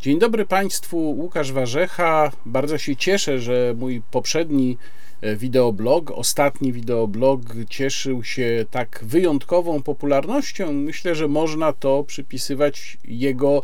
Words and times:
Dzień 0.00 0.18
dobry 0.18 0.46
Państwu, 0.46 0.98
Łukasz 0.98 1.52
Warzecha. 1.52 2.32
Bardzo 2.46 2.78
się 2.78 2.96
cieszę, 2.96 3.38
że 3.38 3.74
mój 3.78 4.02
poprzedni 4.10 4.78
e, 5.20 5.36
wideoblog, 5.36 6.10
ostatni 6.10 6.72
wideoblog 6.72 7.40
cieszył 7.70 8.24
się 8.24 8.64
tak 8.70 9.00
wyjątkową 9.02 9.82
popularnością. 9.82 10.72
Myślę, 10.72 11.14
że 11.14 11.28
można 11.28 11.72
to 11.72 12.04
przypisywać 12.04 12.98
jego 13.04 13.62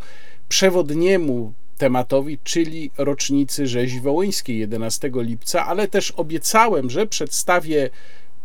przewodniemu 0.48 1.52
tematowi, 1.78 2.38
czyli 2.44 2.90
rocznicy 2.98 3.66
rzezi 3.66 4.00
wołyńskiej 4.00 4.58
11 4.58 5.10
lipca, 5.14 5.66
ale 5.66 5.88
też 5.88 6.10
obiecałem, 6.10 6.90
że 6.90 7.06
przedstawię 7.06 7.90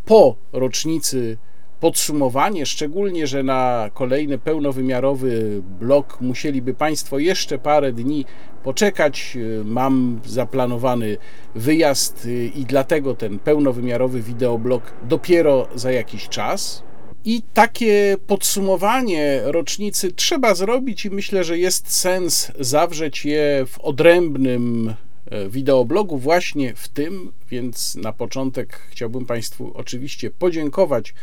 po 0.04 0.36
rocznicy 0.52 1.38
podsumowanie, 1.82 2.66
szczególnie, 2.66 3.26
że 3.26 3.42
na 3.42 3.90
kolejny 3.94 4.38
pełnowymiarowy 4.38 5.62
blok 5.80 6.20
musieliby 6.20 6.74
Państwo 6.74 7.18
jeszcze 7.18 7.58
parę 7.58 7.92
dni 7.92 8.24
poczekać. 8.64 9.38
Mam 9.64 10.20
zaplanowany 10.26 11.16
wyjazd 11.54 12.28
i 12.54 12.64
dlatego 12.68 13.14
ten 13.14 13.38
pełnowymiarowy 13.38 14.22
wideoblog 14.22 14.82
dopiero 15.08 15.68
za 15.74 15.92
jakiś 15.92 16.28
czas. 16.28 16.82
I 17.24 17.42
takie 17.54 18.16
podsumowanie 18.26 19.40
rocznicy 19.44 20.12
trzeba 20.12 20.54
zrobić, 20.54 21.04
i 21.04 21.10
myślę, 21.10 21.44
że 21.44 21.58
jest 21.58 21.92
sens 21.92 22.52
zawrzeć 22.60 23.24
je 23.24 23.66
w 23.66 23.78
odrębnym 23.78 24.94
e, 25.30 25.48
wideoblogu, 25.48 26.18
właśnie 26.18 26.74
w 26.74 26.88
tym. 26.88 27.32
Więc 27.50 27.94
na 27.94 28.12
początek 28.12 28.80
chciałbym 28.90 29.26
Państwu 29.26 29.72
oczywiście 29.74 30.30
podziękować 30.30 31.14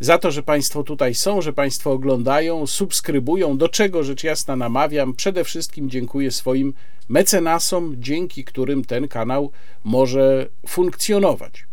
za 0.00 0.18
to, 0.18 0.30
że 0.30 0.42
Państwo 0.42 0.82
tutaj 0.82 1.14
są, 1.14 1.42
że 1.42 1.52
Państwo 1.52 1.92
oglądają, 1.92 2.66
subskrybują, 2.66 3.58
do 3.58 3.68
czego 3.68 4.02
rzecz 4.02 4.24
jasna 4.24 4.56
namawiam. 4.56 5.14
Przede 5.14 5.44
wszystkim 5.44 5.90
dziękuję 5.90 6.30
swoim 6.30 6.74
mecenasom, 7.08 7.94
dzięki 7.98 8.44
którym 8.44 8.84
ten 8.84 9.08
kanał 9.08 9.50
może 9.84 10.46
funkcjonować. 10.66 11.66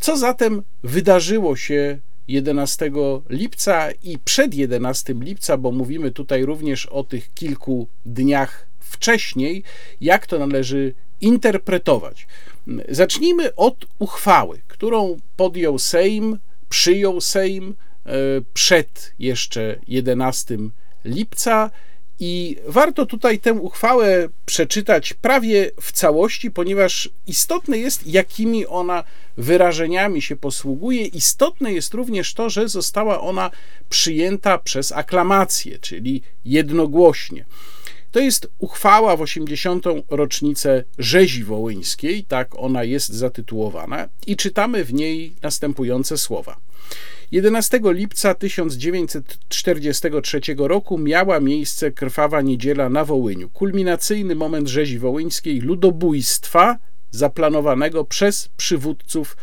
Co 0.00 0.16
zatem 0.16 0.62
wydarzyło 0.82 1.56
się 1.56 1.98
11 2.28 2.90
lipca 3.28 3.90
i 4.02 4.18
przed 4.18 4.54
11 4.54 5.14
lipca, 5.20 5.56
bo 5.56 5.72
mówimy 5.72 6.10
tutaj 6.10 6.44
również 6.44 6.86
o 6.86 7.04
tych 7.04 7.34
kilku 7.34 7.88
dniach 8.06 8.66
wcześniej, 8.80 9.62
jak 10.00 10.26
to 10.26 10.38
należy 10.38 10.94
interpretować. 11.20 12.26
Zacznijmy 12.88 13.54
od 13.54 13.86
uchwały, 13.98 14.60
którą 14.68 15.16
podjął 15.36 15.78
Sejm 15.78 16.38
przyjął 16.68 17.20
Sejm 17.20 17.74
e, 18.06 18.12
przed 18.54 19.14
jeszcze 19.18 19.78
11 19.88 20.58
lipca. 21.04 21.70
I 22.20 22.56
warto 22.66 23.06
tutaj 23.06 23.38
tę 23.38 23.52
uchwałę 23.52 24.28
przeczytać 24.46 25.14
prawie 25.14 25.70
w 25.80 25.92
całości, 25.92 26.50
ponieważ 26.50 27.10
istotne 27.26 27.78
jest, 27.78 28.06
jakimi 28.06 28.66
ona 28.66 29.04
wyrażeniami 29.36 30.22
się 30.22 30.36
posługuje. 30.36 31.04
Istotne 31.04 31.72
jest 31.72 31.94
również 31.94 32.34
to, 32.34 32.50
że 32.50 32.68
została 32.68 33.20
ona 33.20 33.50
przyjęta 33.88 34.58
przez 34.58 34.92
aklamację, 34.92 35.78
czyli 35.78 36.22
jednogłośnie. 36.44 37.44
To 38.12 38.20
jest 38.20 38.48
uchwała 38.58 39.16
w 39.16 39.20
80. 39.20 39.84
rocznicę 40.10 40.84
rzezi 40.98 41.44
wołyńskiej, 41.44 42.24
tak 42.24 42.58
ona 42.58 42.84
jest 42.84 43.08
zatytułowana, 43.08 44.08
i 44.26 44.36
czytamy 44.36 44.84
w 44.84 44.94
niej 44.94 45.32
następujące 45.42 46.18
słowa. 46.18 46.56
11 47.32 47.80
lipca 47.84 48.34
1943 48.34 50.40
roku 50.58 50.98
miała 50.98 51.40
miejsce 51.40 51.92
krwawa 51.92 52.40
niedziela 52.40 52.88
na 52.88 53.04
Wołyniu. 53.04 53.50
Kulminacyjny 53.50 54.34
moment 54.34 54.68
rzezi 54.68 54.98
wołyńskiej, 54.98 55.60
ludobójstwa 55.60 56.78
zaplanowanego 57.10 58.04
przez 58.04 58.48
przywódców 58.56 59.36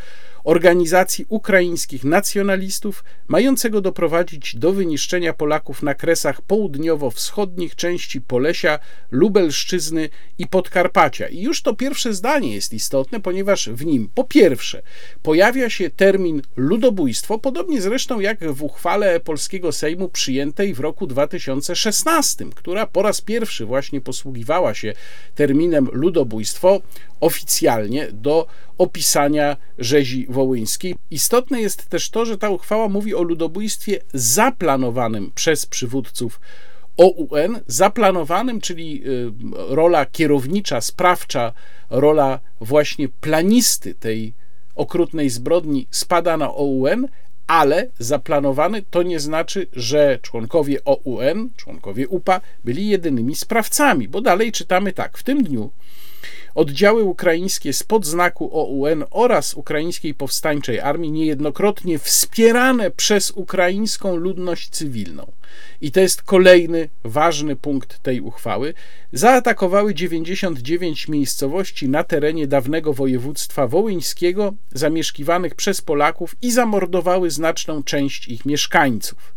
organizacji 0.44 1.26
ukraińskich 1.30 2.04
nacjonalistów, 2.04 3.04
mającego 3.28 3.82
doprowadzić 3.82 4.56
do 4.56 4.74
wyniszczenia 4.74 5.34
Polaków 5.34 5.84
na 5.84 5.94
kresach 5.94 6.42
południowo-wschodnich 6.42 7.76
części 7.76 8.22
Polesia, 8.22 8.80
Lubelszczyzny 9.12 10.10
i 10.38 10.48
Podkarpacia. 10.48 11.28
I 11.28 11.42
już 11.42 11.62
to 11.62 11.76
pierwsze 11.76 12.14
zdanie 12.14 12.56
jest 12.56 12.74
istotne, 12.74 13.20
ponieważ 13.20 13.70
w 13.70 13.86
nim 13.86 14.10
po 14.16 14.24
pierwsze 14.24 14.82
pojawia 15.22 15.70
się 15.70 15.90
termin 15.90 16.42
ludobójstwo, 16.56 17.40
podobnie 17.40 17.82
zresztą 17.82 18.20
jak 18.20 18.54
w 18.54 18.64
uchwale 18.64 19.20
polskiego 19.20 19.72
Sejmu 19.72 20.10
przyjętej 20.10 20.74
w 20.74 20.80
roku 20.80 21.08
2016, 21.08 22.46
która 22.56 22.88
po 22.88 23.02
raz 23.02 23.22
pierwszy 23.22 23.66
właśnie 23.66 24.02
posługiwała 24.02 24.74
się 24.74 24.94
terminem 25.36 25.88
ludobójstwo 25.92 26.82
oficjalnie 27.20 28.08
do 28.12 28.48
opisania 28.78 29.58
rzezi 29.78 30.28
wołyńskiej. 30.34 30.96
Istotne 31.12 31.62
jest 31.62 31.90
też 31.90 32.10
to, 32.10 32.26
że 32.26 32.38
ta 32.38 32.50
uchwała 32.50 32.90
mówi 32.90 33.16
o 33.16 33.24
ludobójstwie 33.24 34.00
zaplanowanym 34.14 35.32
przez 35.36 35.66
przywódców 35.66 36.40
OUN, 36.98 37.60
zaplanowanym, 37.68 38.62
czyli 38.62 39.04
y, 39.08 39.32
rola 39.54 40.06
kierownicza, 40.06 40.82
sprawcza, 40.82 41.54
rola 41.90 42.40
właśnie 42.62 43.10
planisty 43.10 43.96
tej 43.96 44.34
okrutnej 44.76 45.30
zbrodni 45.30 45.88
spada 45.92 46.38
na 46.38 46.54
OUN, 46.54 47.08
ale 47.48 47.88
zaplanowany 48.00 48.82
to 48.82 49.04
nie 49.04 49.20
znaczy, 49.20 49.68
że 49.74 50.20
członkowie 50.22 50.86
OUN, 50.86 51.50
członkowie 51.58 52.08
UPA 52.08 52.42
byli 52.64 52.88
jedynymi 52.88 53.36
sprawcami, 53.36 54.08
bo 54.08 54.22
dalej 54.22 54.52
czytamy 54.52 54.94
tak. 54.94 55.18
W 55.18 55.24
tym 55.24 55.44
dniu 55.44 55.72
Oddziały 56.56 57.04
ukraińskie 57.04 57.74
spod 57.74 58.06
znaku 58.06 58.50
OUN 58.60 59.04
oraz 59.12 59.54
Ukraińskiej 59.54 60.14
Powstańczej 60.14 60.80
Armii 60.80 61.12
niejednokrotnie 61.12 62.00
wspierane 62.00 62.92
przez 62.92 63.32
ukraińską 63.32 64.16
ludność 64.16 64.70
cywilną. 64.70 65.32
I 65.82 65.92
to 65.92 66.00
jest 66.00 66.22
kolejny 66.22 66.90
ważny 67.04 67.56
punkt 67.56 68.00
tej 68.00 68.22
uchwały. 68.22 68.74
Zaatakowały 69.14 69.94
99 69.94 71.08
miejscowości 71.08 71.90
na 71.90 72.04
terenie 72.04 72.48
dawnego 72.48 72.94
województwa 72.94 73.68
wołyńskiego, 73.68 74.54
zamieszkiwanych 74.72 75.56
przez 75.56 75.82
Polaków 75.82 76.36
i 76.42 76.52
zamordowały 76.52 77.32
znaczną 77.32 77.84
część 77.84 78.28
ich 78.28 78.46
mieszkańców. 78.46 79.34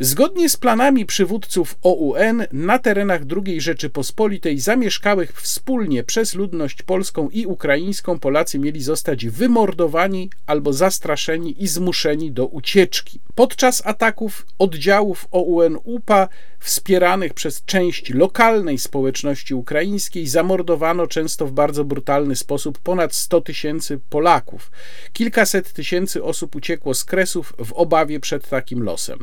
Zgodnie 0.00 0.48
z 0.48 0.56
planami 0.56 1.06
przywódców 1.06 1.78
OUN 1.82 2.44
na 2.52 2.78
terenach 2.78 3.20
II 3.46 3.60
Rzeczypospolitej 3.60 4.58
zamieszkałych 4.58 5.32
wspólnie 5.32 6.04
przez 6.04 6.34
ludność 6.34 6.82
polską 6.82 7.28
i 7.28 7.46
ukraińską 7.46 8.18
Polacy 8.18 8.58
mieli 8.58 8.82
zostać 8.82 9.26
wymordowani 9.26 10.30
albo 10.46 10.72
zastraszeni 10.72 11.62
i 11.62 11.68
zmuszeni 11.68 12.32
do 12.32 12.46
ucieczki. 12.46 13.20
Podczas 13.34 13.86
ataków 13.86 14.46
oddziałów 14.58 15.28
OUN-UPA 15.30 16.28
wspieranych 16.58 17.34
przez 17.34 17.64
część 17.64 18.10
lokalnej 18.10 18.78
społeczności 18.78 19.54
ukraińskiej 19.54 20.26
zamordowano 20.26 21.06
często 21.06 21.46
w 21.46 21.52
bardzo 21.52 21.84
brutalny 21.84 22.36
sposób 22.36 22.78
ponad 22.78 23.14
100 23.14 23.40
tysięcy 23.40 24.00
Polaków. 24.10 24.70
Kilkaset 25.12 25.72
tysięcy 25.72 26.24
osób 26.24 26.56
uciekło 26.56 26.94
z 26.94 27.04
Kresów 27.04 27.52
w 27.64 27.72
obawie 27.72 28.20
przed 28.20 28.48
takim 28.48 28.82
losem. 28.82 29.18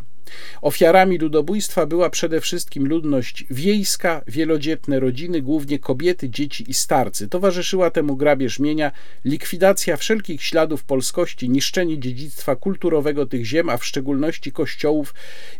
Ofiarami 0.65 1.17
ludobójstwa 1.17 1.85
była 1.85 2.09
przede 2.09 2.41
wszystkim 2.41 2.87
ludność 2.87 3.45
wiejska, 3.49 4.21
wielodzietne 4.27 4.99
rodziny, 4.99 5.41
głównie 5.41 5.79
kobiety, 5.79 6.29
dzieci 6.29 6.65
i 6.67 6.73
starcy. 6.73 7.27
Towarzyszyła 7.27 7.91
temu 7.91 8.15
grabież 8.15 8.59
mienia, 8.59 8.91
likwidacja 9.25 9.97
wszelkich 9.97 10.43
śladów 10.43 10.83
polskości, 10.83 11.50
niszczenie 11.50 12.00
dziedzictwa 12.00 12.56
kulturowego 12.56 13.25
tych 13.25 13.45
ziem, 13.45 13.69
a 13.69 13.77
w 13.77 13.85
szczególności 13.85 14.51
kościołów 14.51 15.13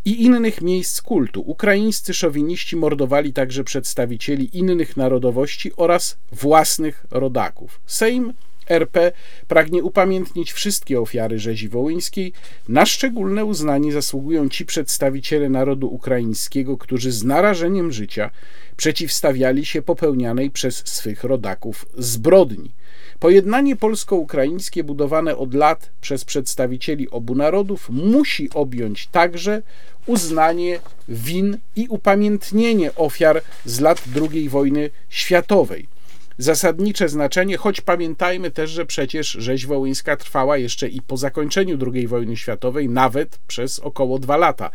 i 0.06 0.24
innych 0.24 0.62
miejsc 0.62 1.02
kultu. 1.02 1.42
Ukraińscy 1.42 2.14
szowiniści 2.14 2.76
mordowali 2.76 3.34
także 3.34 3.64
przedstawicieli 3.64 4.58
innych 4.58 4.98
narodowości 4.98 5.72
oraz 5.78 6.18
własnych 6.32 7.06
rodaków. 7.12 7.80
Sejm 7.86 8.34
RP 8.70 9.12
pragnie 9.48 9.84
upamiętnić 9.84 10.52
wszystkie 10.52 11.02
ofiary 11.02 11.40
rzezi 11.40 11.70
wołyńskiej. 11.70 12.34
Na 12.70 12.86
szczególne 12.86 13.46
uznanie 13.46 13.92
zasługują 13.92 14.50
ci 14.50 14.66
przedstawiciele 14.66 15.50
narodu 15.50 15.94
ukraińskiego, 15.94 16.78
którzy 16.78 17.12
z 17.12 17.24
narażeniem 17.24 17.92
życia 17.92 18.30
przeciwstawiali 18.78 19.66
się 19.66 19.82
popełnianej 19.82 20.52
przez 20.52 20.88
swych 20.88 21.24
rodaków 21.24 21.86
zbrodni. 21.98 22.72
Pojednanie 23.20 23.76
polsko-ukraińskie, 23.76 24.84
budowane 24.84 25.38
od 25.38 25.54
lat 25.54 25.90
przez 26.02 26.26
przedstawicieli 26.26 27.10
obu 27.10 27.36
narodów, 27.36 27.90
musi 27.90 28.50
objąć 28.54 29.08
także 29.08 29.62
uznanie 30.06 30.80
win 31.10 31.58
i 31.76 31.88
upamiętnienie 31.88 32.96
ofiar 32.96 33.42
z 33.66 33.80
lat 33.80 34.04
II 34.32 34.50
wojny 34.50 34.90
światowej 35.10 35.95
zasadnicze 36.38 37.10
znaczenie, 37.10 37.58
choć 37.58 37.82
pamiętajmy 37.82 38.52
też, 38.52 38.70
że 38.70 38.86
przecież 38.86 39.32
rzeź 39.32 39.66
wołyńska 39.66 40.18
trwała 40.18 40.58
jeszcze 40.58 40.88
i 40.90 41.02
po 41.02 41.18
zakończeniu 41.18 41.78
II 41.94 42.08
wojny 42.08 42.38
światowej, 42.38 42.90
nawet 42.90 43.40
przez 43.48 43.80
około 43.80 44.20
dwa 44.20 44.38
lata. 44.38 44.72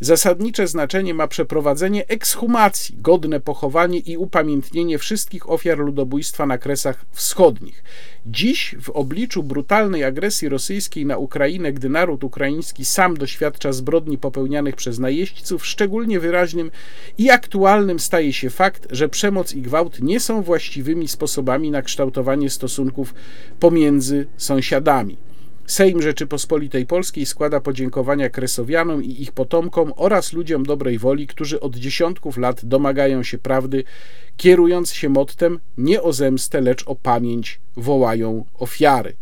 Zasadnicze 0.00 0.66
znaczenie 0.66 1.14
ma 1.14 1.28
przeprowadzenie 1.28 2.08
ekshumacji, 2.08 2.96
godne 2.98 3.40
pochowanie 3.40 3.98
i 3.98 4.16
upamiętnienie 4.16 4.98
wszystkich 4.98 5.50
ofiar 5.50 5.78
ludobójstwa 5.78 6.46
na 6.46 6.58
Kresach 6.58 7.04
Wschodnich. 7.12 7.84
Dziś, 8.26 8.74
w 8.80 8.90
obliczu 8.90 9.42
brutalnej 9.42 10.04
agresji 10.04 10.48
rosyjskiej 10.48 11.06
na 11.06 11.16
Ukrainę, 11.16 11.72
gdy 11.72 11.88
naród 11.88 12.24
ukraiński 12.24 12.84
sam 12.84 13.16
doświadcza 13.16 13.72
zbrodni 13.72 14.18
popełnianych 14.18 14.76
przez 14.76 14.98
najeźdźców, 14.98 15.66
szczególnie 15.66 16.20
wyraźnym 16.20 16.70
i 17.18 17.30
aktualnym 17.30 18.00
staje 18.00 18.32
się 18.32 18.50
fakt, 18.50 18.86
że 18.90 19.08
przemoc 19.08 19.54
i 19.54 19.62
gwałt 19.62 20.02
nie 20.02 20.20
są 20.20 20.42
właściwymi 20.42 21.08
sposobami 21.08 21.70
na 21.70 21.82
kształtowanie 21.82 22.50
stosunków 22.50 23.14
pomiędzy 23.60 24.26
sąsiadami. 24.36 25.16
Sejm 25.70 26.02
Rzeczypospolitej 26.02 26.86
Polskiej 26.86 27.26
składa 27.26 27.60
podziękowania 27.60 28.30
Kresowianom 28.30 29.04
i 29.04 29.22
ich 29.22 29.32
potomkom 29.32 29.92
oraz 29.96 30.32
ludziom 30.32 30.62
dobrej 30.62 30.98
woli, 30.98 31.26
którzy 31.26 31.60
od 31.60 31.76
dziesiątków 31.76 32.36
lat 32.36 32.64
domagają 32.64 33.22
się 33.22 33.38
prawdy, 33.38 33.84
kierując 34.36 34.92
się 34.92 35.08
mottem 35.08 35.58
nie 35.78 36.02
o 36.02 36.12
zemstę, 36.12 36.60
lecz 36.60 36.82
o 36.86 36.94
pamięć 36.94 37.60
wołają 37.76 38.44
ofiary. 38.58 39.16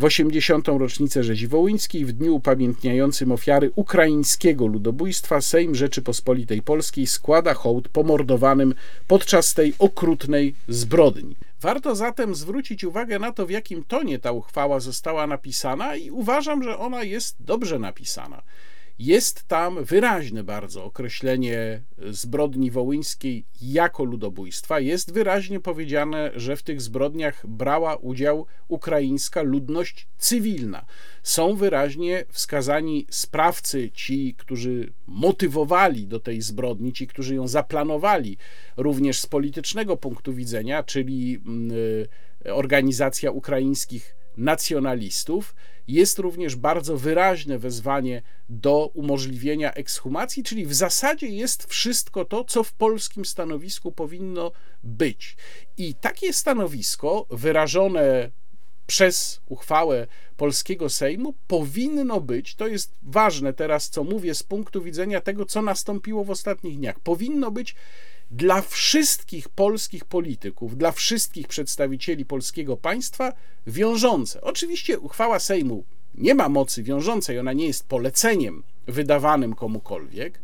W 0.00 0.04
80. 0.04 0.68
rocznicę 0.68 1.24
rzezi 1.24 1.48
wołyńskiej, 1.48 2.04
w 2.04 2.12
dniu 2.12 2.36
upamiętniającym 2.36 3.32
ofiary 3.32 3.70
ukraińskiego 3.74 4.66
ludobójstwa, 4.66 5.40
Sejm 5.40 5.74
Rzeczypospolitej 5.74 6.62
Polskiej 6.62 7.06
składa 7.06 7.54
hołd 7.54 7.88
pomordowanym 7.88 8.74
podczas 9.08 9.54
tej 9.54 9.74
okrutnej 9.78 10.54
zbrodni. 10.68 11.36
Warto 11.60 11.96
zatem 11.96 12.34
zwrócić 12.34 12.84
uwagę 12.84 13.18
na 13.18 13.32
to, 13.32 13.46
w 13.46 13.50
jakim 13.50 13.84
tonie 13.84 14.18
ta 14.18 14.32
uchwała 14.32 14.80
została 14.80 15.26
napisana, 15.26 15.96
i 15.96 16.10
uważam, 16.10 16.62
że 16.62 16.78
ona 16.78 17.02
jest 17.02 17.36
dobrze 17.40 17.78
napisana. 17.78 18.42
Jest 19.00 19.42
tam 19.48 19.84
wyraźne 19.84 20.44
bardzo 20.44 20.84
określenie 20.84 21.82
zbrodni 22.10 22.70
wołyńskiej 22.70 23.44
jako 23.62 24.04
ludobójstwa. 24.04 24.80
Jest 24.80 25.12
wyraźnie 25.12 25.60
powiedziane, 25.60 26.30
że 26.34 26.56
w 26.56 26.62
tych 26.62 26.80
zbrodniach 26.80 27.46
brała 27.46 27.96
udział 27.96 28.46
ukraińska 28.68 29.42
ludność 29.42 30.08
cywilna. 30.18 30.84
Są 31.22 31.56
wyraźnie 31.56 32.24
wskazani 32.28 33.06
sprawcy, 33.10 33.90
ci, 33.90 34.34
którzy 34.38 34.92
motywowali 35.06 36.06
do 36.06 36.20
tej 36.20 36.42
zbrodni, 36.42 36.92
ci, 36.92 37.06
którzy 37.06 37.34
ją 37.34 37.48
zaplanowali, 37.48 38.36
również 38.76 39.20
z 39.20 39.26
politycznego 39.26 39.96
punktu 39.96 40.34
widzenia, 40.34 40.82
czyli 40.82 41.42
mm, 41.46 41.70
y, 42.46 42.54
organizacja 42.54 43.30
ukraińskich 43.30 44.19
nacjonalistów 44.40 45.54
jest 45.88 46.18
również 46.18 46.56
bardzo 46.56 46.96
wyraźne 46.96 47.58
wezwanie 47.58 48.22
do 48.48 48.86
umożliwienia 48.94 49.72
ekshumacji, 49.72 50.42
czyli 50.42 50.66
w 50.66 50.74
zasadzie 50.74 51.26
jest 51.26 51.66
wszystko 51.66 52.24
to, 52.24 52.44
co 52.44 52.64
w 52.64 52.72
polskim 52.72 53.24
stanowisku 53.24 53.92
powinno 53.92 54.52
być. 54.84 55.36
I 55.76 55.94
takie 55.94 56.32
stanowisko 56.32 57.26
wyrażone 57.30 58.30
przez 58.86 59.40
uchwałę 59.46 60.06
polskiego 60.36 60.88
Sejmu 60.88 61.34
powinno 61.46 62.20
być, 62.20 62.54
to 62.54 62.68
jest 62.68 62.94
ważne 63.02 63.52
teraz, 63.52 63.90
co 63.90 64.04
mówię 64.04 64.34
z 64.34 64.42
punktu 64.42 64.82
widzenia 64.82 65.20
tego, 65.20 65.44
co 65.44 65.62
nastąpiło 65.62 66.24
w 66.24 66.30
ostatnich 66.30 66.76
dniach, 66.76 67.00
powinno 67.00 67.50
być 67.50 67.74
dla 68.30 68.62
wszystkich 68.62 69.48
polskich 69.48 70.04
polityków, 70.04 70.76
dla 70.76 70.92
wszystkich 70.92 71.48
przedstawicieli 71.48 72.24
polskiego 72.24 72.76
państwa 72.76 73.32
wiążące. 73.66 74.40
Oczywiście 74.40 74.98
uchwała 74.98 75.38
Sejmu 75.38 75.84
nie 76.14 76.34
ma 76.34 76.48
mocy 76.48 76.82
wiążącej, 76.82 77.38
ona 77.38 77.52
nie 77.52 77.66
jest 77.66 77.86
poleceniem 77.86 78.62
wydawanym 78.86 79.54
komukolwiek. 79.54 80.40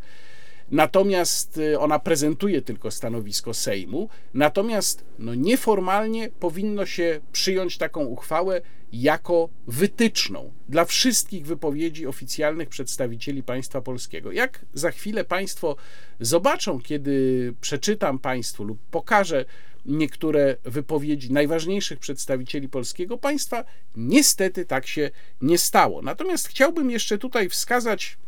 Natomiast 0.71 1.59
y, 1.59 1.79
ona 1.79 1.99
prezentuje 1.99 2.63
tylko 2.63 2.91
stanowisko 2.91 3.55
Sejmu, 3.55 4.09
natomiast 4.35 5.05
no, 5.19 5.35
nieformalnie 5.35 6.29
powinno 6.41 6.87
się 6.87 7.21
przyjąć 7.33 7.79
taką 7.79 8.05
uchwałę 8.05 8.61
jako 8.93 9.49
wytyczną 9.67 10.53
dla 10.69 10.85
wszystkich 10.85 11.47
wypowiedzi 11.47 12.07
oficjalnych 12.07 12.69
przedstawicieli 12.69 13.43
państwa 13.43 13.81
polskiego. 13.81 14.33
Jak 14.33 14.65
za 14.75 14.91
chwilę 14.91 15.25
Państwo 15.25 15.77
zobaczą, 16.21 16.81
kiedy 16.81 17.55
przeczytam 17.61 18.19
Państwu 18.19 18.65
lub 18.65 18.79
pokażę 18.91 19.45
niektóre 19.87 20.57
wypowiedzi 20.65 21.33
najważniejszych 21.33 21.99
przedstawicieli 21.99 22.69
polskiego 22.69 23.19
państwa, 23.19 23.65
niestety 23.97 24.65
tak 24.65 24.87
się 24.87 25.11
nie 25.41 25.59
stało. 25.59 26.03
Natomiast 26.03 26.49
chciałbym 26.49 26.91
jeszcze 26.91 27.19
tutaj 27.19 27.49
wskazać 27.49 28.19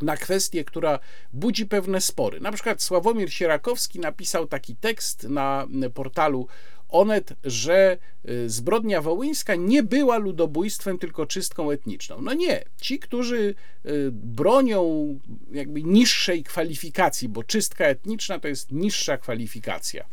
na 0.00 0.16
kwestię, 0.16 0.64
która 0.64 0.98
budzi 1.32 1.66
pewne 1.66 2.00
spory. 2.00 2.40
Na 2.40 2.52
przykład 2.52 2.82
Sławomir 2.82 3.32
Sierakowski 3.32 4.00
napisał 4.00 4.46
taki 4.46 4.76
tekst 4.76 5.22
na 5.28 5.66
portalu 5.94 6.46
Onet, 6.88 7.34
że 7.44 7.98
y, 8.28 8.50
zbrodnia 8.50 9.02
wołyńska 9.02 9.54
nie 9.54 9.82
była 9.82 10.18
ludobójstwem, 10.18 10.98
tylko 10.98 11.26
czystką 11.26 11.70
etniczną. 11.70 12.20
No 12.20 12.34
nie. 12.34 12.64
Ci, 12.80 12.98
którzy 12.98 13.54
y, 13.86 14.10
bronią 14.12 15.18
jakby 15.52 15.82
niższej 15.82 16.44
kwalifikacji, 16.44 17.28
bo 17.28 17.42
czystka 17.42 17.84
etniczna 17.84 18.38
to 18.38 18.48
jest 18.48 18.72
niższa 18.72 19.18
kwalifikacja 19.18 20.04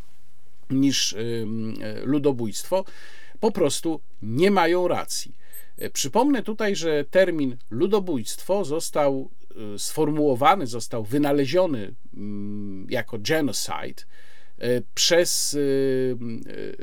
niż 0.70 1.14
y, 1.14 1.46
ludobójstwo, 2.04 2.86
po 3.40 3.52
prostu 3.52 4.02
nie 4.22 4.52
mają 4.52 4.88
racji. 4.88 5.36
Przypomnę 5.94 6.44
tutaj, 6.44 6.76
że 6.76 7.06
termin 7.06 7.58
ludobójstwo 7.70 8.66
został 8.66 9.30
sformułowany, 9.78 10.68
został 10.68 11.04
wynaleziony 11.04 11.96
mm, 12.14 12.88
jako 12.90 13.18
genocide 13.20 14.04
E, 14.58 14.82
przez 14.94 15.54
e, 15.54 15.60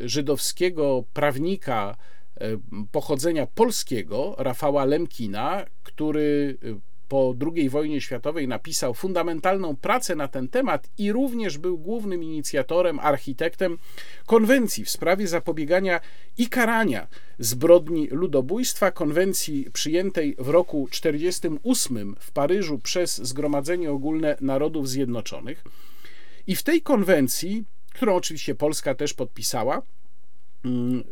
e, 0.05 0.09
żydowskiego 0.09 1.05
prawnika 1.13 1.97
pochodzenia 2.93 3.47
polskiego, 3.47 4.35
Rafała 4.39 4.85
Lemkina, 4.85 5.65
który 5.83 6.59
po 7.13 7.35
II 7.55 7.71
wojnie 7.71 8.01
światowej 8.01 8.49
napisał 8.49 8.95
fundamentalną 8.95 9.77
pracę 9.77 10.17
na 10.17 10.29
ten 10.29 10.49
temat 10.49 10.89
i 10.99 11.13
również 11.13 11.59
był 11.59 11.79
głównym 11.79 12.23
inicjatorem, 12.23 12.99
architektem 12.99 13.79
konwencji 14.27 14.85
w 14.85 14.91
sprawie 14.91 15.29
zapobiegania 15.29 16.01
i 16.39 16.49
karania 16.49 17.07
zbrodni 17.39 18.09
ludobójstwa, 18.11 18.91
konwencji 18.91 19.71
przyjętej 19.73 20.37
w 20.39 20.49
roku 20.49 20.89
1948 20.91 22.17
w 22.19 22.31
Paryżu 22.31 22.79
przez 22.79 23.17
Zgromadzenie 23.17 23.91
Ogólne 23.91 24.37
Narodów 24.41 24.89
Zjednoczonych. 24.89 25.65
I 26.47 26.57
w 26.57 26.63
tej 26.63 26.83
konwencji, 26.83 27.65
którą 27.95 28.15
oczywiście 28.15 28.55
Polska 28.55 28.95
też 28.95 29.15
podpisała, 29.15 29.83
mm, 30.65 31.01
y, 31.01 31.05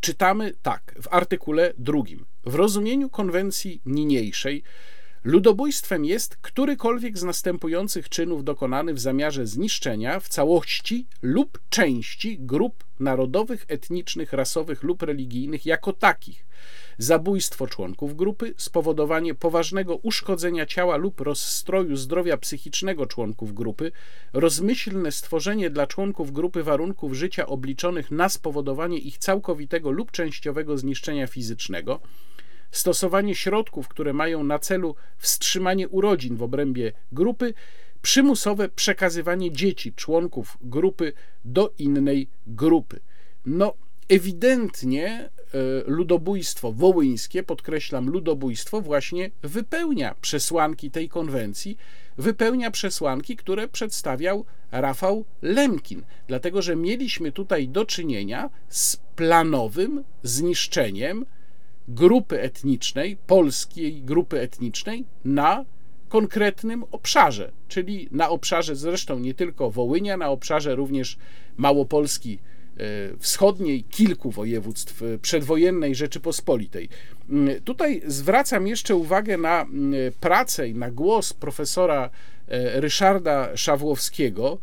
czytamy 0.00 0.52
tak 0.62 0.94
w 1.02 1.08
artykule 1.10 1.72
drugim. 1.78 2.24
W 2.44 2.54
rozumieniu 2.54 3.08
konwencji 3.10 3.80
niniejszej 3.86 4.62
ludobójstwem 5.24 6.04
jest 6.04 6.36
którykolwiek 6.36 7.18
z 7.18 7.22
następujących 7.22 8.08
czynów 8.08 8.44
dokonany 8.44 8.94
w 8.94 9.00
zamiarze 9.00 9.46
zniszczenia 9.46 10.20
w 10.20 10.28
całości 10.28 11.06
lub 11.22 11.58
części 11.70 12.38
grup 12.40 12.84
narodowych, 13.00 13.64
etnicznych, 13.68 14.32
rasowych 14.32 14.82
lub 14.82 15.02
religijnych 15.02 15.66
jako 15.66 15.92
takich. 15.92 16.46
Zabójstwo 16.98 17.66
członków 17.66 18.16
grupy, 18.16 18.54
spowodowanie 18.56 19.34
poważnego 19.34 19.96
uszkodzenia 19.96 20.66
ciała 20.66 20.96
lub 20.96 21.20
rozstroju 21.20 21.96
zdrowia 21.96 22.36
psychicznego 22.36 23.06
członków 23.06 23.54
grupy, 23.54 23.92
rozmyślne 24.32 25.12
stworzenie 25.12 25.70
dla 25.70 25.86
członków 25.86 26.32
grupy 26.32 26.62
warunków 26.62 27.14
życia 27.14 27.46
obliczonych 27.46 28.10
na 28.10 28.28
spowodowanie 28.28 28.98
ich 28.98 29.18
całkowitego 29.18 29.90
lub 29.90 30.10
częściowego 30.10 30.78
zniszczenia 30.78 31.26
fizycznego, 31.26 32.00
stosowanie 32.70 33.34
środków, 33.34 33.88
które 33.88 34.12
mają 34.12 34.44
na 34.44 34.58
celu 34.58 34.94
wstrzymanie 35.18 35.88
urodzin 35.88 36.36
w 36.36 36.42
obrębie 36.42 36.92
grupy, 37.12 37.54
przymusowe 38.02 38.68
przekazywanie 38.68 39.52
dzieci 39.52 39.92
członków 39.92 40.58
grupy 40.60 41.12
do 41.44 41.72
innej 41.78 42.28
grupy. 42.46 43.00
No, 43.46 43.74
ewidentnie 44.08 45.30
E, 45.54 45.90
ludobójstwo 45.90 46.72
wołyńskie, 46.72 47.42
podkreślam, 47.42 48.10
ludobójstwo 48.10 48.80
właśnie 48.80 49.30
wypełnia 49.42 50.14
przesłanki 50.20 50.90
tej 50.90 51.08
konwencji, 51.08 51.76
wypełnia 52.18 52.70
przesłanki, 52.70 53.36
które 53.36 53.68
przedstawiał 53.68 54.44
Rafał 54.72 55.24
Lemkin, 55.42 56.02
dlatego 56.26 56.62
że 56.62 56.76
mieliśmy 56.76 57.32
tutaj 57.32 57.68
do 57.68 57.84
czynienia 57.84 58.50
z 58.68 58.96
planowym 58.96 60.04
zniszczeniem 60.22 61.26
grupy 61.88 62.40
etnicznej, 62.40 63.16
polskiej 63.26 64.02
grupy 64.02 64.40
etnicznej 64.40 65.04
na 65.24 65.64
konkretnym 66.08 66.84
obszarze, 66.90 67.52
czyli 67.68 68.08
na 68.10 68.28
obszarze 68.28 68.76
zresztą 68.76 69.18
nie 69.18 69.34
tylko 69.34 69.70
Wołynia, 69.70 70.16
na 70.16 70.28
obszarze 70.30 70.74
również 70.74 71.18
Małopolski 71.56 72.38
wschodniej, 73.18 73.84
kilku 73.84 74.30
województw 74.30 75.02
przedwojennej 75.22 75.94
Rzeczypospolitej. 75.94 76.88
Mm, 77.30 77.60
tutaj 77.60 78.02
zwracam 78.06 78.66
jeszcze 78.66 78.96
uwagę 78.96 79.36
na 79.38 79.62
mm, 79.62 79.94
pracę 80.20 80.68
i 80.68 80.74
na 80.74 80.90
głos 80.90 81.32
profesora 81.32 82.10
Ryszarda 82.74 83.56
Szawłowskiego, 83.56 84.58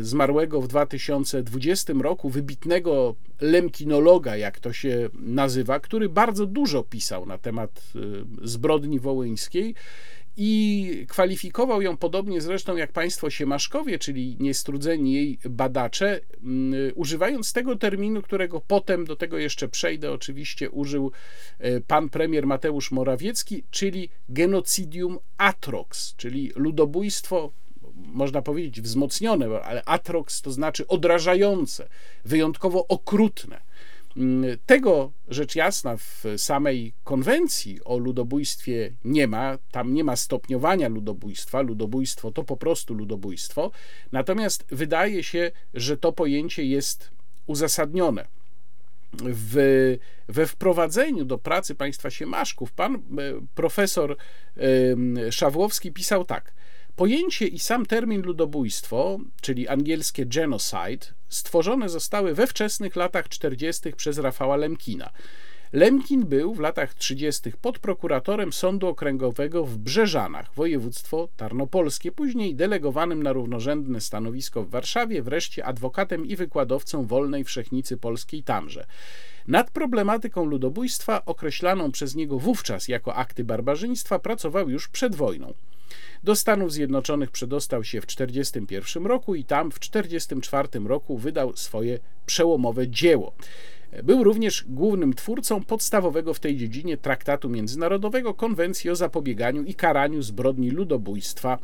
zmarłego 0.00 0.60
w 0.60 0.68
2020 0.68 1.92
roku, 2.00 2.30
wybitnego 2.30 3.14
lemkinologa, 3.40 4.36
jak 4.36 4.60
to 4.60 4.72
się 4.72 5.08
nazywa, 5.14 5.80
który 5.80 6.08
bardzo 6.08 6.46
dużo 6.46 6.82
pisał 6.82 7.26
na 7.26 7.38
temat 7.38 7.92
zbrodni 8.42 9.00
wołyńskiej 9.00 9.74
i 10.40 11.06
kwalifikował 11.08 11.82
ją 11.82 11.96
podobnie 11.96 12.40
zresztą 12.40 12.76
jak 12.76 12.92
państwo 12.92 13.30
Siemaszkowie, 13.30 13.98
czyli 13.98 14.36
niestrudzeni 14.40 15.12
jej 15.12 15.38
badacze, 15.50 16.20
używając 16.94 17.52
tego 17.52 17.76
terminu, 17.76 18.22
którego 18.22 18.60
potem 18.60 19.04
do 19.04 19.16
tego 19.16 19.38
jeszcze 19.38 19.68
przejdę, 19.68 20.12
oczywiście 20.12 20.70
użył 20.70 21.12
e, 21.58 21.80
pan 21.80 22.08
premier 22.08 22.46
Mateusz 22.46 22.90
Morawiecki, 22.90 23.64
czyli 23.70 24.08
genocidium 24.28 25.18
atrox, 25.38 26.14
czyli 26.16 26.52
ludobójstwo 26.56 27.52
można 27.98 28.42
powiedzieć 28.42 28.80
wzmocnione, 28.80 29.60
ale 29.60 29.84
atrox 29.84 30.42
to 30.42 30.52
znaczy 30.52 30.86
odrażające, 30.86 31.88
wyjątkowo 32.24 32.86
okrutne. 32.88 33.60
Mm, 34.16 34.58
tego 34.66 35.12
rzecz 35.28 35.56
jasna 35.56 35.96
w 35.96 36.24
samej 36.36 36.92
konwencji 37.04 37.84
o 37.84 37.98
ludobójstwie 37.98 38.92
nie 39.04 39.26
ma. 39.26 39.58
Tam 39.70 39.94
nie 39.94 40.04
ma 40.04 40.16
stopniowania 40.16 40.88
ludobójstwa. 40.88 41.60
Ludobójstwo 41.60 42.30
to 42.30 42.44
po 42.44 42.56
prostu 42.56 42.94
ludobójstwo. 42.94 43.70
Natomiast 44.12 44.64
wydaje 44.70 45.22
się, 45.22 45.50
że 45.74 45.96
to 45.96 46.12
pojęcie 46.12 46.64
jest 46.64 47.10
uzasadnione. 47.46 48.26
W, 49.22 49.96
we 50.28 50.46
wprowadzeniu 50.46 51.24
do 51.24 51.38
pracy 51.38 51.74
państwa 51.74 52.10
Siemaszków 52.10 52.72
pan 52.72 52.94
e, 52.94 53.00
profesor 53.54 54.16
Szawłowski 55.30 55.92
pisał 55.92 56.24
tak. 56.24 56.52
Pojęcie 56.98 57.46
i 57.46 57.58
sam 57.58 57.86
termin 57.86 58.22
ludobójstwo, 58.22 59.18
czyli 59.40 59.68
angielskie 59.68 60.26
genocide, 60.26 61.06
stworzone 61.28 61.88
zostały 61.88 62.34
we 62.34 62.46
wczesnych 62.46 62.96
latach 62.96 63.28
40. 63.28 63.92
przez 63.92 64.18
Rafała 64.18 64.56
Lemkina. 64.56 65.10
Lemkin 65.72 66.26
był 66.26 66.54
w 66.54 66.60
latach 66.60 66.94
30. 66.94 67.52
podprokuratorem 67.62 68.52
Sądu 68.52 68.86
Okręgowego 68.86 69.64
w 69.64 69.78
Brzeżanach, 69.78 70.54
województwo 70.54 71.28
tarnopolskie, 71.36 72.12
później 72.12 72.54
delegowanym 72.54 73.22
na 73.22 73.32
równorzędne 73.32 74.00
stanowisko 74.00 74.62
w 74.62 74.70
Warszawie, 74.70 75.22
wreszcie 75.22 75.64
adwokatem 75.64 76.26
i 76.26 76.36
wykładowcą 76.36 77.06
Wolnej 77.06 77.44
Wszechnicy 77.44 77.96
Polskiej 77.96 78.42
tamże. 78.42 78.86
Nad 79.48 79.70
problematyką 79.70 80.44
ludobójstwa, 80.44 81.24
określaną 81.24 81.92
przez 81.92 82.14
niego 82.14 82.38
wówczas 82.38 82.88
jako 82.88 83.14
akty 83.14 83.44
barbarzyństwa, 83.44 84.18
pracował 84.18 84.70
już 84.70 84.88
przed 84.88 85.14
wojną. 85.14 85.54
Do 86.24 86.36
Stanów 86.36 86.72
Zjednoczonych 86.72 87.30
przedostał 87.30 87.84
się 87.84 88.00
w 88.00 88.06
1941 88.06 89.06
roku 89.06 89.34
i 89.34 89.44
tam 89.44 89.70
w 89.70 89.78
1944 89.78 90.88
roku 90.88 91.18
wydał 91.18 91.56
swoje 91.56 91.98
przełomowe 92.26 92.88
dzieło. 92.88 93.32
Był 94.02 94.24
również 94.24 94.64
głównym 94.68 95.14
twórcą 95.14 95.64
podstawowego 95.64 96.34
w 96.34 96.40
tej 96.40 96.56
dziedzinie 96.56 96.96
traktatu 96.96 97.48
międzynarodowego 97.48 98.34
Konwencji 98.34 98.90
o 98.90 98.96
zapobieganiu 98.96 99.64
i 99.64 99.74
karaniu 99.74 100.22
zbrodni 100.22 100.70
ludobójstwa. 100.70 101.58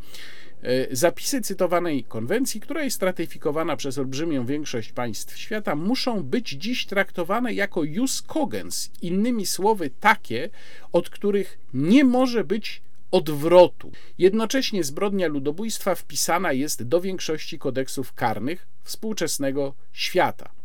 E, 0.62 0.96
zapisy 0.96 1.40
cytowanej 1.40 2.04
konwencji, 2.04 2.60
która 2.60 2.82
jest 2.82 3.02
ratyfikowana 3.02 3.76
przez 3.76 3.98
olbrzymią 3.98 4.46
większość 4.46 4.92
państw 4.92 5.38
świata, 5.38 5.74
muszą 5.74 6.22
być 6.22 6.50
dziś 6.50 6.86
traktowane 6.86 7.54
jako 7.54 7.84
jus 7.84 8.22
cogens, 8.22 8.90
innymi 9.02 9.46
słowy 9.46 9.90
takie, 10.00 10.50
od 10.92 11.10
których 11.10 11.58
nie 11.74 12.04
może 12.04 12.44
być 12.44 12.82
odwrotu. 13.10 13.92
Jednocześnie 14.18 14.84
zbrodnia 14.84 15.28
ludobójstwa 15.28 15.94
wpisana 15.94 16.52
jest 16.52 16.82
do 16.82 17.00
większości 17.00 17.58
kodeksów 17.58 18.12
karnych 18.12 18.66
współczesnego 18.82 19.74
świata. 19.92 20.63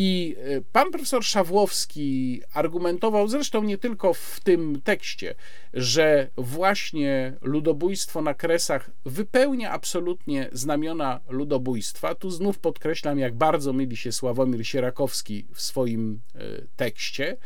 I 0.00 0.36
e, 0.38 0.60
pan 0.60 0.90
profesor 0.90 1.24
Szawłowski 1.24 2.42
argumentował, 2.54 3.28
zresztą 3.28 3.62
nie 3.62 3.78
tylko 3.78 4.14
w 4.14 4.40
tym 4.44 4.80
tekście, 4.84 5.34
że 5.74 6.30
właśnie 6.36 7.36
ludobójstwo 7.40 8.22
na 8.22 8.34
kresach 8.34 8.90
wypełnia 9.04 9.70
absolutnie 9.70 10.48
znamiona 10.52 11.20
ludobójstwa. 11.28 12.14
Tu 12.14 12.30
znów 12.30 12.58
podkreślam, 12.58 13.18
jak 13.18 13.34
bardzo 13.34 13.72
myli 13.72 13.96
się 13.96 14.12
Sławomir 14.12 14.66
Sierakowski 14.66 15.46
w 15.54 15.62
swoim 15.62 16.20
e, 16.34 16.38
tekście, 16.76 17.36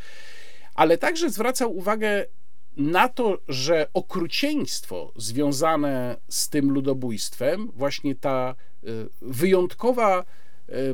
ale 0.74 0.98
także 0.98 1.30
zwracał 1.30 1.76
uwagę 1.76 2.24
na 2.76 3.08
to, 3.08 3.38
że 3.48 3.86
okrucieństwo 3.94 5.12
związane 5.16 6.16
z 6.28 6.48
tym 6.48 6.70
ludobójstwem, 6.70 7.70
właśnie 7.74 8.14
ta 8.14 8.54
y, 8.84 9.08
wyjątkowa, 9.22 10.24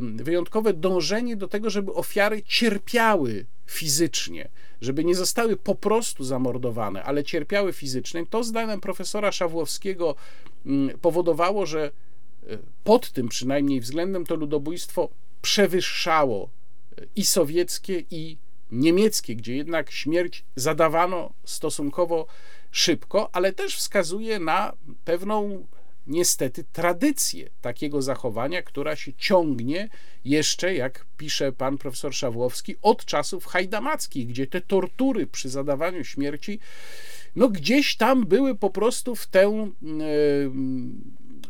wyjątkowe 0.00 0.72
dążenie 0.72 1.36
do 1.36 1.48
tego, 1.48 1.70
żeby 1.70 1.92
ofiary 1.94 2.42
cierpiały 2.42 3.46
fizycznie, 3.66 4.48
żeby 4.80 5.04
nie 5.04 5.14
zostały 5.14 5.56
po 5.56 5.74
prostu 5.74 6.24
zamordowane, 6.24 7.02
ale 7.02 7.24
cierpiały 7.24 7.72
fizycznie, 7.72 8.26
to 8.26 8.44
zdaniem 8.44 8.80
profesora 8.80 9.32
Szawłowskiego 9.32 10.14
mm, 10.66 10.98
powodowało, 10.98 11.66
że 11.66 11.90
y, 12.50 12.58
pod 12.84 13.12
tym 13.12 13.28
przynajmniej 13.28 13.80
względem 13.80 14.26
to 14.26 14.34
ludobójstwo 14.34 15.08
przewyższało 15.42 16.50
y, 16.98 17.08
i 17.16 17.24
sowieckie, 17.24 18.04
i 18.10 18.38
niemieckie, 18.70 19.36
gdzie 19.36 19.56
jednak 19.56 19.90
śmierć 19.90 20.44
zadawano 20.56 21.32
stosunkowo 21.44 22.26
szybko, 22.70 23.30
ale 23.32 23.52
też 23.52 23.76
wskazuje 23.76 24.38
na 24.38 24.72
pewną 25.04 25.66
niestety 26.08 26.64
tradycję 26.72 27.50
takiego 27.60 28.02
zachowania, 28.02 28.62
która 28.62 28.96
się 28.96 29.12
ciągnie 29.12 29.88
jeszcze, 30.24 30.74
jak 30.74 31.06
pisze 31.16 31.52
pan 31.52 31.78
profesor 31.78 32.14
Szawłowski, 32.14 32.76
od 32.82 33.04
czasów 33.04 33.46
hajdamackich, 33.46 34.26
gdzie 34.26 34.46
te 34.46 34.60
tortury 34.60 35.26
przy 35.26 35.48
zadawaniu 35.48 36.04
śmierci, 36.04 36.60
no 37.36 37.48
gdzieś 37.48 37.96
tam 37.96 38.26
były 38.26 38.54
po 38.54 38.70
prostu 38.70 39.16
w 39.16 39.26
tę 39.26 39.70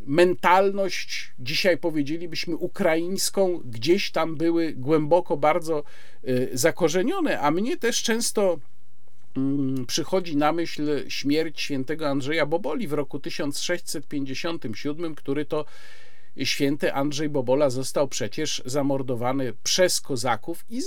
mentalność, 0.07 1.33
dzisiaj 1.39 1.79
powiedzielibyśmy 1.79 2.57
ukraińską, 2.57 3.61
gdzieś 3.65 4.11
tam 4.11 4.37
były 4.37 4.73
głęboko 4.73 5.37
bardzo 5.37 5.85
y, 6.29 6.51
zakorzenione, 6.53 7.41
a 7.41 7.51
mnie 7.51 7.77
też 7.77 8.03
często 8.03 8.59
przychodzi 9.87 10.37
na 10.37 10.53
myśl 10.53 11.09
śmierć 11.09 11.61
świętego 11.61 12.09
Andrzeja 12.09 12.47
Boboli 12.47 12.89
w 12.89 12.93
roku 12.93 13.21
1657, 13.21 15.15
który 15.15 15.45
to 15.45 15.65
święty 16.45 16.93
Andrzej 16.93 17.29
Bobola 17.29 17.71
został 17.71 18.09
przecież 18.09 18.63
zamordowany 18.67 19.53
przez 19.63 20.01
kozaków 20.01 20.65
i 20.71 20.81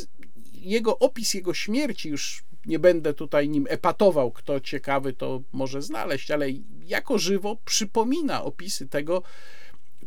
jego 0.53 1.00
opis 1.00 1.34
jego 1.34 1.53
śmierci 1.53 2.10
już 2.10 2.43
nie 2.65 2.79
będę 2.79 3.13
tutaj 3.13 3.50
nim 3.50 3.65
epatował, 3.70 4.31
kto 4.31 4.60
ciekawy 4.60 5.13
to 5.13 5.41
może 5.51 5.81
znaleźć, 5.81 6.31
ale 6.31 6.48
jako 6.86 7.17
żywo 7.17 7.58
przypomina 7.65 8.43
opisy 8.43 8.88
tego, 8.88 9.24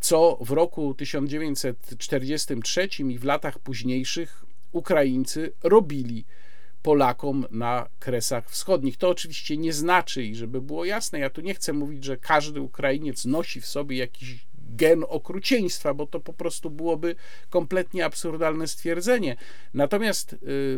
co 0.00 0.38
w 0.40 0.50
roku 0.50 0.94
1943 0.94 2.88
i 2.98 3.18
w 3.18 3.24
latach 3.24 3.58
późniejszych 3.58 4.44
Ukraińcy 4.72 5.52
robili 5.62 6.24
Polakom 6.84 7.46
na 7.50 7.88
kresach 7.98 8.50
wschodnich. 8.50 8.96
To 8.96 9.08
oczywiście 9.08 9.56
nie 9.56 9.72
znaczy, 9.72 10.24
i 10.24 10.34
żeby 10.34 10.60
było 10.60 10.84
jasne, 10.84 11.18
ja 11.18 11.30
tu 11.30 11.40
nie 11.40 11.54
chcę 11.54 11.72
mówić, 11.72 12.04
że 12.04 12.16
każdy 12.16 12.60
Ukrainiec 12.60 13.24
nosi 13.24 13.60
w 13.60 13.66
sobie 13.66 13.96
jakiś 13.96 14.46
gen 14.76 15.04
okrucieństwa, 15.08 15.94
bo 15.94 16.06
to 16.06 16.20
po 16.20 16.32
prostu 16.32 16.70
byłoby 16.70 17.16
kompletnie 17.50 18.04
absurdalne 18.04 18.68
stwierdzenie. 18.68 19.36
Natomiast 19.74 20.32
y, 20.32 20.36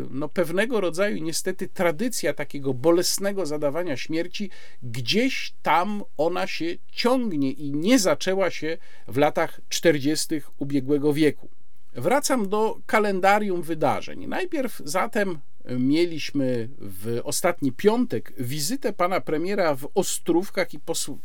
no, 0.09 0.29
pewnego 0.29 0.81
rodzaju 0.81 1.23
niestety 1.23 1.67
tradycja 1.67 2.33
takiego 2.33 2.73
bolesnego 2.73 3.45
zadawania 3.45 3.97
śmierci, 3.97 4.49
gdzieś 4.83 5.53
tam 5.61 6.03
ona 6.17 6.47
się 6.47 6.65
ciągnie 6.91 7.51
i 7.51 7.71
nie 7.71 7.99
zaczęła 7.99 8.51
się 8.51 8.77
w 9.07 9.17
latach 9.17 9.61
40. 9.69 10.41
ubiegłego 10.57 11.13
wieku. 11.13 11.49
Wracam 11.93 12.49
do 12.49 12.77
kalendarium 12.85 13.61
wydarzeń. 13.61 14.27
Najpierw 14.27 14.81
zatem 14.85 15.39
mieliśmy 15.79 16.69
w 16.77 17.21
ostatni 17.23 17.71
piątek 17.71 18.33
wizytę 18.37 18.93
pana 18.93 19.21
premiera 19.21 19.75
w 19.75 19.87
Ostrówkach 19.95 20.73
i 20.73 20.79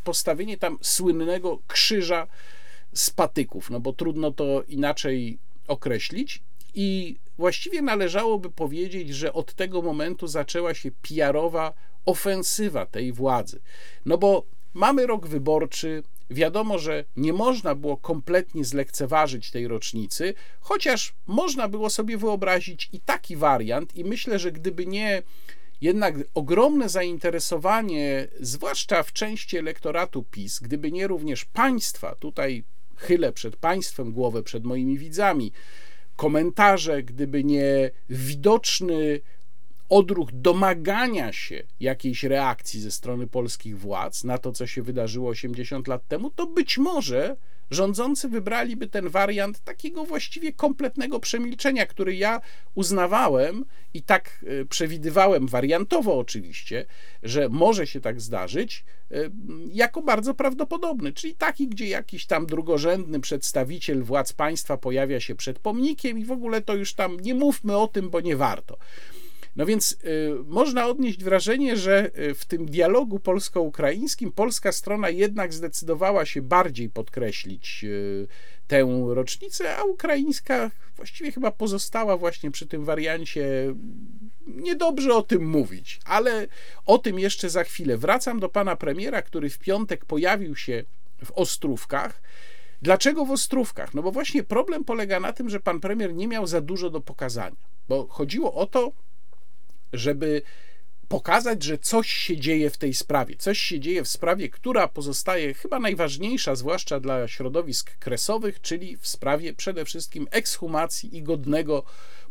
postawienie 0.04 0.58
tam 0.58 0.78
słynnego 0.80 1.58
krzyża 1.66 2.26
z 2.94 3.10
patyków, 3.10 3.70
no 3.70 3.80
bo 3.80 3.92
trudno 3.92 4.30
to 4.30 4.62
inaczej 4.68 5.38
określić. 5.68 6.42
I 6.74 7.16
właściwie 7.38 7.82
należałoby 7.82 8.50
powiedzieć, 8.50 9.08
że 9.08 9.32
od 9.32 9.54
tego 9.54 9.82
momentu 9.82 10.26
zaczęła 10.26 10.74
się 10.74 10.90
PR-owa 10.90 11.74
ofensywa 12.06 12.86
tej 12.86 13.12
władzy. 13.12 13.60
No 14.06 14.18
bo 14.18 14.46
mamy 14.74 15.06
rok 15.06 15.26
wyborczy, 15.26 16.02
wiadomo, 16.32 16.78
że 16.78 17.04
nie 17.16 17.32
można 17.32 17.74
było 17.74 17.96
kompletnie 17.96 18.64
zlekceważyć 18.64 19.50
tej 19.50 19.68
rocznicy, 19.68 20.34
chociaż 20.60 21.14
można 21.26 21.68
było 21.68 21.90
sobie 21.90 22.18
wyobrazić 22.18 22.88
i 22.92 23.00
taki 23.00 23.36
wariant, 23.36 23.96
i 23.96 24.04
myślę, 24.04 24.38
że 24.38 24.52
gdyby 24.52 24.86
nie 24.86 25.22
jednak 25.80 26.14
ogromne 26.34 26.88
zainteresowanie, 26.88 28.28
zwłaszcza 28.40 29.02
w 29.02 29.12
części 29.12 29.58
elektoratu 29.58 30.22
PiS, 30.30 30.58
gdyby 30.58 30.92
nie 30.92 31.06
również 31.06 31.44
państwa, 31.44 32.14
tutaj 32.14 32.64
chylę 32.96 33.32
przed 33.32 33.56
państwem 33.56 34.12
głowę, 34.12 34.42
przed 34.42 34.64
moimi 34.64 34.98
widzami, 34.98 35.52
komentarze, 36.16 37.02
gdyby 37.02 37.44
nie 37.44 37.90
widoczny 38.10 39.20
odruch 39.92 40.28
domagania 40.32 41.32
się 41.32 41.62
jakiejś 41.80 42.24
reakcji 42.24 42.80
ze 42.80 42.90
strony 42.90 43.26
polskich 43.26 43.78
władz 43.78 44.24
na 44.24 44.38
to, 44.38 44.52
co 44.52 44.66
się 44.66 44.82
wydarzyło 44.82 45.30
80 45.30 45.88
lat 45.88 46.08
temu, 46.08 46.30
to 46.30 46.46
być 46.46 46.78
może 46.78 47.36
rządzący 47.70 48.28
wybraliby 48.28 48.86
ten 48.86 49.08
wariant 49.08 49.60
takiego 49.60 50.04
właściwie 50.04 50.52
kompletnego 50.52 51.20
przemilczenia, 51.20 51.86
który 51.86 52.16
ja 52.16 52.40
uznawałem 52.74 53.64
i 53.94 54.02
tak 54.02 54.44
e, 54.46 54.64
przewidywałem, 54.64 55.46
wariantowo 55.46 56.18
oczywiście, 56.18 56.86
że 57.22 57.48
może 57.48 57.86
się 57.86 58.00
tak 58.00 58.20
zdarzyć, 58.20 58.84
e, 59.10 59.14
jako 59.72 60.02
bardzo 60.02 60.34
prawdopodobny, 60.34 61.12
czyli 61.12 61.34
taki, 61.34 61.68
gdzie 61.68 61.88
jakiś 61.88 62.26
tam 62.26 62.46
drugorzędny 62.46 63.20
przedstawiciel 63.20 64.02
władz 64.02 64.32
państwa 64.32 64.76
pojawia 64.76 65.20
się 65.20 65.34
przed 65.34 65.58
pomnikiem 65.58 66.18
i 66.18 66.24
w 66.24 66.32
ogóle 66.32 66.62
to 66.62 66.74
już 66.74 66.94
tam 66.94 67.20
nie 67.20 67.34
mówmy 67.34 67.76
o 67.76 67.88
tym, 67.88 68.10
bo 68.10 68.20
nie 68.20 68.36
warto. 68.36 68.78
No 69.56 69.66
więc 69.66 69.92
y, 69.92 69.96
można 70.46 70.86
odnieść 70.86 71.24
wrażenie, 71.24 71.76
że 71.76 72.10
y, 72.18 72.34
w 72.34 72.44
tym 72.44 72.66
dialogu 72.66 73.18
polsko-ukraińskim 73.18 74.32
polska 74.32 74.72
strona 74.72 75.10
jednak 75.10 75.54
zdecydowała 75.54 76.26
się 76.26 76.42
bardziej 76.42 76.90
podkreślić 76.90 77.84
y, 77.84 78.26
tę 78.66 79.04
rocznicę, 79.08 79.76
a 79.76 79.84
ukraińska 79.84 80.70
właściwie 80.96 81.32
chyba 81.32 81.50
pozostała 81.50 82.16
właśnie 82.16 82.50
przy 82.50 82.66
tym 82.66 82.84
wariancie. 82.84 83.74
Niedobrze 84.46 85.14
o 85.14 85.22
tym 85.22 85.46
mówić, 85.46 86.00
ale 86.04 86.46
o 86.86 86.98
tym 86.98 87.18
jeszcze 87.18 87.50
za 87.50 87.64
chwilę. 87.64 87.96
Wracam 87.96 88.40
do 88.40 88.48
pana 88.48 88.76
premiera, 88.76 89.22
który 89.22 89.50
w 89.50 89.58
piątek 89.58 90.04
pojawił 90.04 90.56
się 90.56 90.84
w 91.24 91.30
Ostrówkach. 91.30 92.22
Dlaczego 92.82 93.24
w 93.24 93.30
Ostrówkach? 93.30 93.94
No 93.94 94.02
bo 94.02 94.12
właśnie 94.12 94.42
problem 94.42 94.84
polega 94.84 95.20
na 95.20 95.32
tym, 95.32 95.50
że 95.50 95.60
pan 95.60 95.80
premier 95.80 96.14
nie 96.14 96.28
miał 96.28 96.46
za 96.46 96.60
dużo 96.60 96.90
do 96.90 97.00
pokazania, 97.00 97.56
bo 97.88 98.06
chodziło 98.06 98.54
o 98.54 98.66
to, 98.66 98.92
żeby 99.92 100.42
pokazać, 101.08 101.62
że 101.62 101.78
coś 101.78 102.10
się 102.10 102.36
dzieje 102.36 102.70
w 102.70 102.78
tej 102.78 102.94
sprawie. 102.94 103.36
Coś 103.36 103.58
się 103.58 103.80
dzieje 103.80 104.04
w 104.04 104.08
sprawie, 104.08 104.48
która 104.48 104.88
pozostaje 104.88 105.54
chyba 105.54 105.78
najważniejsza, 105.78 106.54
zwłaszcza 106.54 107.00
dla 107.00 107.28
środowisk 107.28 107.98
kresowych, 107.98 108.60
czyli 108.60 108.96
w 108.96 109.08
sprawie 109.08 109.52
przede 109.54 109.84
wszystkim 109.84 110.26
ekshumacji 110.30 111.16
i 111.16 111.22
godnego 111.22 111.84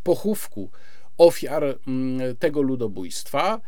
pochówku 0.03 0.69
ofiar 1.17 1.63
mm, 1.87 2.37
tego 2.37 2.61
ludobójstwa. 2.61 3.61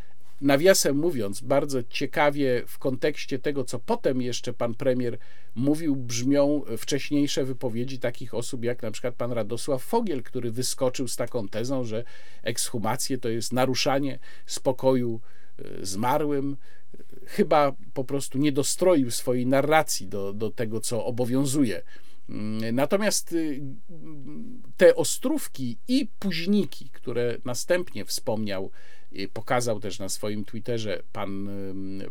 Nawiasem 0.43 0.97
mówiąc, 0.97 1.41
bardzo 1.41 1.83
ciekawie 1.83 2.63
w 2.67 2.77
kontekście 2.77 3.39
tego, 3.39 3.63
co 3.63 3.79
potem 3.79 4.21
jeszcze 4.21 4.53
pan 4.53 4.73
premier 4.73 5.17
mówił, 5.55 5.95
brzmią 5.95 6.61
wcześniejsze 6.77 7.45
wypowiedzi 7.45 7.99
takich 7.99 8.33
osób 8.33 8.63
jak 8.63 8.81
na 8.81 8.91
przykład 8.91 9.15
pan 9.15 9.31
Radosław 9.31 9.83
Fogiel, 9.83 10.23
który 10.23 10.51
wyskoczył 10.51 11.07
z 11.07 11.15
taką 11.15 11.47
tezą, 11.47 11.83
że 11.83 12.03
ekshumacje 12.43 13.17
to 13.17 13.29
jest 13.29 13.53
naruszanie 13.53 14.19
spokoju 14.45 15.21
e, 15.59 15.85
zmarłym. 15.85 16.57
Chyba 17.25 17.71
po 17.93 18.03
prostu 18.03 18.37
nie 18.37 18.51
dostroił 18.51 19.11
swojej 19.11 19.47
narracji 19.47 20.07
do, 20.07 20.33
do 20.33 20.51
tego, 20.51 20.79
co 20.79 21.05
obowiązuje. 21.05 21.81
Mm, 22.29 22.75
natomiast 22.75 23.33
y, 23.33 23.61
te 24.77 24.95
ostrówki 24.95 25.77
i 25.87 26.07
późniki, 26.19 26.89
które 26.89 27.37
następnie 27.45 28.05
wspomniał 28.05 28.71
pokazał 29.33 29.79
też 29.79 29.99
na 29.99 30.09
swoim 30.09 30.45
Twitterze 30.45 31.03
pan 31.11 31.49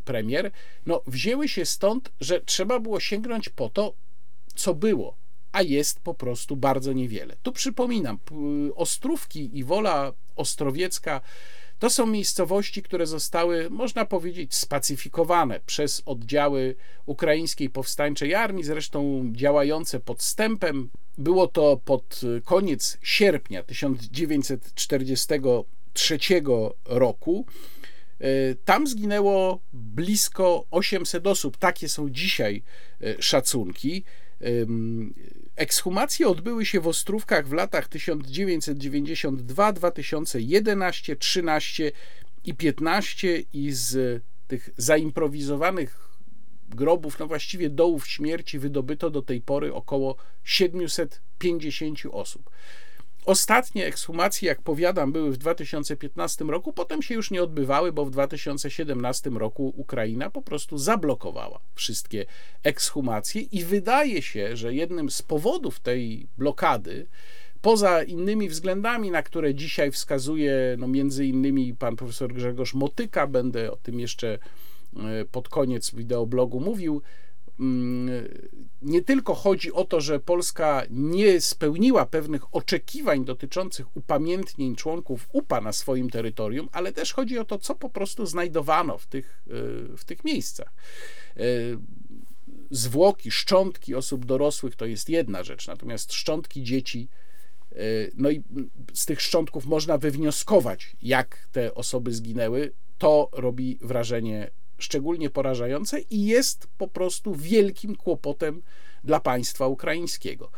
premier, 0.05 0.51
no 0.87 1.03
wzięły 1.07 1.49
się 1.49 1.67
stąd, 1.67 2.13
że 2.21 2.41
trzeba 2.41 2.81
było 2.81 3.01
sięgnąć 3.01 3.49
po 3.49 3.69
to, 3.69 3.95
co 4.55 4.75
było, 4.75 5.17
a 5.53 5.63
jest 5.63 6.01
po 6.01 6.15
prostu 6.15 6.57
bardzo 6.57 6.93
niewiele. 6.93 7.37
Tu 7.43 7.53
przypominam, 7.53 8.19
Ostrówki 8.75 9.59
i 9.59 9.65
Wola 9.65 10.13
Ostrowiecka 10.37 11.21
to 11.79 11.91
są 11.91 12.07
miejscowości, 12.07 12.83
które 12.83 13.07
zostały, 13.07 13.71
można 13.71 14.05
powiedzieć, 14.05 14.55
spacyfikowane 14.55 15.61
przez 15.67 16.03
oddziały 16.07 16.75
ukraińskiej 17.07 17.71
powstańczej 17.71 18.35
armii, 18.35 18.65
zresztą 18.65 19.29
działające 19.33 20.01
podstępem. 20.01 20.91
Było 21.19 21.47
to 21.49 21.81
pod 21.85 22.21
koniec 22.45 22.99
sierpnia 23.03 23.63
1940 23.63 25.27
trzeciego 25.27 25.65
roku. 26.85 27.47
E, 28.21 28.55
tam 28.55 28.87
zginęło 28.87 29.63
blisko 29.73 30.67
800 30.71 31.27
osób. 31.27 31.57
Takie 31.57 31.89
są 31.89 32.11
dzisiaj 32.11 32.63
e, 33.01 33.23
szacunki. 33.23 34.05
Ekshumacje 35.57 36.29
odbyły 36.29 36.67
się 36.67 36.81
w 36.81 36.87
Ostrówkach 36.87 37.49
w 37.49 37.53
latach 37.53 37.89
1992, 37.89 39.73
2011, 39.73 41.17
13 41.17 41.93
i 42.45 42.55
15 42.55 43.43
i 43.53 43.73
z 43.73 44.23
tych 44.49 44.71
zaimprowizowanych 44.77 46.09
grobów, 46.69 47.19
no 47.19 47.27
właściwie 47.27 47.71
dołów 47.71 48.09
śmierci 48.09 48.59
wydobyto 48.59 49.11
do 49.11 49.23
tej 49.23 49.41
pory 49.41 49.75
około 49.75 50.17
750 50.45 51.99
osób. 52.13 52.51
Ostatnie 53.27 53.87
ekshumacje, 53.87 54.49
jak 54.49 54.63
powiadam, 54.63 55.13
były 55.13 55.31
w 55.33 55.37
2015 55.37 56.45
roku, 56.45 56.73
potem 56.73 57.03
się 57.03 57.15
już 57.15 57.31
nie 57.31 57.43
odbywały, 57.43 57.93
bo 57.93 58.05
w 58.05 58.11
2017 58.11 59.31
roku 59.31 59.73
Ukraina 59.77 60.31
po 60.31 60.43
prostu 60.43 60.79
zablokowała 60.79 61.61
wszystkie 61.75 62.27
ekshumacje 62.63 63.43
i 63.43 63.65
wydaje 63.65 64.23
się, 64.23 64.57
że 64.57 64.75
jednym 64.75 65.11
z 65.11 65.23
powodów 65.23 65.81
tej 65.81 66.27
blokady, 66.39 67.07
poza 67.61 68.03
innymi 68.03 68.49
względami, 68.49 69.11
na 69.11 69.23
które 69.23 69.55
dzisiaj 69.55 69.91
wskazuje 69.91 70.77
no 70.79 70.89
między 70.89 71.27
innymi 71.27 71.75
pan 71.75 71.97
profesor 71.97 72.33
Grzegorz 72.33 72.75
Motyka, 72.75 73.27
będę 73.27 73.73
o 73.73 73.77
tym 73.77 74.01
jeszcze 74.01 74.39
e, 74.97 75.25
pod 75.25 75.49
koniec 75.49 75.95
wideoblogu 75.95 76.61
mówił, 76.61 77.03
nie 78.83 79.03
tylko 79.03 79.35
chodzi 79.35 79.73
o 79.73 79.85
to, 79.85 80.01
że 80.01 80.21
Polska 80.21 80.83
nie 80.91 81.41
spełniła 81.41 82.07
pewnych 82.07 82.55
oczekiwań 82.55 83.25
dotyczących 83.25 83.97
upamiętnień 83.97 84.77
członków 84.77 85.29
UPA 85.33 85.61
na 85.61 85.73
swoim 85.73 86.11
terytorium, 86.11 86.69
ale 86.73 86.93
też 86.93 87.13
chodzi 87.13 87.39
o 87.39 87.45
to, 87.45 87.59
co 87.59 87.75
po 87.75 87.91
prostu 87.91 88.27
znajdowano 88.27 88.99
w 88.99 89.07
tych, 89.07 89.43
e, 89.47 89.97
w 89.97 90.05
tych 90.05 90.25
miejscach. 90.25 90.73
E, 91.37 91.43
zwłoki, 92.71 93.31
szczątki 93.31 93.95
osób 93.95 94.25
dorosłych 94.25 94.77
to 94.77 94.87
jest 94.87 95.09
jedna 95.09 95.43
rzecz, 95.43 95.67
natomiast 95.67 96.13
szczątki 96.13 96.63
dzieci, 96.63 97.09
e, 97.73 97.77
no 98.15 98.31
i 98.31 98.43
z 98.95 99.07
tych 99.07 99.21
szczątków 99.21 99.67
można 99.67 99.99
wywnioskować, 99.99 100.97
jak 101.03 101.49
te 101.53 101.75
osoby 101.75 102.13
zginęły. 102.13 102.73
To 102.99 103.29
robi 103.33 103.79
wrażenie 103.81 104.51
szczególnie 104.83 105.31
porażające 105.31 106.01
i 106.01 106.27
jest 106.27 106.69
po 106.79 106.89
prostu 106.89 107.35
wielkim 107.35 107.97
kłopotem 107.97 108.63
dla 109.05 109.21
państwa 109.21 109.67
ukraińskiego. 109.67 110.51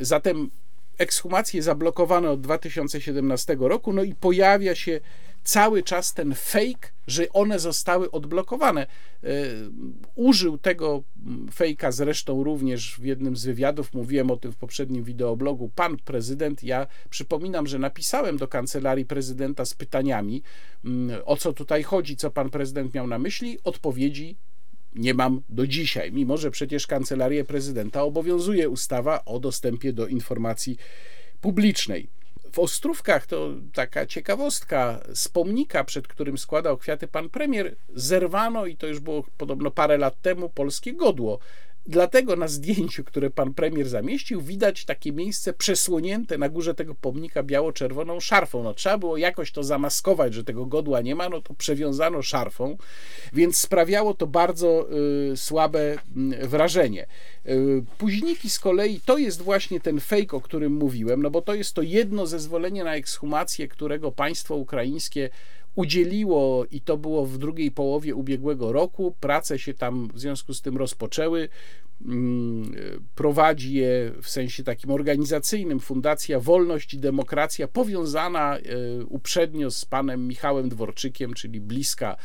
Zatem 0.00 0.50
ekshumacje 0.98 1.62
zablokowane 1.62 2.30
od 2.30 2.40
2017 2.40 3.56
roku, 3.60 3.92
no 3.92 4.02
i 4.02 4.14
pojawia 4.14 4.74
się 4.74 5.00
cały 5.44 5.82
czas 5.82 6.14
ten 6.14 6.34
fake, 6.34 6.88
że 7.06 7.28
one 7.32 7.58
zostały 7.58 8.10
odblokowane. 8.10 8.82
E, 8.82 9.28
użył 10.14 10.58
tego 10.58 11.02
fejka 11.54 11.92
zresztą 11.92 12.44
również 12.44 12.96
w 12.96 13.04
jednym 13.04 13.36
z 13.36 13.44
wywiadów, 13.44 13.94
mówiłem 13.94 14.30
o 14.30 14.36
tym 14.36 14.52
w 14.52 14.56
poprzednim 14.56 15.04
wideoblogu, 15.04 15.70
pan 15.74 15.96
prezydent. 15.96 16.62
Ja 16.62 16.86
przypominam, 17.10 17.66
że 17.66 17.78
napisałem 17.78 18.36
do 18.36 18.48
kancelarii 18.48 19.04
prezydenta 19.04 19.64
z 19.64 19.74
pytaniami, 19.74 20.42
mm, 20.84 21.20
o 21.24 21.36
co 21.36 21.52
tutaj 21.52 21.82
chodzi, 21.82 22.16
co 22.16 22.30
pan 22.30 22.50
prezydent 22.50 22.94
miał 22.94 23.06
na 23.06 23.18
myśli. 23.18 23.58
Odpowiedzi 23.64 24.36
nie 24.94 25.14
mam 25.14 25.42
do 25.48 25.66
dzisiaj, 25.66 26.12
mimo 26.12 26.36
że 26.36 26.50
przecież 26.50 26.86
kancelarię 26.86 27.44
prezydenta 27.44 28.02
obowiązuje 28.02 28.68
ustawa 28.68 29.24
o 29.24 29.40
dostępie 29.40 29.92
do 29.92 30.06
informacji 30.06 30.76
publicznej. 31.40 32.08
W 32.54 32.58
Ostrówkach 32.58 33.26
to 33.26 33.50
taka 33.72 34.06
ciekawostka 34.06 35.00
z 35.14 35.28
pomnika, 35.28 35.84
przed 35.84 36.08
którym 36.08 36.38
składał 36.38 36.76
kwiaty 36.76 37.08
pan 37.08 37.30
premier, 37.30 37.76
zerwano 37.94 38.66
i 38.66 38.76
to 38.76 38.86
już 38.86 39.00
było 39.00 39.24
podobno 39.36 39.70
parę 39.70 39.98
lat 39.98 40.22
temu 40.22 40.48
polskie 40.48 40.92
godło. 40.92 41.38
Dlatego 41.86 42.36
na 42.36 42.48
zdjęciu, 42.48 43.04
które 43.04 43.30
pan 43.30 43.54
premier 43.54 43.88
zamieścił, 43.88 44.40
widać 44.40 44.84
takie 44.84 45.12
miejsce 45.12 45.52
przesłonięte 45.52 46.38
na 46.38 46.48
górze 46.48 46.74
tego 46.74 46.94
pomnika 46.94 47.42
biało-czerwoną 47.42 48.20
szarfą. 48.20 48.62
No, 48.62 48.74
trzeba 48.74 48.98
było 48.98 49.16
jakoś 49.16 49.52
to 49.52 49.62
zamaskować, 49.64 50.34
że 50.34 50.44
tego 50.44 50.66
godła 50.66 51.00
nie 51.00 51.14
ma, 51.14 51.28
no 51.28 51.40
to 51.40 51.54
przewiązano 51.54 52.22
szarfą, 52.22 52.76
więc 53.32 53.56
sprawiało 53.56 54.14
to 54.14 54.26
bardzo 54.26 54.86
y, 55.32 55.36
słabe 55.36 55.96
y, 56.42 56.48
wrażenie. 56.48 57.06
Y, 57.46 57.84
późniki 57.98 58.50
z 58.50 58.58
kolei 58.58 59.00
to 59.00 59.18
jest 59.18 59.42
właśnie 59.42 59.80
ten 59.80 60.00
fake, 60.00 60.36
o 60.36 60.40
którym 60.40 60.72
mówiłem, 60.72 61.22
no 61.22 61.30
bo 61.30 61.42
to 61.42 61.54
jest 61.54 61.72
to 61.72 61.82
jedno 61.82 62.26
zezwolenie 62.26 62.84
na 62.84 62.94
ekshumację, 62.94 63.68
którego 63.68 64.12
państwo 64.12 64.56
ukraińskie 64.56 65.30
udzieliło 65.74 66.64
i 66.70 66.80
to 66.80 66.96
było 66.96 67.26
w 67.26 67.38
drugiej 67.38 67.70
połowie 67.70 68.14
ubiegłego 68.14 68.72
roku. 68.72 69.16
Prace 69.20 69.58
się 69.58 69.74
tam 69.74 70.08
w 70.14 70.20
związku 70.20 70.54
z 70.54 70.62
tym 70.62 70.76
rozpoczęły. 70.76 71.48
Mm, 72.04 72.74
prowadzi 73.14 73.74
je 73.74 74.12
w 74.22 74.28
sensie 74.28 74.64
takim 74.64 74.90
organizacyjnym 74.90 75.80
Fundacja 75.80 76.40
Wolność 76.40 76.94
i 76.94 76.98
Demokracja, 76.98 77.68
powiązana 77.68 78.58
e, 78.58 78.60
uprzednio 79.04 79.70
z 79.70 79.84
panem 79.84 80.28
Michałem 80.28 80.68
Dworczykiem, 80.68 81.34
czyli 81.34 81.60
bliska 81.60 82.16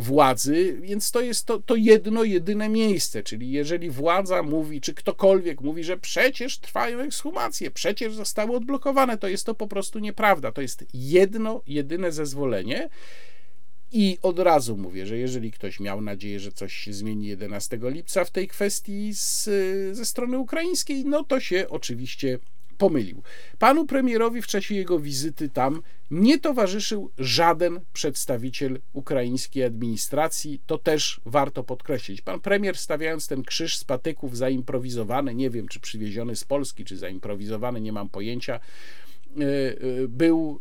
władzy, 0.00 0.78
więc 0.80 1.10
to 1.10 1.20
jest 1.20 1.46
to, 1.46 1.58
to 1.58 1.76
jedno, 1.76 2.24
jedyne 2.24 2.68
miejsce, 2.68 3.22
czyli 3.22 3.50
jeżeli 3.50 3.90
władza 3.90 4.42
mówi, 4.42 4.80
czy 4.80 4.94
ktokolwiek 4.94 5.60
mówi, 5.60 5.84
że 5.84 5.96
przecież 5.96 6.58
trwają 6.58 6.98
ekshumacje, 6.98 7.70
przecież 7.70 8.14
zostały 8.14 8.56
odblokowane, 8.56 9.18
to 9.18 9.28
jest 9.28 9.46
to 9.46 9.54
po 9.54 9.68
prostu 9.68 9.98
nieprawda. 9.98 10.52
To 10.52 10.60
jest 10.60 10.84
jedno, 10.94 11.62
jedyne 11.66 12.12
zezwolenie. 12.12 12.88
I 13.92 14.18
od 14.22 14.38
razu 14.38 14.76
mówię, 14.76 15.06
że 15.06 15.18
jeżeli 15.18 15.52
ktoś 15.52 15.80
miał 15.80 16.00
nadzieję, 16.00 16.40
że 16.40 16.52
coś 16.52 16.74
się 16.74 16.92
zmieni 16.92 17.26
11 17.26 17.78
lipca 17.82 18.24
w 18.24 18.30
tej 18.30 18.48
kwestii 18.48 19.14
z, 19.14 19.44
ze 19.96 20.04
strony 20.04 20.38
ukraińskiej, 20.38 21.04
no 21.04 21.24
to 21.24 21.40
się 21.40 21.66
oczywiście 21.68 22.38
pomylił. 22.78 23.22
Panu 23.58 23.86
premierowi 23.86 24.42
w 24.42 24.46
czasie 24.46 24.74
jego 24.74 24.98
wizyty 24.98 25.48
tam 25.48 25.82
nie 26.10 26.38
towarzyszył 26.38 27.10
żaden 27.18 27.80
przedstawiciel 27.92 28.80
ukraińskiej 28.92 29.64
administracji. 29.64 30.60
To 30.66 30.78
też 30.78 31.20
warto 31.26 31.64
podkreślić. 31.64 32.20
Pan 32.20 32.40
premier, 32.40 32.78
stawiając 32.78 33.28
ten 33.28 33.42
krzyż 33.42 33.78
z 33.78 33.84
patyków 33.84 34.36
zaimprowizowany, 34.36 35.34
nie 35.34 35.50
wiem 35.50 35.68
czy 35.68 35.80
przywieziony 35.80 36.36
z 36.36 36.44
Polski, 36.44 36.84
czy 36.84 36.96
zaimprowizowany, 36.96 37.80
nie 37.80 37.92
mam 37.92 38.08
pojęcia, 38.08 38.54
e, 38.54 39.42
e, 39.42 40.08
był 40.08 40.60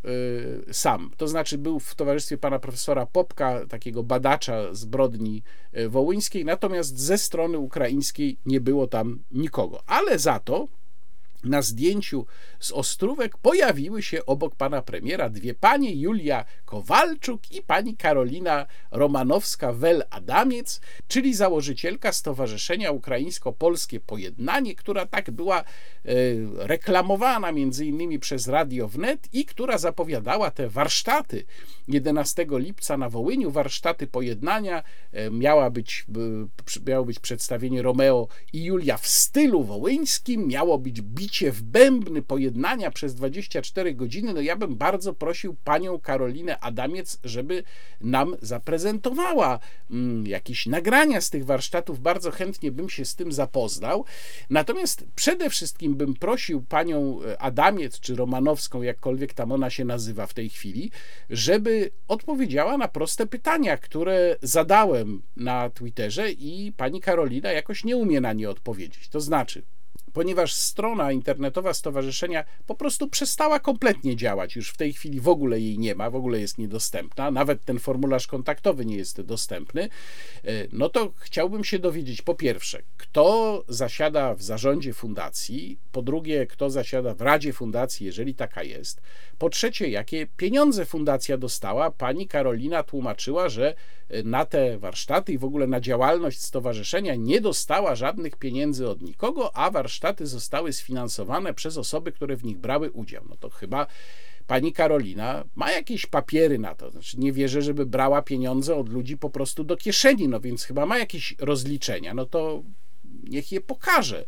e, 0.70 0.74
sam. 0.74 1.12
To 1.18 1.28
znaczy 1.28 1.58
był 1.58 1.80
w 1.80 1.96
towarzystwie 1.96 2.38
pana 2.38 2.60
profesora 2.60 3.06
Popka, 3.06 3.66
takiego 3.66 4.04
badacza 4.04 4.74
zbrodni 4.74 5.44
wołyńskiej, 5.90 6.46
natomiast 6.46 7.00
ze 7.00 7.18
strony 7.18 7.58
ukraińskiej 7.58 8.38
nie 8.46 8.62
było 8.62 8.88
tam 8.88 9.20
nikogo. 9.32 9.84
Ale 9.86 10.20
za 10.20 10.40
to 10.40 10.68
na 11.44 11.62
zdjęciu 11.62 12.26
z 12.60 12.72
Ostrówek 12.72 13.38
pojawiły 13.38 14.02
się 14.02 14.26
obok 14.26 14.56
pana 14.56 14.82
premiera 14.82 15.30
dwie 15.30 15.54
panie, 15.54 15.96
Julia 15.96 16.46
Kowalczuk 16.66 17.52
i 17.52 17.62
pani 17.62 17.98
Karolina 17.98 18.66
Romanowska-Wel-Adamiec, 18.92 20.82
czyli 21.08 21.34
założycielka 21.34 22.12
Stowarzyszenia 22.12 22.92
Ukraińsko-Polskie 22.92 24.00
Pojednanie, 24.00 24.76
która 24.76 25.06
tak 25.06 25.32
była 25.32 25.60
e, 25.60 25.64
reklamowana 26.56 27.52
między 27.52 27.86
innymi 27.86 28.20
przez 28.20 28.48
Radio 28.48 28.88
Wnet 28.88 29.34
i 29.34 29.46
która 29.46 29.78
zapowiadała 29.78 30.52
te 30.52 30.70
warsztaty 30.70 31.46
11 31.88 32.46
lipca 32.52 32.98
na 32.98 33.10
Wołyniu, 33.10 33.52
warsztaty 33.52 34.08
pojednania. 34.08 34.84
E, 35.14 35.32
miała 35.32 35.70
być, 35.70 36.06
miało 36.88 37.06
być 37.06 37.20
przedstawienie 37.20 37.82
Romeo 37.82 38.28
i 38.54 38.64
Julia 38.64 38.98
w 38.98 39.08
stylu 39.08 39.64
wołyńskim, 39.64 40.48
miało 40.48 40.78
być 40.78 41.02
bicie 41.38 41.52
w 41.52 41.62
bębny 41.62 42.22
pojednania 42.22 42.92
przez 42.92 43.16
24 43.16 43.94
godziny. 43.96 44.34
No 44.34 44.42
ja 44.42 44.56
bym 44.56 44.76
bardzo 44.76 45.14
prosił 45.14 45.56
panią 45.64 46.00
Karolinę 46.00 46.60
Adamiec, 46.60 47.20
żeby 47.24 47.64
nam 48.02 48.36
zaprezentowała 48.42 49.60
mm, 49.92 50.28
jakieś 50.28 50.66
nagrania 50.66 51.22
z 51.22 51.30
tych 51.30 51.46
warsztatów. 51.46 52.00
Bardzo 52.00 52.32
chętnie 52.32 52.72
bym 52.72 52.90
się 52.90 53.06
z 53.06 53.16
tym 53.16 53.32
zapoznał. 53.32 54.06
Natomiast 54.50 55.06
przede 55.16 55.50
wszystkim 55.50 55.96
bym 55.96 56.14
prosił 56.14 56.62
panią 56.62 57.20
e, 57.24 57.42
Adamiec 57.42 58.00
czy 58.00 58.16
Romanowską, 58.16 58.82
jakkolwiek 58.82 59.34
tam 59.34 59.52
ona 59.52 59.70
się 59.70 59.86
nazywa 59.86 60.28
w 60.28 60.34
tej 60.34 60.50
chwili, 60.50 60.92
żeby 61.30 61.92
odpowiedziała 62.08 62.78
na 62.78 62.88
proste 62.88 63.28
pytania, 63.28 63.78
które 63.78 64.36
zadałem 64.42 65.22
na 65.36 65.70
Twitterze 65.70 66.32
i 66.32 66.74
pani 66.78 67.02
Karolina 67.02 67.52
jakoś 67.52 67.84
nie 67.84 67.98
umie 67.98 68.22
na 68.22 68.34
nie 68.34 68.50
odpowiedzieć. 68.50 69.10
To 69.10 69.22
znaczy, 69.22 69.64
ponieważ 70.18 70.54
strona 70.54 71.12
internetowa 71.12 71.74
stowarzyszenia 71.74 72.44
po 72.68 72.76
prostu 72.76 73.08
przestała 73.08 73.60
kompletnie 73.60 74.16
działać. 74.16 74.56
Już 74.56 74.70
w 74.70 74.78
tej 74.78 74.94
chwili 74.94 75.20
w 75.20 75.28
ogóle 75.28 75.60
jej 75.60 75.80
nie 75.80 75.96
ma, 75.96 76.10
w 76.10 76.16
ogóle 76.16 76.40
jest 76.40 76.58
niedostępna, 76.58 77.32
nawet 77.32 77.66
ten 77.66 77.80
formularz 77.80 78.28
kontaktowy 78.28 78.86
nie 78.86 78.96
jest 78.96 79.22
dostępny. 79.22 79.82
E, 79.84 79.90
no 80.72 80.90
to 80.90 81.14
chciałbym 81.18 81.64
się 81.64 81.80
dowiedzieć, 81.80 82.22
po 82.22 82.36
pierwsze, 82.36 82.82
kto 82.98 83.64
zasiada 83.68 84.34
w 84.34 84.42
zarządzie 84.42 84.94
fundacji, 84.94 85.80
po 85.92 86.02
drugie, 86.02 86.48
kto 86.48 86.70
zasiada 86.70 87.14
w 87.14 87.22
Radzie 87.22 87.54
Fundacji, 87.54 88.06
jeżeli 88.06 88.36
taka 88.36 88.64
jest, 88.64 89.02
po 89.38 89.50
trzecie, 89.50 89.90
jakie 89.90 90.28
pieniądze 90.38 90.86
fundacja 90.86 91.38
dostała. 91.38 91.92
Pani 91.92 92.28
Karolina 92.28 92.84
tłumaczyła, 92.84 93.50
że 93.50 93.74
na 94.24 94.46
te 94.46 94.78
warsztaty 94.78 95.34
i 95.34 95.38
w 95.38 95.44
ogóle 95.44 95.68
na 95.68 95.80
działalność 95.80 96.42
stowarzyszenia 96.42 97.16
nie 97.16 97.42
dostała 97.42 97.96
żadnych 97.96 98.36
pieniędzy 98.36 98.90
od 98.90 99.02
nikogo, 99.02 99.56
a 99.56 99.72
warsztaty 99.72 100.07
zostały 100.20 100.74
sfinansowane 100.74 101.54
przez 101.54 101.78
osoby, 101.78 102.12
które 102.12 102.36
w 102.36 102.44
nich 102.44 102.58
brały 102.58 102.92
udział. 102.92 103.24
No 103.30 103.36
to 103.36 103.50
chyba 103.50 103.88
pani 104.48 104.74
Karolina 104.74 105.44
ma 105.56 105.72
jakieś 105.72 106.06
papiery 106.06 106.60
na 106.60 106.76
to. 106.76 106.92
Znaczy, 106.92 107.20
nie 107.20 107.32
wierzę, 107.34 107.62
żeby 107.62 107.86
brała 107.86 108.22
pieniądze 108.22 108.76
od 108.76 108.90
ludzi 108.90 109.18
po 109.18 109.30
prostu 109.30 109.64
do 109.64 109.78
kieszeni, 109.78 110.28
no 110.28 110.40
więc 110.40 110.64
chyba 110.64 110.86
ma 110.86 110.98
jakieś 110.98 111.36
rozliczenia. 111.40 112.14
No 112.14 112.26
to 112.26 112.64
niech 113.24 113.52
je 113.52 113.62
pokaże. 113.62 114.26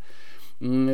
Mm, 0.62 0.90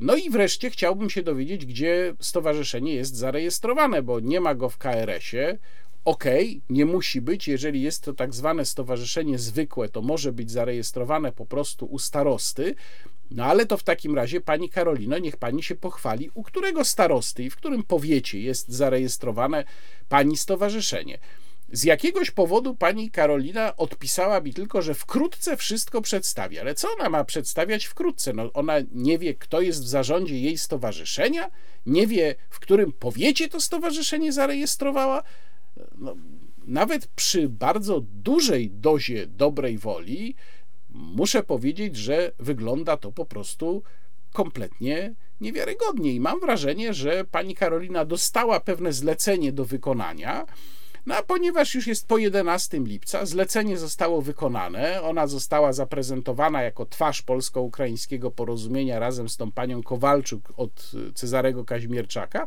no 0.00 0.16
i 0.16 0.30
wreszcie 0.30 0.70
chciałbym 0.70 1.10
się 1.10 1.22
dowiedzieć, 1.22 1.66
gdzie 1.66 2.14
stowarzyszenie 2.20 2.94
jest 2.94 3.16
zarejestrowane, 3.16 4.02
bo 4.02 4.20
nie 4.20 4.40
ma 4.40 4.54
go 4.54 4.68
w 4.68 4.78
KRS-ie. 4.78 5.58
OK, 6.04 6.24
nie 6.70 6.86
musi 6.86 7.20
być, 7.20 7.48
jeżeli 7.48 7.82
jest 7.82 8.02
to 8.02 8.12
tak 8.12 8.34
zwane 8.34 8.64
stowarzyszenie 8.64 9.38
zwykłe, 9.38 9.88
to 9.88 10.02
może 10.02 10.32
być 10.32 10.50
zarejestrowane 10.50 11.32
po 11.32 11.46
prostu 11.46 11.86
u 11.86 11.98
starosty, 11.98 12.74
no 13.30 13.44
ale 13.44 13.66
to 13.66 13.76
w 13.76 13.82
takim 13.82 14.14
razie, 14.14 14.40
pani 14.40 14.68
Karolino, 14.68 15.18
niech 15.18 15.36
pani 15.36 15.62
się 15.62 15.74
pochwali, 15.74 16.30
u 16.34 16.42
którego 16.42 16.84
starosty 16.84 17.44
i 17.44 17.50
w 17.50 17.56
którym 17.56 17.82
powiecie 17.82 18.40
jest 18.40 18.68
zarejestrowane 18.68 19.64
pani 20.08 20.36
stowarzyszenie. 20.36 21.18
Z 21.72 21.84
jakiegoś 21.84 22.30
powodu 22.30 22.74
pani 22.74 23.10
Karolina 23.10 23.76
odpisała 23.76 24.40
mi 24.40 24.54
tylko, 24.54 24.82
że 24.82 24.94
wkrótce 24.94 25.56
wszystko 25.56 26.02
przedstawi. 26.02 26.58
Ale 26.58 26.74
co 26.74 26.88
ona 26.98 27.08
ma 27.10 27.24
przedstawiać 27.24 27.84
wkrótce? 27.84 28.32
No, 28.32 28.52
ona 28.52 28.74
nie 28.92 29.18
wie, 29.18 29.34
kto 29.34 29.60
jest 29.60 29.82
w 29.82 29.88
zarządzie 29.88 30.40
jej 30.40 30.58
stowarzyszenia, 30.58 31.50
nie 31.86 32.06
wie, 32.06 32.34
w 32.50 32.60
którym 32.60 32.92
powiecie 32.92 33.48
to 33.48 33.60
stowarzyszenie 33.60 34.32
zarejestrowała 34.32 35.22
no, 35.98 36.16
nawet 36.66 37.06
przy 37.06 37.48
bardzo 37.48 38.00
dużej 38.00 38.70
dozie 38.70 39.26
dobrej 39.26 39.78
woli, 39.78 40.34
muszę 40.90 41.42
powiedzieć, 41.42 41.96
że 41.96 42.32
wygląda 42.38 42.96
to 42.96 43.12
po 43.12 43.24
prostu 43.24 43.82
kompletnie 44.32 45.14
niewiarygodnie. 45.40 46.12
I 46.12 46.20
mam 46.20 46.40
wrażenie, 46.40 46.94
że 46.94 47.24
pani 47.24 47.54
Karolina 47.54 48.04
dostała 48.04 48.60
pewne 48.60 48.92
zlecenie 48.92 49.52
do 49.52 49.64
wykonania 49.64 50.46
no 51.06 51.14
a 51.14 51.22
ponieważ 51.22 51.74
już 51.74 51.86
jest 51.86 52.06
po 52.06 52.18
11 52.18 52.78
lipca, 52.78 53.26
zlecenie 53.26 53.78
zostało 53.78 54.22
wykonane, 54.22 55.02
ona 55.02 55.26
została 55.26 55.72
zaprezentowana 55.72 56.62
jako 56.62 56.86
twarz 56.86 57.22
polsko-ukraińskiego 57.22 58.30
porozumienia 58.30 58.98
razem 58.98 59.28
z 59.28 59.36
tą 59.36 59.52
panią 59.52 59.82
Kowalczuk 59.82 60.52
od 60.56 60.90
Cezarego 61.14 61.64
Kaźmierczaka, 61.64 62.46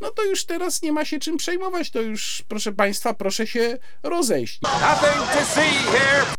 no 0.00 0.10
to 0.10 0.24
już 0.24 0.44
teraz 0.44 0.82
nie 0.82 0.92
ma 0.92 1.04
się 1.04 1.18
czym 1.18 1.36
przejmować, 1.36 1.90
to 1.90 2.00
już 2.00 2.44
proszę 2.48 2.72
państwa, 2.72 3.14
proszę 3.14 3.46
się 3.46 3.78
rozejść. 4.02 4.60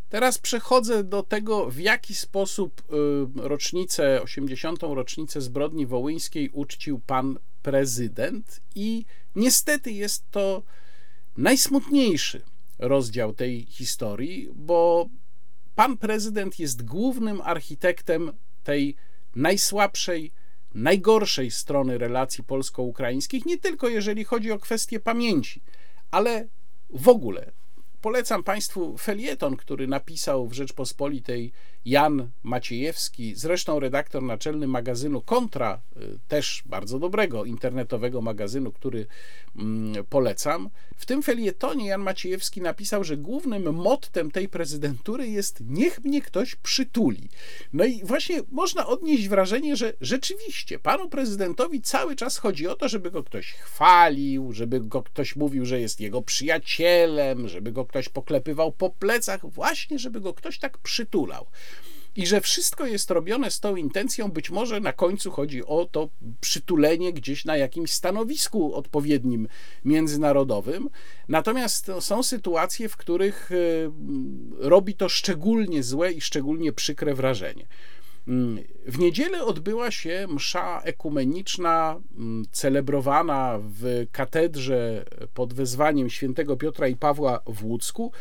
Teraz 0.09 0.37
przechodzę 0.37 1.03
do 1.03 1.23
tego, 1.23 1.69
w 1.69 1.79
jaki 1.79 2.15
sposób 2.15 2.81
y, 2.81 3.47
rocznicę, 3.47 4.21
80. 4.21 4.83
rocznicę 4.83 5.41
zbrodni 5.41 5.85
wołyńskiej 5.85 6.49
uczcił 6.49 6.99
pan 6.99 7.39
prezydent 7.61 8.61
i 8.75 9.05
niestety 9.35 9.91
jest 9.91 10.23
to 10.31 10.63
najsmutniejszy 11.37 12.41
rozdział 12.79 13.33
tej 13.33 13.65
historii, 13.65 14.49
bo 14.55 15.09
pan 15.75 15.97
prezydent 15.97 16.59
jest 16.59 16.85
głównym 16.85 17.41
architektem 17.41 18.31
tej 18.63 18.95
najsłabszej, 19.35 20.31
najgorszej 20.73 21.51
strony 21.51 21.97
relacji 21.97 22.43
polsko-ukraińskich, 22.43 23.45
nie 23.45 23.57
tylko 23.57 23.89
jeżeli 23.89 24.23
chodzi 24.23 24.51
o 24.51 24.59
kwestie 24.59 24.99
pamięci, 24.99 25.61
ale 26.11 26.47
w 26.89 27.07
ogóle. 27.09 27.51
Polecam 28.01 28.43
Państwu 28.43 28.97
felieton, 28.97 29.57
który 29.57 29.87
napisał 29.87 30.47
w 30.47 30.53
Rzeczpospolitej 30.53 31.51
Jan 31.89 32.29
Maciejewski, 32.43 33.35
zresztą 33.35 33.79
redaktor 33.79 34.23
naczelny 34.23 34.67
magazynu 34.67 35.21
Kontra, 35.21 35.81
y, 35.97 36.19
też 36.27 36.63
bardzo 36.65 36.99
dobrego 36.99 37.45
internetowego 37.45 38.21
magazynu, 38.21 38.71
który 38.71 39.07
mm, 39.55 40.05
polecam. 40.05 40.69
W 40.95 41.05
tym 41.05 41.23
felietonie 41.23 41.87
Jan 41.87 42.01
Maciejewski 42.01 42.61
napisał, 42.61 43.03
że 43.03 43.17
głównym 43.17 43.75
mottem 43.75 44.31
tej 44.31 44.49
prezydentury 44.49 45.27
jest 45.27 45.63
niech 45.67 46.03
mnie 46.03 46.21
ktoś 46.21 46.55
przytuli. 46.55 47.29
No 47.73 47.85
i 47.85 48.03
właśnie 48.03 48.39
można 48.51 48.87
odnieść 48.87 49.27
wrażenie, 49.27 49.75
że 49.75 49.93
rzeczywiście 50.01 50.79
panu 50.79 51.09
prezydentowi 51.09 51.81
cały 51.81 52.15
czas 52.15 52.37
chodzi 52.37 52.67
o 52.67 52.75
to, 52.75 52.89
żeby 52.89 53.11
go 53.11 53.23
ktoś 53.23 53.53
chwalił, 53.53 54.53
żeby 54.53 54.79
go 54.79 55.03
ktoś 55.03 55.35
mówił, 55.35 55.65
że 55.65 55.79
jest 55.79 55.99
jego 55.99 56.21
przyjacielem, 56.21 57.47
żeby 57.47 57.71
go 57.71 57.85
ktoś 57.85 58.09
poklepywał 58.09 58.71
po 58.71 58.89
plecach, 58.89 59.45
właśnie 59.45 59.99
żeby 59.99 60.21
go 60.21 60.33
ktoś 60.33 60.59
tak 60.59 60.77
przytulał. 60.77 61.47
I 62.19 62.27
że 62.27 62.41
wszystko 62.41 62.85
jest 62.85 63.11
robione 63.11 63.51
z 63.51 63.59
tą 63.59 63.75
intencją, 63.75 64.31
być 64.31 64.49
może 64.49 64.79
na 64.79 64.93
końcu 64.93 65.31
chodzi 65.31 65.65
o 65.65 65.85
to 65.85 66.09
przytulenie 66.41 67.13
gdzieś 67.13 67.45
na 67.45 67.57
jakimś 67.57 67.91
stanowisku 67.91 68.75
odpowiednim 68.75 69.47
międzynarodowym. 69.85 70.89
Natomiast 71.27 71.91
są 71.99 72.23
sytuacje, 72.23 72.89
w 72.89 72.97
których 72.97 73.51
y, 73.51 73.91
robi 74.57 74.95
to 74.95 75.09
szczególnie 75.09 75.83
złe 75.83 76.11
i 76.11 76.21
szczególnie 76.21 76.73
przykre 76.73 77.15
wrażenie. 77.15 77.67
Mm, 78.27 78.63
w 78.85 78.99
niedzielę 78.99 79.43
odbyła 79.43 79.91
się 79.91 80.27
msza 80.29 80.81
ekumeniczna, 80.81 82.01
mm, 82.17 82.45
celebrowana 82.51 83.59
w 83.61 84.05
katedrze 84.11 85.05
pod 85.33 85.53
wezwaniem 85.53 86.09
świętego 86.09 86.57
Piotra 86.57 86.87
i 86.87 86.95
Pawła 86.95 87.41
w 87.45 87.65
Łódzku. 87.65 88.11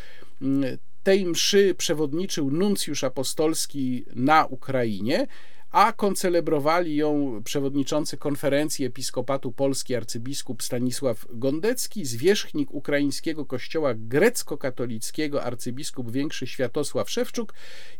Tej 1.09 1.25
mszy 1.25 1.75
przewodniczył 1.77 2.51
nuncjusz 2.51 3.03
apostolski 3.03 4.05
na 4.15 4.45
Ukrainie, 4.45 5.27
a 5.71 5.93
koncelebrowali 5.93 6.95
ją 6.95 7.41
przewodniczący 7.43 8.17
konferencji 8.17 8.85
Episkopatu 8.85 9.51
Polski 9.51 9.95
arcybiskup 9.95 10.63
Stanisław 10.63 11.25
Gondecki, 11.29 12.05
zwierzchnik 12.05 12.71
ukraińskiego 12.71 13.45
kościoła 13.45 13.93
grecko-katolickiego 13.93 15.43
arcybiskup 15.43 16.11
większy 16.11 16.47
Światosław 16.47 17.09
Szewczuk 17.09 17.53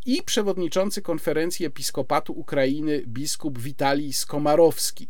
i 0.05 0.23
przewodniczący 0.23 1.01
konferencji 1.01 1.65
Episkopatu 1.65 2.33
Ukrainy 2.33 3.03
biskup 3.07 3.59
Witalij 3.59 4.13
Skomarowski. 4.13 5.07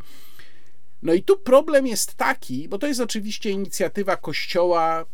No 1.01 1.13
i 1.13 1.23
tu 1.23 1.37
problem 1.37 1.87
jest 1.87 2.15
taki, 2.15 2.69
bo 2.69 2.77
to 2.77 2.87
jest 2.87 3.01
oczywiście 3.01 3.49
inicjatywa 3.49 4.15
Kościoła 4.15 5.05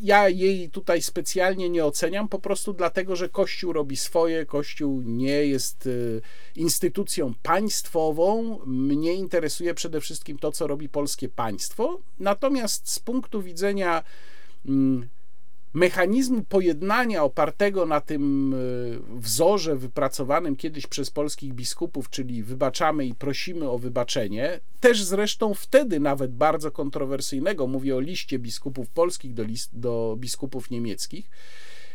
ja 0.00 0.28
jej 0.28 0.70
tutaj 0.70 1.02
specjalnie 1.02 1.70
nie 1.70 1.84
oceniam, 1.84 2.28
po 2.28 2.38
prostu 2.38 2.72
dlatego, 2.72 3.16
że 3.16 3.28
Kościół 3.28 3.72
robi 3.72 3.96
swoje, 3.96 4.46
Kościół 4.46 5.02
nie 5.04 5.46
jest 5.46 5.86
y, 5.86 6.20
instytucją 6.56 7.34
państwową. 7.42 8.58
Mnie 8.66 9.14
interesuje 9.14 9.74
przede 9.74 10.00
wszystkim 10.00 10.38
to, 10.38 10.52
co 10.52 10.66
robi 10.66 10.88
polskie 10.88 11.28
państwo. 11.28 12.00
Natomiast 12.18 12.90
z 12.90 12.98
punktu 12.98 13.42
widzenia 13.42 14.02
mm, 14.66 15.08
mechanizmu 15.74 16.42
pojednania 16.42 17.24
opartego 17.24 17.86
na 17.86 18.00
tym 18.00 18.54
e, 18.54 18.56
wzorze 19.18 19.76
wypracowanym 19.76 20.56
kiedyś 20.56 20.86
przez 20.86 21.10
polskich 21.10 21.54
biskupów, 21.54 22.10
czyli 22.10 22.42
wybaczamy 22.42 23.06
i 23.06 23.14
prosimy 23.14 23.70
o 23.70 23.78
wybaczenie, 23.78 24.60
też 24.80 25.02
zresztą 25.02 25.54
wtedy 25.54 26.00
nawet 26.00 26.34
bardzo 26.34 26.70
kontrowersyjnego, 26.70 27.66
mówię 27.66 27.96
o 27.96 28.00
liście 28.00 28.38
biskupów 28.38 28.90
polskich 28.90 29.34
do, 29.34 29.42
list, 29.42 29.70
do 29.72 30.16
biskupów 30.18 30.70
niemieckich. 30.70 31.30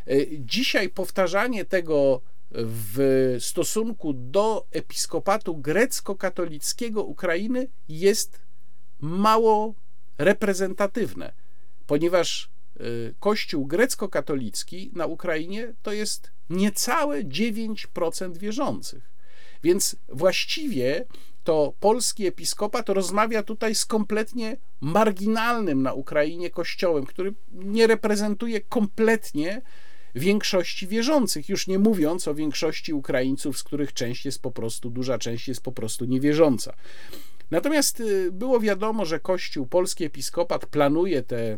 E, 0.07 0.13
dzisiaj 0.39 0.89
powtarzanie 0.89 1.65
tego 1.65 2.21
w 2.51 3.37
stosunku 3.39 4.13
do 4.13 4.65
episkopatu 4.71 5.57
grecko-katolickiego 5.57 7.03
Ukrainy 7.03 7.67
jest 7.89 8.39
mało 8.99 9.73
reprezentatywne, 10.17 11.33
ponieważ 11.87 12.49
kościół 13.19 13.65
grecko-katolicki 13.65 14.91
na 14.93 15.05
Ukrainie 15.05 15.73
to 15.81 15.91
jest 15.91 16.31
niecałe 16.49 17.23
9% 17.23 18.37
wierzących. 18.37 19.11
Więc 19.63 19.95
właściwie 20.09 21.05
to 21.43 21.73
polski 21.79 22.27
episkopat 22.27 22.89
rozmawia 22.89 23.43
tutaj 23.43 23.75
z 23.75 23.85
kompletnie 23.85 24.57
marginalnym 24.81 25.81
na 25.81 25.93
Ukrainie 25.93 26.49
kościołem, 26.49 27.05
który 27.05 27.33
nie 27.51 27.87
reprezentuje 27.87 28.61
kompletnie 28.61 29.61
większości 30.15 30.87
wierzących, 30.87 31.49
już 31.49 31.67
nie 31.67 31.79
mówiąc 31.79 32.27
o 32.27 32.35
większości 32.35 32.93
Ukraińców, 32.93 33.57
z 33.57 33.63
których 33.63 33.93
część 33.93 34.25
jest 34.25 34.41
po 34.41 34.51
prostu, 34.51 34.89
duża 34.89 35.17
część 35.17 35.47
jest 35.47 35.61
po 35.61 35.71
prostu 35.71 36.05
niewierząca. 36.05 36.75
Natomiast 37.51 37.99
y, 37.99 38.31
było 38.31 38.59
wiadomo, 38.59 39.05
że 39.05 39.19
Kościół, 39.19 39.65
polski 39.65 40.03
episkopat 40.03 40.65
planuje 40.65 41.23
te 41.23 41.57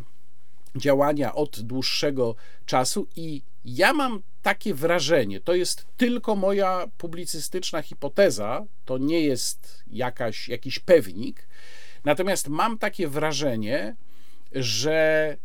działania 0.75 1.36
od 1.36 1.62
dłuższego 1.62 2.36
czasu 2.65 3.08
i 3.15 3.41
ja 3.65 3.93
mam 3.93 4.21
takie 4.41 4.73
wrażenie, 4.73 5.39
to 5.39 5.53
jest 5.53 5.86
tylko 5.97 6.36
moja 6.36 6.88
publicystyczna 6.97 7.82
hipoteza, 7.82 8.65
to 8.86 8.97
nie 8.97 9.21
jest 9.21 9.84
jakaś, 9.88 10.49
jakiś 10.49 10.80
pewnik, 10.80 11.47
natomiast 12.03 12.47
mam 12.47 12.77
takie 12.77 13.08
wrażenie, 13.08 13.95
że 14.51 15.38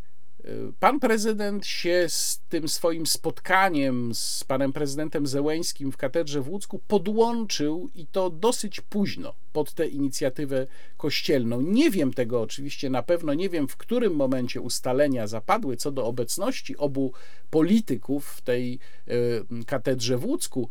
Pan 0.79 0.99
prezydent 0.99 1.65
się 1.65 2.05
z 2.07 2.41
tym 2.49 2.67
swoim 2.69 3.07
spotkaniem 3.07 4.15
z 4.15 4.43
panem 4.43 4.73
prezydentem 4.73 5.27
Zełęńskim 5.27 5.91
w 5.91 5.97
katedrze 5.97 6.41
w 6.41 6.49
Łódzku 6.49 6.79
podłączył 6.87 7.89
i 7.95 8.07
to 8.07 8.29
dosyć 8.29 8.81
późno 8.81 9.33
pod 9.53 9.73
tę 9.73 9.87
inicjatywę 9.87 10.67
kościelną. 10.97 11.61
Nie 11.61 11.91
wiem 11.91 12.13
tego 12.13 12.41
oczywiście 12.41 12.89
na 12.89 13.03
pewno, 13.03 13.33
nie 13.33 13.49
wiem 13.49 13.67
w 13.67 13.77
którym 13.77 14.15
momencie 14.15 14.61
ustalenia 14.61 15.27
zapadły 15.27 15.77
co 15.77 15.91
do 15.91 16.05
obecności 16.05 16.77
obu 16.77 17.13
polityków 17.49 18.27
w 18.27 18.41
tej 18.41 18.79
y, 19.07 19.65
katedrze 19.65 20.17
w 20.17 20.25
Łódzku, 20.25 20.69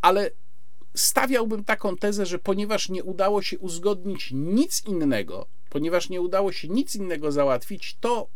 ale 0.00 0.30
stawiałbym 0.94 1.64
taką 1.64 1.96
tezę, 1.96 2.26
że 2.26 2.38
ponieważ 2.38 2.88
nie 2.88 3.04
udało 3.04 3.42
się 3.42 3.58
uzgodnić 3.58 4.30
nic 4.32 4.86
innego, 4.86 5.46
ponieważ 5.70 6.08
nie 6.08 6.20
udało 6.20 6.52
się 6.52 6.68
nic 6.68 6.94
innego 6.94 7.32
załatwić, 7.32 7.96
to 8.00 8.28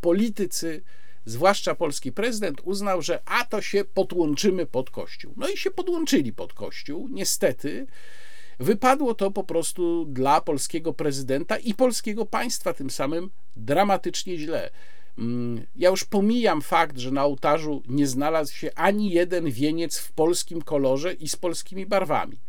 politycy, 0.00 0.82
zwłaszcza 1.24 1.74
polski 1.74 2.12
prezydent, 2.12 2.60
uznał, 2.64 3.02
że 3.02 3.22
a 3.24 3.44
to 3.44 3.62
się 3.62 3.84
podłączymy 3.84 4.66
pod 4.66 4.90
Kościół. 4.90 5.34
No 5.36 5.48
i 5.48 5.56
się 5.56 5.70
podłączyli 5.70 6.32
pod 6.32 6.54
Kościół. 6.54 7.08
Niestety 7.10 7.86
wypadło 8.58 9.14
to 9.14 9.30
po 9.30 9.44
prostu 9.44 10.04
dla 10.04 10.40
polskiego 10.40 10.92
prezydenta 10.92 11.56
i 11.56 11.74
polskiego 11.74 12.26
państwa 12.26 12.72
tym 12.72 12.90
samym 12.90 13.30
dramatycznie 13.56 14.38
źle. 14.38 14.70
Mm, 15.18 15.66
ja 15.76 15.90
już 15.90 16.04
pomijam 16.04 16.62
fakt, 16.62 16.98
że 16.98 17.10
na 17.10 17.24
ołtarzu 17.24 17.82
nie 17.88 18.06
znalazł 18.06 18.54
się 18.54 18.70
ani 18.74 19.10
jeden 19.10 19.50
wieniec 19.50 19.98
w 19.98 20.12
polskim 20.12 20.62
kolorze 20.62 21.12
i 21.12 21.28
z 21.28 21.36
polskimi 21.36 21.86
barwami, 21.86 22.40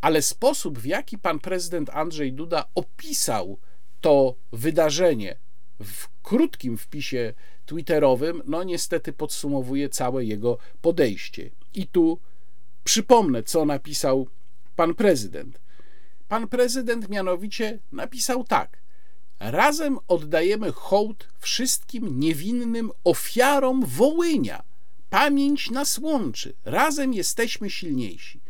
ale 0.00 0.22
sposób, 0.22 0.78
w 0.78 0.86
jaki 0.86 1.18
pan 1.18 1.38
prezydent 1.38 1.90
Andrzej 1.90 2.32
Duda 2.32 2.64
opisał 2.74 3.58
to 4.00 4.34
wydarzenie, 4.52 5.36
w 5.80 6.08
krótkim 6.22 6.78
wpisie 6.78 7.34
twitterowym, 7.66 8.42
no 8.46 8.62
niestety 8.62 9.12
podsumowuje 9.12 9.88
całe 9.88 10.24
jego 10.24 10.58
podejście. 10.82 11.50
I 11.74 11.86
tu 11.86 12.18
przypomnę, 12.84 13.42
co 13.42 13.64
napisał 13.64 14.28
pan 14.76 14.94
prezydent. 14.94 15.60
Pan 16.28 16.48
prezydent 16.48 17.08
mianowicie 17.08 17.78
napisał 17.92 18.44
tak: 18.44 18.78
Razem 19.40 19.98
oddajemy 20.08 20.72
hołd 20.72 21.28
wszystkim 21.38 22.20
niewinnym 22.20 22.90
ofiarom 23.04 23.84
Wołynia. 23.86 24.62
Pamięć 25.10 25.70
nas 25.70 25.98
łączy, 25.98 26.54
razem 26.64 27.14
jesteśmy 27.14 27.70
silniejsi. 27.70 28.40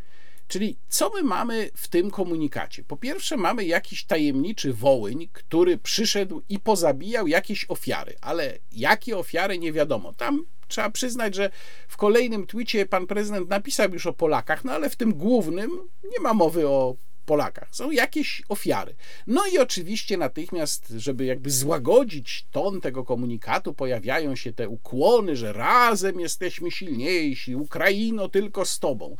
Czyli 0.47 0.77
co 0.89 1.09
my 1.09 1.23
mamy 1.23 1.69
w 1.75 1.87
tym 1.87 2.11
komunikacie? 2.11 2.83
Po 2.83 2.97
pierwsze, 2.97 3.37
mamy 3.37 3.65
jakiś 3.65 4.05
tajemniczy 4.05 4.73
wołyń, 4.73 5.29
który 5.33 5.77
przyszedł 5.77 6.41
i 6.49 6.59
pozabijał 6.59 7.27
jakieś 7.27 7.65
ofiary, 7.69 8.15
ale 8.21 8.57
jakie 8.71 9.17
ofiary 9.17 9.59
nie 9.59 9.73
wiadomo. 9.73 10.13
Tam 10.13 10.45
trzeba 10.67 10.89
przyznać, 10.89 11.35
że 11.35 11.49
w 11.87 11.97
kolejnym 11.97 12.47
twicie 12.47 12.85
pan 12.85 13.07
prezydent 13.07 13.49
napisał 13.49 13.93
już 13.93 14.05
o 14.05 14.13
Polakach, 14.13 14.63
no 14.63 14.71
ale 14.71 14.89
w 14.89 14.95
tym 14.95 15.13
głównym 15.13 15.71
nie 16.03 16.19
ma 16.21 16.33
mowy 16.33 16.67
o 16.67 16.95
Polakach. 17.25 17.69
Są 17.71 17.91
jakieś 17.91 18.43
ofiary. 18.49 18.95
No 19.27 19.43
i 19.53 19.57
oczywiście 19.57 20.17
natychmiast, 20.17 20.89
żeby 20.97 21.25
jakby 21.25 21.51
złagodzić 21.51 22.47
ton 22.51 22.81
tego 22.81 23.03
komunikatu, 23.03 23.73
pojawiają 23.73 24.35
się 24.35 24.53
te 24.53 24.69
ukłony, 24.69 25.35
że 25.35 25.53
razem 25.53 26.19
jesteśmy 26.19 26.71
silniejsi, 26.71 27.55
Ukraino 27.55 28.29
tylko 28.29 28.65
z 28.65 28.79
tobą 28.79 29.17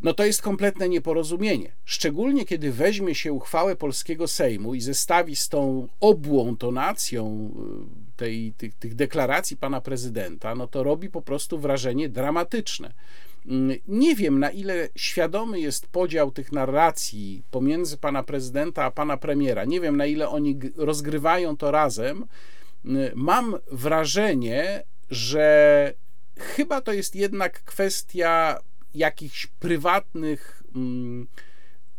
no 0.00 0.14
to 0.14 0.24
jest 0.24 0.42
kompletne 0.42 0.88
nieporozumienie. 0.88 1.72
Szczególnie 1.84 2.44
kiedy 2.44 2.72
weźmie 2.72 3.14
się 3.14 3.32
uchwałę 3.32 3.76
polskiego 3.76 4.28
Sejmu 4.28 4.74
i 4.74 4.80
zestawi 4.80 5.36
z 5.36 5.48
tą 5.48 5.88
obłą 6.00 6.56
tonacją 6.56 7.50
tej, 8.16 8.52
tych, 8.52 8.74
tych 8.74 8.94
deklaracji 8.94 9.56
pana 9.56 9.80
prezydenta, 9.80 10.54
no 10.54 10.66
to 10.66 10.82
robi 10.82 11.10
po 11.10 11.22
prostu 11.22 11.58
wrażenie 11.58 12.08
dramatyczne. 12.08 12.92
Mm, 13.46 13.78
nie 13.88 14.14
wiem, 14.14 14.38
na 14.38 14.50
ile 14.50 14.88
świadomy 14.96 15.60
jest 15.60 15.86
podział 15.86 16.30
tych 16.30 16.52
narracji 16.52 17.42
pomiędzy 17.50 17.96
pana 17.96 18.22
prezydenta 18.22 18.84
a 18.84 18.90
pana 18.90 19.16
premiera. 19.16 19.64
Nie 19.64 19.80
wiem, 19.80 19.96
na 19.96 20.06
ile 20.06 20.28
oni 20.28 20.58
rozgrywają 20.76 21.56
to 21.56 21.70
razem. 21.70 22.26
Mm, 22.84 23.10
mam 23.14 23.56
wrażenie, 23.72 24.82
że 25.10 25.94
chyba 26.38 26.80
to 26.80 26.92
jest 26.92 27.16
jednak 27.16 27.64
kwestia 27.64 28.58
jakichś 28.94 29.46
prywatnych 29.46 30.62
mm, 30.74 31.26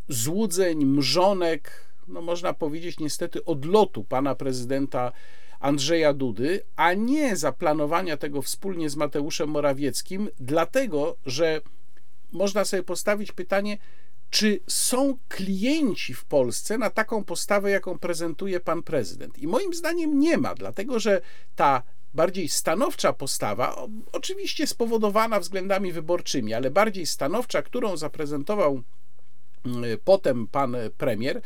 złudzeń, 0.09 0.85
mrzonek, 0.85 1.85
no 2.07 2.21
można 2.21 2.53
powiedzieć 2.53 2.99
niestety 2.99 3.45
odlotu 3.45 4.03
pana 4.03 4.35
prezydenta 4.35 5.11
Andrzeja 5.59 6.13
Dudy, 6.13 6.61
a 6.75 6.93
nie 6.93 7.35
zaplanowania 7.35 8.17
tego 8.17 8.41
wspólnie 8.41 8.89
z 8.89 8.95
Mateuszem 8.95 9.49
Morawieckim, 9.49 10.29
dlatego 10.39 11.15
że 11.25 11.61
można 12.31 12.65
sobie 12.65 12.83
postawić 12.83 13.31
pytanie, 13.31 13.77
czy 14.29 14.59
są 14.67 15.17
klienci 15.27 16.13
w 16.13 16.25
Polsce 16.25 16.77
na 16.77 16.89
taką 16.89 17.23
postawę, 17.23 17.71
jaką 17.71 17.99
prezentuje 17.99 18.59
pan 18.59 18.83
prezydent. 18.83 19.39
I 19.39 19.47
moim 19.47 19.73
zdaniem 19.73 20.19
nie 20.19 20.37
ma, 20.37 20.55
dlatego 20.55 20.99
że 20.99 21.21
ta 21.55 21.83
bardziej 22.13 22.49
stanowcza 22.49 23.13
postawa, 23.13 23.87
oczywiście 24.11 24.67
spowodowana 24.67 25.39
względami 25.39 25.91
wyborczymi, 25.91 26.53
ale 26.53 26.71
bardziej 26.71 27.05
stanowcza, 27.05 27.61
którą 27.61 27.97
zaprezentował 27.97 28.81
mm, 29.65 29.83
potem 30.03 30.47
pan 30.47 30.75
premier, 30.97 31.41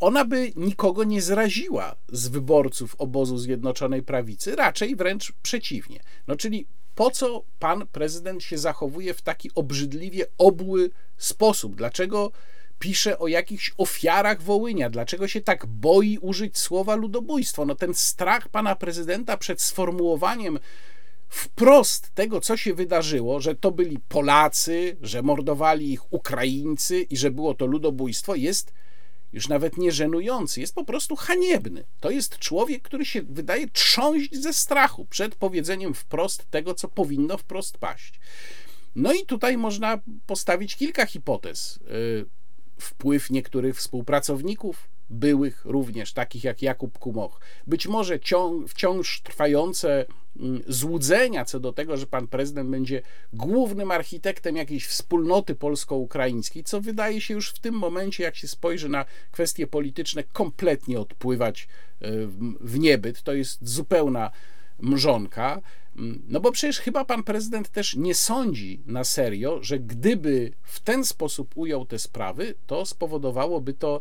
ona 0.00 0.24
by 0.24 0.52
nikogo 0.56 1.04
nie 1.04 1.22
zraziła 1.22 1.96
z 2.08 2.28
wyborców 2.28 2.94
obozu 2.98 3.38
Zjednoczonej 3.38 4.02
Prawicy, 4.02 4.56
raczej 4.56 4.96
wręcz 4.96 5.32
przeciwnie. 5.42 6.00
No 6.26 6.36
czyli 6.36 6.66
po 6.94 7.10
co 7.10 7.42
pan 7.58 7.86
prezydent 7.86 8.42
się 8.42 8.58
zachowuje 8.58 9.14
w 9.14 9.22
taki 9.22 9.50
obrzydliwie 9.54 10.26
obły 10.38 10.90
sposób? 11.16 11.76
Dlaczego 11.76 12.32
pisze 12.78 13.18
o 13.18 13.28
jakichś 13.28 13.72
ofiarach 13.78 14.42
Wołynia? 14.42 14.90
Dlaczego 14.90 15.28
się 15.28 15.40
tak 15.40 15.66
boi 15.66 16.18
użyć 16.18 16.58
słowa 16.58 16.94
ludobójstwo? 16.94 17.64
No 17.64 17.74
ten 17.74 17.94
strach 17.94 18.48
pana 18.48 18.76
prezydenta 18.76 19.36
przed 19.36 19.62
sformułowaniem 19.62 20.58
wprost 21.28 22.10
tego, 22.14 22.40
co 22.40 22.56
się 22.56 22.74
wydarzyło, 22.74 23.40
że 23.40 23.54
to 23.54 23.70
byli 23.70 23.98
Polacy, 24.08 24.96
że 25.00 25.22
mordowali 25.22 25.92
ich 25.92 26.12
Ukraińcy 26.12 27.00
i 27.00 27.16
że 27.16 27.30
było 27.30 27.54
to 27.54 27.66
ludobójstwo, 27.66 28.34
jest 28.34 28.72
już 29.32 29.48
nawet 29.48 29.78
nie 29.78 29.92
żenujący, 29.92 30.60
jest 30.60 30.74
po 30.74 30.84
prostu 30.84 31.16
haniebny. 31.16 31.84
To 32.00 32.10
jest 32.10 32.38
człowiek, 32.38 32.82
który 32.82 33.04
się 33.04 33.22
wydaje 33.22 33.68
trząść 33.68 34.36
ze 34.36 34.52
strachu 34.52 35.04
przed 35.04 35.34
powiedzeniem 35.34 35.94
wprost 35.94 36.50
tego, 36.50 36.74
co 36.74 36.88
powinno 36.88 37.38
wprost 37.38 37.78
paść. 37.78 38.20
No 38.94 39.12
i 39.12 39.26
tutaj 39.26 39.56
można 39.56 39.98
postawić 40.26 40.76
kilka 40.76 41.06
hipotez. 41.06 41.78
Wpływ 42.78 43.30
niektórych 43.30 43.76
współpracowników, 43.76 44.88
byłych 45.10 45.64
również, 45.64 46.12
takich 46.12 46.44
jak 46.44 46.62
Jakub 46.62 46.98
Kumoch. 46.98 47.40
Być 47.66 47.86
może 47.86 48.18
wciąż 48.68 49.20
trwające 49.22 50.06
mm, 50.40 50.62
złudzenia 50.68 51.44
co 51.44 51.60
do 51.60 51.72
tego, 51.72 51.96
że 51.96 52.06
pan 52.06 52.26
prezydent 52.26 52.70
będzie 52.70 53.02
głównym 53.32 53.90
architektem 53.90 54.56
jakiejś 54.56 54.86
wspólnoty 54.86 55.54
polsko-ukraińskiej, 55.54 56.64
co 56.64 56.80
wydaje 56.80 57.20
się 57.20 57.34
już 57.34 57.50
w 57.50 57.58
tym 57.58 57.74
momencie, 57.74 58.24
jak 58.24 58.36
się 58.36 58.48
spojrzy 58.48 58.88
na 58.88 59.04
kwestie 59.30 59.66
polityczne, 59.66 60.22
kompletnie 60.32 61.00
odpływać 61.00 61.68
e, 62.00 62.10
w 62.60 62.78
niebyt. 62.78 63.22
To 63.22 63.32
jest 63.32 63.68
zupełna 63.68 64.30
mrzonka. 64.78 65.60
Mm, 65.96 66.22
no 66.28 66.40
bo 66.40 66.52
przecież 66.52 66.78
chyba 66.78 67.04
pan 67.04 67.22
prezydent 67.22 67.68
też 67.68 67.96
nie 67.96 68.14
sądzi 68.14 68.82
na 68.86 69.04
serio, 69.04 69.58
że 69.62 69.78
gdyby 69.78 70.52
w 70.62 70.80
ten 70.80 71.04
sposób 71.04 71.52
ujął 71.54 71.86
te 71.86 71.98
sprawy, 71.98 72.54
to 72.66 72.86
spowodowałoby 72.86 73.74
to 73.74 74.00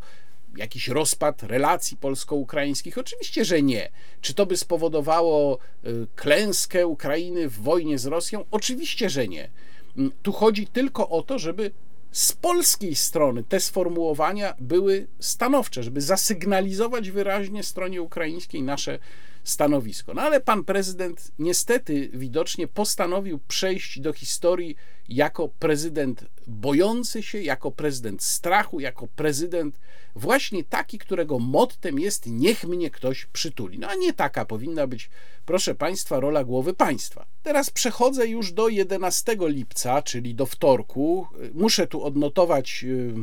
jakiś 0.57 0.87
rozpad 0.87 1.43
relacji 1.43 1.97
polsko-ukraińskich? 1.97 2.97
Oczywiście, 2.97 3.45
że 3.45 3.61
nie. 3.61 3.91
Czy 4.21 4.33
to 4.33 4.45
by 4.45 4.57
spowodowało 4.57 5.57
y, 5.85 6.07
klęskę 6.15 6.87
Ukrainy 6.87 7.49
w 7.49 7.61
wojnie 7.61 7.99
z 7.99 8.05
Rosją? 8.05 8.45
Oczywiście, 8.51 9.09
że 9.09 9.27
nie. 9.27 9.49
Mm, 9.97 10.11
tu 10.21 10.31
chodzi 10.31 10.67
tylko 10.67 11.09
o 11.09 11.23
to, 11.23 11.39
żeby 11.39 11.71
z 12.11 12.33
polskiej 12.33 12.95
strony 12.95 13.43
te 13.43 13.59
sformułowania 13.59 14.53
były 14.59 15.07
stanowcze, 15.19 15.83
żeby 15.83 16.01
zasygnalizować 16.01 17.11
wyraźnie 17.11 17.63
stronie 17.63 18.01
ukraińskiej 18.01 18.63
nasze 18.63 18.99
stanowisko. 19.43 20.13
No 20.13 20.21
ale 20.21 20.41
pan 20.41 20.63
prezydent 20.63 21.31
niestety 21.39 22.09
widocznie 22.13 22.67
postanowił 22.67 23.39
przejść 23.47 23.99
do 23.99 24.13
historii 24.13 24.75
jako 25.09 25.49
prezydent 25.59 26.25
bojący 26.47 27.23
się, 27.23 27.41
jako 27.41 27.71
prezydent 27.71 28.23
strachu, 28.23 28.79
jako 28.79 29.07
prezydent 29.07 29.79
właśnie 30.15 30.63
taki, 30.63 30.97
którego 30.97 31.39
mottem 31.39 31.99
jest 31.99 32.25
niech 32.27 32.63
mnie 32.63 32.91
ktoś 32.91 33.25
przytuli. 33.25 33.79
No 33.79 33.87
a 33.87 33.95
nie 33.95 34.13
taka 34.13 34.45
powinna 34.45 34.87
być, 34.87 35.09
proszę 35.45 35.75
Państwa, 35.75 36.19
rola 36.19 36.43
głowy 36.43 36.73
państwa. 36.73 37.25
Teraz 37.43 37.69
przechodzę 37.69 38.27
już 38.27 38.51
do 38.51 38.67
11 38.67 39.37
lipca, 39.39 40.01
czyli 40.01 40.35
do 40.35 40.45
wtorku. 40.45 41.27
Muszę 41.53 41.87
tu 41.87 42.03
odnotować 42.03 42.83
y, 42.83 43.13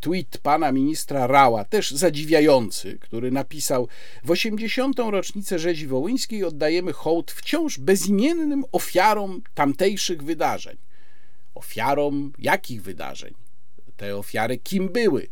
tweet 0.00 0.38
pana 0.38 0.72
ministra 0.72 1.26
Rała, 1.26 1.64
też 1.64 1.90
zadziwiający, 1.90 2.98
który 3.00 3.30
napisał 3.30 3.88
w 4.24 4.30
80. 4.30 4.98
rocznicę 4.98 5.58
rzezi 5.58 5.86
wołyńskiej 5.86 6.44
oddajemy 6.44 6.92
hołd 6.92 7.30
wciąż 7.30 7.78
bezimiennym 7.78 8.64
ofiarom 8.72 9.42
tamtejszych 9.54 10.22
wydarzeń 10.22 10.76
ofiarą 11.62 12.30
jakich 12.38 12.82
wydarzeń? 12.82 13.34
Te 13.96 14.16
ofiary 14.16 14.58
kim 14.58 14.88
były? 14.88 15.28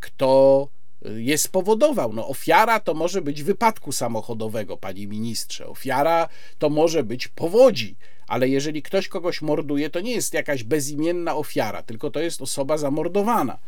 Kto 0.00 0.68
je 1.16 1.38
spowodował? 1.38 2.12
No, 2.12 2.28
ofiara 2.28 2.80
to 2.80 2.94
może 2.94 3.22
być 3.22 3.42
wypadku 3.42 3.92
samochodowego, 3.92 4.76
panie 4.76 5.06
ministrze. 5.06 5.66
Ofiara 5.66 6.28
to 6.58 6.70
może 6.70 7.02
być 7.02 7.28
powodzi, 7.28 7.96
ale 8.26 8.48
jeżeli 8.48 8.82
ktoś 8.82 9.08
kogoś 9.08 9.42
morduje, 9.42 9.90
to 9.90 10.00
nie 10.00 10.12
jest 10.12 10.34
jakaś 10.34 10.64
bezimienna 10.64 11.36
ofiara, 11.36 11.82
tylko 11.82 12.10
to 12.10 12.20
jest 12.20 12.42
osoba 12.42 12.78
zamordowana. 12.78 13.58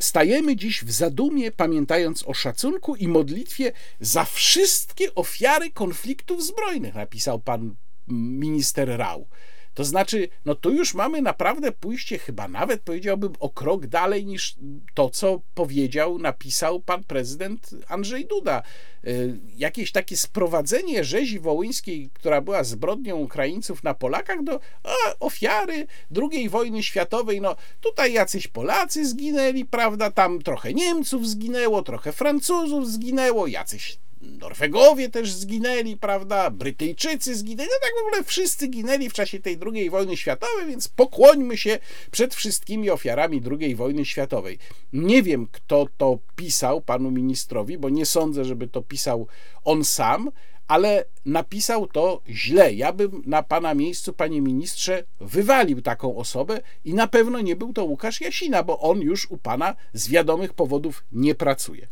Stajemy 0.00 0.56
dziś 0.56 0.84
w 0.84 0.90
zadumie, 0.90 1.52
pamiętając 1.52 2.24
o 2.26 2.34
szacunku 2.34 2.96
i 2.96 3.08
modlitwie 3.08 3.72
za 4.00 4.24
wszystkie 4.24 5.14
ofiary 5.14 5.70
konfliktów 5.70 6.44
zbrojnych, 6.44 6.94
napisał 6.94 7.38
pan 7.38 7.74
minister 8.08 8.88
Rał. 8.98 9.26
To 9.74 9.84
znaczy, 9.84 10.28
no 10.44 10.54
tu 10.54 10.70
już 10.72 10.94
mamy 10.94 11.22
naprawdę 11.22 11.72
pójście, 11.72 12.18
chyba 12.18 12.48
nawet 12.48 12.82
powiedziałbym, 12.82 13.32
o 13.40 13.48
krok 13.48 13.86
dalej 13.86 14.26
niż 14.26 14.54
to, 14.94 15.10
co 15.10 15.40
powiedział, 15.54 16.18
napisał 16.18 16.80
pan 16.80 17.04
prezydent 17.04 17.70
Andrzej 17.88 18.26
Duda. 18.26 18.62
Y, 19.04 19.38
jakieś 19.56 19.92
takie 19.92 20.16
sprowadzenie 20.16 21.04
rzezi 21.04 21.40
wołyńskiej, 21.40 22.10
która 22.14 22.40
była 22.40 22.64
zbrodnią 22.64 23.16
Ukraińców 23.16 23.82
na 23.82 23.94
Polakach, 23.94 24.42
do 24.42 24.60
a, 24.84 24.90
ofiary 25.20 25.86
II 26.32 26.48
wojny 26.48 26.82
światowej. 26.82 27.40
No 27.40 27.56
tutaj 27.80 28.12
jacyś 28.12 28.48
Polacy 28.48 29.08
zginęli, 29.08 29.64
prawda? 29.64 30.10
Tam 30.10 30.42
trochę 30.42 30.74
Niemców 30.74 31.28
zginęło, 31.28 31.82
trochę 31.82 32.12
Francuzów 32.12 32.90
zginęło, 32.90 33.46
jacyś 33.46 33.98
Norwegowie 34.20 35.08
też 35.08 35.32
zginęli, 35.32 35.96
prawda? 35.96 36.50
Brytyjczycy 36.50 37.36
zginęli, 37.36 37.68
no 37.68 37.76
tak 37.82 37.92
w 37.94 38.06
ogóle 38.06 38.24
wszyscy 38.24 38.68
ginęli 38.68 39.08
w 39.08 39.12
czasie 39.12 39.40
tej 39.40 39.58
II 39.74 39.90
wojny 39.90 40.16
światowej, 40.16 40.66
więc 40.66 40.88
pokłońmy 40.88 41.56
się 41.56 41.78
przed 42.10 42.34
wszystkimi 42.34 42.90
ofiarami 42.90 43.42
II 43.60 43.74
wojny 43.74 44.04
światowej. 44.04 44.58
Nie 44.92 45.22
wiem, 45.22 45.48
kto 45.52 45.86
to 45.96 46.18
pisał 46.36 46.80
panu 46.80 47.10
ministrowi, 47.10 47.78
bo 47.78 47.88
nie 47.88 48.06
sądzę, 48.06 48.44
żeby 48.44 48.68
to 48.68 48.82
pisał 48.82 49.26
on 49.64 49.84
sam, 49.84 50.30
ale 50.68 51.04
napisał 51.24 51.86
to 51.86 52.22
źle. 52.28 52.74
Ja 52.74 52.92
bym 52.92 53.22
na 53.26 53.42
pana 53.42 53.74
miejscu, 53.74 54.12
panie 54.12 54.40
ministrze, 54.40 55.02
wywalił 55.20 55.82
taką 55.82 56.16
osobę 56.16 56.60
i 56.84 56.94
na 56.94 57.06
pewno 57.06 57.40
nie 57.40 57.56
był 57.56 57.72
to 57.72 57.84
Łukasz 57.84 58.20
Jasina, 58.20 58.62
bo 58.62 58.80
on 58.80 59.00
już 59.00 59.30
u 59.30 59.38
pana 59.38 59.76
z 59.92 60.08
wiadomych 60.08 60.54
powodów 60.54 61.04
nie 61.12 61.34
pracuje. 61.34 61.88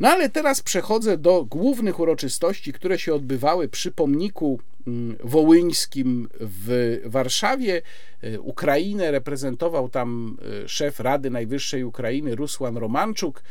No 0.00 0.08
ale 0.08 0.28
teraz 0.28 0.62
przechodzę 0.62 1.18
do 1.18 1.44
głównych 1.44 2.00
uroczystości, 2.00 2.72
które 2.72 2.98
się 2.98 3.14
odbywały 3.14 3.68
przy 3.68 3.92
pomniku 3.92 4.60
mm, 4.86 5.16
wołyńskim 5.24 6.28
w 6.40 7.00
Warszawie. 7.04 7.82
E, 8.22 8.40
Ukrainę 8.40 9.10
reprezentował 9.10 9.88
tam 9.88 10.36
e, 10.64 10.68
szef 10.68 11.00
Rady 11.00 11.30
Najwyższej 11.30 11.84
Ukrainy 11.84 12.34
Rusłan 12.34 12.76
Romanczuk. 12.76 13.42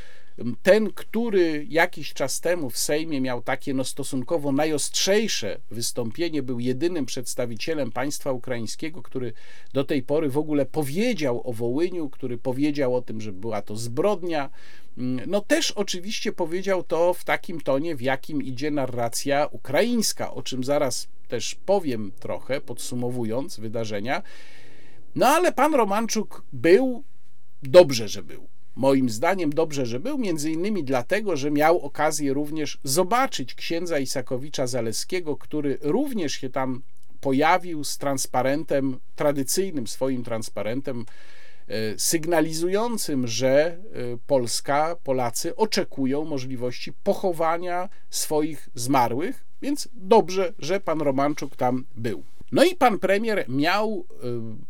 Ten, 0.63 0.93
który 0.93 1.65
jakiś 1.69 2.13
czas 2.13 2.41
temu 2.41 2.69
w 2.69 2.77
Sejmie 2.77 3.21
miał 3.21 3.41
takie 3.41 3.73
no 3.73 3.83
stosunkowo 3.83 4.51
najostrzejsze 4.51 5.59
wystąpienie, 5.71 6.43
był 6.43 6.59
jedynym 6.59 7.05
przedstawicielem 7.05 7.91
państwa 7.91 8.31
ukraińskiego, 8.31 9.01
który 9.01 9.33
do 9.73 9.83
tej 9.83 10.03
pory 10.03 10.29
w 10.29 10.37
ogóle 10.37 10.65
powiedział 10.65 11.41
o 11.49 11.53
Wołyniu, 11.53 12.09
który 12.09 12.37
powiedział 12.37 12.95
o 12.95 13.01
tym, 13.01 13.21
że 13.21 13.31
była 13.31 13.61
to 13.61 13.75
zbrodnia. 13.75 14.49
No 15.27 15.41
też 15.41 15.71
oczywiście 15.71 16.31
powiedział 16.31 16.83
to 16.83 17.13
w 17.13 17.23
takim 17.23 17.61
tonie, 17.61 17.95
w 17.95 18.01
jakim 18.01 18.43
idzie 18.43 18.71
narracja 18.71 19.47
ukraińska, 19.51 20.33
o 20.33 20.41
czym 20.41 20.63
zaraz 20.63 21.07
też 21.27 21.55
powiem 21.55 22.11
trochę, 22.19 22.61
podsumowując 22.61 23.59
wydarzenia. 23.59 24.21
No 25.15 25.27
ale 25.27 25.51
pan 25.51 25.75
Romanczuk 25.75 26.43
był, 26.53 27.03
dobrze, 27.63 28.07
że 28.07 28.23
był. 28.23 28.54
Moim 28.75 29.09
zdaniem 29.09 29.49
dobrze, 29.49 29.85
że 29.85 29.99
był, 29.99 30.17
między 30.17 30.51
innymi 30.51 30.83
dlatego, 30.83 31.37
że 31.37 31.51
miał 31.51 31.79
okazję 31.79 32.33
również 32.33 32.79
zobaczyć 32.83 33.55
księdza 33.55 33.99
Isakowicza 33.99 34.67
Zaleskiego, 34.67 35.37
który 35.37 35.77
również 35.81 36.33
się 36.33 36.49
tam 36.49 36.81
pojawił 37.21 37.83
z 37.83 37.97
transparentem, 37.97 38.99
tradycyjnym 39.15 39.87
swoim 39.87 40.23
transparentem, 40.23 41.05
e, 41.67 41.99
sygnalizującym, 41.99 43.27
że 43.27 43.65
e, 43.65 43.77
Polska, 44.27 44.95
Polacy 45.03 45.55
oczekują 45.55 46.25
możliwości 46.25 46.93
pochowania 46.93 47.89
swoich 48.09 48.69
zmarłych, 48.75 49.45
więc 49.61 49.89
dobrze, 49.93 50.53
że 50.59 50.79
pan 50.79 51.01
Romanczuk 51.01 51.55
tam 51.55 51.85
był. 51.95 52.23
No 52.51 52.63
i 52.63 52.75
pan 52.75 52.99
premier 52.99 53.45
miał 53.49 54.05
e, 54.11 54.25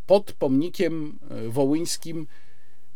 pod 0.05 0.33
pomnikiem 0.33 1.19
wołyńskim 1.47 2.27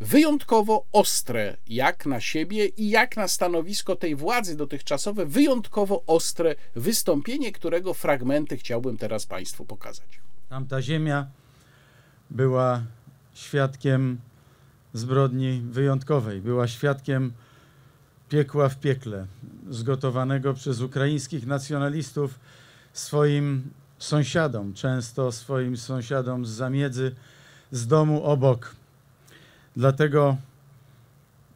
wyjątkowo 0.00 0.86
ostre, 0.92 1.56
jak 1.68 2.06
na 2.06 2.20
siebie 2.20 2.66
i 2.66 2.90
jak 2.90 3.16
na 3.16 3.28
stanowisko 3.28 3.96
tej 3.96 4.16
władzy 4.16 4.56
dotychczasowe, 4.56 5.26
wyjątkowo 5.26 6.02
ostre 6.06 6.54
wystąpienie, 6.76 7.52
którego 7.52 7.94
fragmenty 7.94 8.56
chciałbym 8.56 8.96
teraz 8.96 9.26
Państwu 9.26 9.64
pokazać. 9.64 10.20
Tamta 10.48 10.82
ziemia 10.82 11.26
była 12.30 12.82
świadkiem 13.34 14.18
zbrodni 14.92 15.62
wyjątkowej, 15.70 16.40
była 16.40 16.68
świadkiem 16.68 17.32
piekła 18.28 18.68
w 18.68 18.80
piekle, 18.80 19.26
zgotowanego 19.70 20.54
przez 20.54 20.80
ukraińskich 20.80 21.46
nacjonalistów 21.46 22.38
swoim 22.92 23.70
sąsiadom, 23.98 24.74
często 24.74 25.32
swoim 25.32 25.76
sąsiadom 25.76 26.46
z 26.46 26.48
zamiedzy, 26.48 27.14
z 27.70 27.86
domu 27.86 28.24
obok. 28.24 28.79
Dlatego 29.80 30.36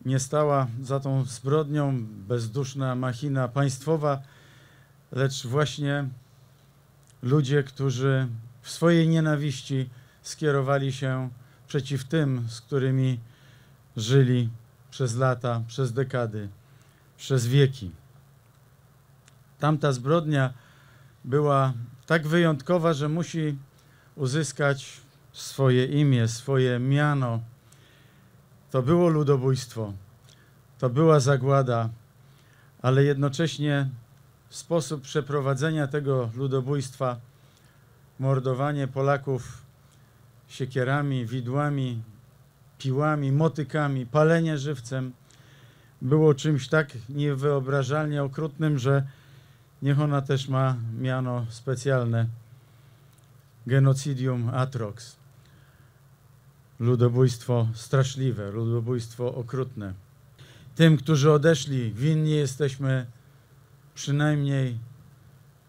nie 0.04 0.18
stała 0.18 0.66
za 0.82 1.00
tą 1.00 1.24
zbrodnią 1.24 2.06
bezduszna 2.28 2.94
machina 2.94 3.48
państwowa, 3.48 4.22
lecz 5.12 5.46
właśnie 5.46 6.08
ludzie, 7.22 7.62
którzy 7.62 8.28
w 8.62 8.70
swojej 8.70 9.08
nienawiści 9.08 9.90
skierowali 10.22 10.92
się 10.92 11.30
przeciw 11.68 12.04
tym, 12.04 12.46
z 12.48 12.60
którymi 12.60 13.20
żyli 13.96 14.48
przez 14.90 15.16
lata, 15.16 15.62
przez 15.68 15.92
dekady, 15.92 16.48
przez 17.16 17.46
wieki. 17.46 17.90
Tamta 19.58 19.92
zbrodnia 19.92 20.52
była 21.24 21.72
tak 22.06 22.26
wyjątkowa, 22.26 22.92
że 22.92 23.08
musi 23.08 23.56
uzyskać 24.16 25.00
swoje 25.32 25.86
imię, 25.86 26.28
swoje 26.28 26.78
miano 26.78 27.40
to 28.74 28.82
było 28.82 29.08
ludobójstwo, 29.08 29.92
to 30.78 30.90
była 30.90 31.20
zagłada, 31.20 31.90
ale 32.82 33.04
jednocześnie 33.04 33.88
sposób 34.50 35.02
przeprowadzenia 35.02 35.86
tego 35.86 36.30
ludobójstwa, 36.36 37.16
mordowanie 38.18 38.88
Polaków 38.88 39.62
siekierami, 40.48 41.26
widłami, 41.26 42.02
piłami, 42.78 43.32
motykami, 43.32 44.06
palenie 44.06 44.58
żywcem 44.58 45.12
było 46.02 46.34
czymś 46.34 46.68
tak 46.68 46.88
niewyobrażalnie 47.08 48.22
okrutnym, 48.22 48.78
że 48.78 49.06
niech 49.82 50.00
ona 50.00 50.22
też 50.22 50.48
ma 50.48 50.76
miano 50.98 51.46
specjalne. 51.48 52.26
Genocidium 53.66 54.48
atrox 54.48 55.23
ludobójstwo 56.78 57.68
straszliwe, 57.74 58.50
ludobójstwo 58.50 59.34
okrutne. 59.34 59.94
Tym, 60.74 60.96
którzy 60.96 61.32
odeszli, 61.32 61.92
winni 61.92 62.30
jesteśmy 62.30 63.06
przynajmniej 63.94 64.78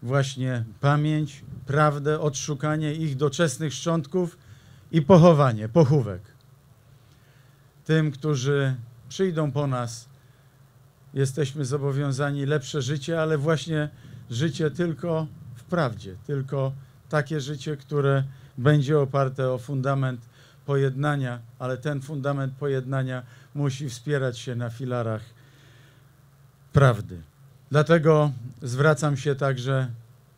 właśnie 0.02 0.64
pamięć, 0.80 1.44
prawdę, 1.66 2.20
odszukanie 2.20 2.94
ich 2.94 3.16
doczesnych 3.16 3.72
szczątków 3.72 4.38
i 4.92 5.02
pochowanie, 5.02 5.68
pochówek. 5.68 6.22
Tym, 7.84 8.10
którzy 8.10 8.74
przyjdą 9.08 9.52
po 9.52 9.66
nas, 9.66 10.08
jesteśmy 11.14 11.64
zobowiązani 11.64 12.46
lepsze 12.46 12.82
życie, 12.82 13.22
ale 13.22 13.38
właśnie 13.38 13.88
życie 14.30 14.70
tylko 14.70 15.26
w 15.54 15.64
prawdzie, 15.64 16.16
tylko 16.26 16.72
takie 17.08 17.40
życie, 17.40 17.76
które 17.76 18.24
będzie 18.58 18.98
oparte 18.98 19.52
o 19.52 19.58
fundament 19.58 20.20
pojednania, 20.66 21.38
ale 21.58 21.76
ten 21.76 22.00
fundament 22.00 22.54
pojednania 22.54 23.22
musi 23.54 23.88
wspierać 23.88 24.38
się 24.38 24.54
na 24.54 24.70
filarach 24.70 25.22
prawdy. 26.72 27.22
Dlatego 27.70 28.32
zwracam 28.62 29.16
się 29.16 29.34
także 29.34 29.88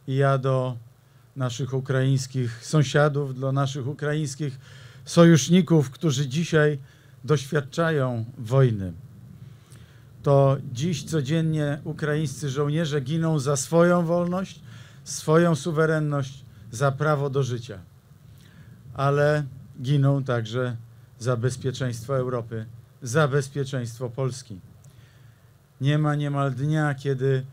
i 0.06 0.16
ja 0.16 0.38
do 0.38 0.76
naszych 1.36 1.74
ukraińskich 1.74 2.64
sąsiadów, 2.64 3.40
do 3.40 3.52
naszych 3.52 3.86
ukraińskich 3.86 4.58
sojuszników, 5.04 5.90
którzy 5.90 6.28
dzisiaj 6.28 6.78
doświadczają 7.24 8.24
wojny. 8.38 8.92
To 10.22 10.56
dziś 10.72 11.04
codziennie 11.04 11.78
ukraińscy 11.84 12.50
żołnierze 12.50 13.00
giną 13.00 13.38
za 13.38 13.56
swoją 13.56 14.06
wolność, 14.06 14.60
swoją 15.04 15.54
suwerenność, 15.54 16.44
za 16.70 16.92
prawo 16.92 17.30
do 17.30 17.42
życia. 17.42 17.78
Ale 18.94 19.44
giną 19.82 20.24
także 20.24 20.76
za 21.18 21.36
bezpieczeństwo 21.36 22.16
Europy, 22.16 22.66
za 23.02 23.28
bezpieczeństwo 23.28 24.10
Polski. 24.10 24.60
Nie 25.80 25.98
ma 25.98 26.14
niemal 26.14 26.52
dnia, 26.52 26.94
kiedy 26.94 27.44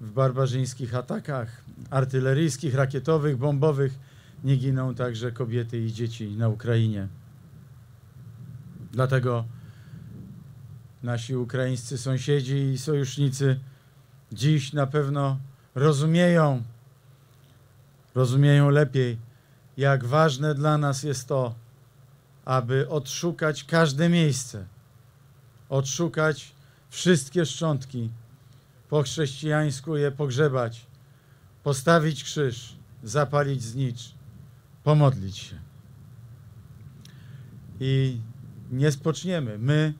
w 0.00 0.10
barbarzyńskich 0.10 0.94
atakach 0.94 1.62
artyleryjskich, 1.90 2.74
rakietowych, 2.74 3.36
bombowych 3.36 3.98
nie 4.44 4.56
giną 4.56 4.94
także 4.94 5.32
kobiety 5.32 5.78
i 5.78 5.92
dzieci 5.92 6.36
na 6.36 6.48
Ukrainie. 6.48 7.08
Dlatego 8.92 9.44
nasi 11.02 11.36
ukraińscy 11.36 11.98
sąsiedzi 11.98 12.56
i 12.56 12.78
sojusznicy 12.78 13.60
dziś 14.32 14.72
na 14.72 14.86
pewno 14.86 15.38
rozumieją, 15.74 16.62
rozumieją 18.14 18.70
lepiej, 18.70 19.18
jak 19.76 20.04
ważne 20.04 20.54
dla 20.54 20.78
nas 20.78 21.02
jest 21.02 21.28
to, 21.28 21.54
aby 22.44 22.88
odszukać 22.88 23.64
każde 23.64 24.08
miejsce, 24.08 24.66
odszukać 25.68 26.52
wszystkie 26.90 27.46
szczątki, 27.46 28.10
po 28.88 29.02
chrześcijańsku 29.02 29.96
je 29.96 30.10
pogrzebać, 30.10 30.86
postawić 31.62 32.24
krzyż, 32.24 32.76
zapalić 33.02 33.62
znicz, 33.62 34.14
pomodlić 34.84 35.38
się. 35.38 35.58
I 37.80 38.20
nie 38.70 38.92
spoczniemy. 38.92 39.58
My, 39.58 39.94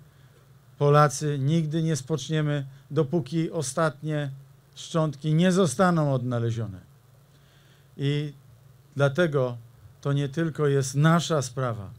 Polacy, 0.79 1.39
nigdy 1.39 1.83
nie 1.83 1.97
spoczniemy, 1.97 2.67
dopóki 2.91 3.51
ostatnie 3.51 4.31
szczątki 4.75 5.35
nie 5.35 5.53
zostaną 5.53 6.15
odnalezione. 6.15 6.81
I 7.97 8.33
dlatego 8.97 9.57
to 10.01 10.13
nie 10.13 10.29
tylko 10.29 10.67
jest 10.67 10.95
nasza 10.95 11.43
sprawa, 11.43 11.91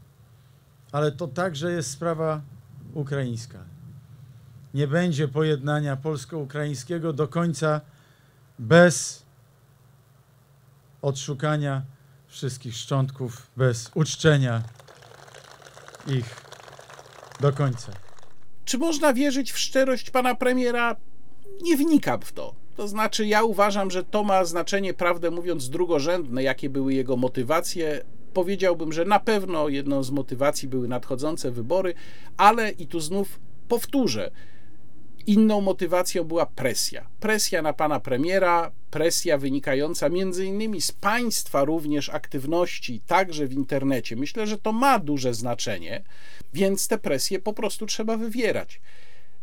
ale 0.94 1.12
to 1.12 1.28
także 1.28 1.72
jest 1.72 1.90
sprawa 1.90 2.40
ukraińska. 2.94 3.58
Nie 4.74 4.88
będzie 4.88 5.28
pojednania 5.28 5.96
polsko-ukraińskiego 5.96 7.12
do 7.12 7.28
końca 7.28 7.80
bez 8.58 9.22
odszukania 11.02 11.82
wszystkich 12.26 12.76
szczątków, 12.76 13.50
bez 13.56 13.90
uczczenia 13.94 14.62
ich 16.06 16.40
do 17.40 17.52
końca. 17.52 17.92
Czy 18.64 18.78
można 18.78 19.12
wierzyć 19.12 19.52
w 19.52 19.58
szczerość 19.58 20.10
pana 20.10 20.34
premiera? 20.34 20.96
Nie 21.62 21.76
wnikam 21.76 22.20
w 22.20 22.32
to. 22.32 22.54
To 22.76 22.88
znaczy, 22.88 23.26
ja 23.26 23.42
uważam, 23.42 23.90
że 23.90 24.04
to 24.04 24.24
ma 24.24 24.44
znaczenie, 24.44 24.94
prawdę 24.94 25.30
mówiąc, 25.30 25.70
drugorzędne, 25.70 26.42
jakie 26.42 26.70
były 26.70 26.94
jego 26.94 27.16
motywacje, 27.16 28.04
powiedziałbym, 28.34 28.92
że 28.92 29.04
na 29.04 29.20
pewno 29.20 29.68
jedną 29.68 30.02
z 30.02 30.10
motywacji 30.10 30.68
były 30.68 30.88
nadchodzące 30.88 31.50
wybory, 31.50 31.94
ale 32.36 32.70
i 32.70 32.86
tu 32.86 33.00
znów 33.00 33.40
powtórzę, 33.68 34.30
Inną 35.26 35.60
motywacją 35.60 36.24
była 36.24 36.46
presja. 36.46 37.06
Presja 37.20 37.62
na 37.62 37.72
pana 37.72 38.00
premiera, 38.00 38.72
presja 38.90 39.38
wynikająca 39.38 40.08
między 40.08 40.46
innymi 40.46 40.80
z 40.80 40.92
państwa 40.92 41.64
również 41.64 42.08
aktywności, 42.08 43.00
także 43.06 43.46
w 43.46 43.52
internecie. 43.52 44.16
Myślę, 44.16 44.46
że 44.46 44.58
to 44.58 44.72
ma 44.72 44.98
duże 44.98 45.34
znaczenie, 45.34 46.04
więc 46.54 46.88
te 46.88 46.98
presje 46.98 47.38
po 47.38 47.52
prostu 47.52 47.86
trzeba 47.86 48.16
wywierać. 48.16 48.80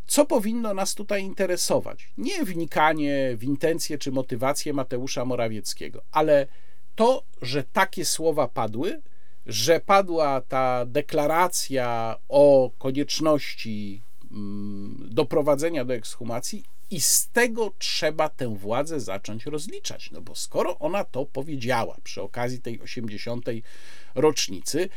Co 0.08 0.26
powinno 0.26 0.74
nas 0.74 0.96
tutaj 0.96 1.24
interesować? 1.24 2.14
Nie 2.18 2.46
wnikanie 2.46 3.32
w 3.38 3.44
intencje 3.44 3.98
czy 3.98 4.12
motywacje 4.12 4.74
Mateusza 4.74 5.26
Morawieckiego, 5.26 6.02
ale 6.12 6.48
to, 6.96 7.24
że 7.42 7.64
takie 7.64 8.06
słowa 8.06 8.48
padły, 8.48 9.02
że 9.46 9.80
padła 9.80 10.42
ta 10.42 10.86
deklaracja 10.86 12.18
o 12.30 12.72
konieczności 12.78 14.02
mm, 14.32 15.08
doprowadzenia 15.12 15.86
do 15.86 15.94
ekshumacji 15.94 16.64
i 16.92 17.02
z 17.02 17.30
tego 17.30 17.74
trzeba 17.78 18.30
tę 18.30 18.56
władzę 18.56 19.00
zacząć 19.00 19.46
rozliczać. 19.46 20.12
No 20.12 20.22
bo 20.22 20.36
skoro 20.36 20.80
ona 20.80 21.04
to 21.04 21.26
powiedziała 21.26 21.98
przy 22.04 22.22
okazji 22.22 22.62
tej 22.62 22.82
80. 22.82 23.46
rocznicy, 24.16 24.89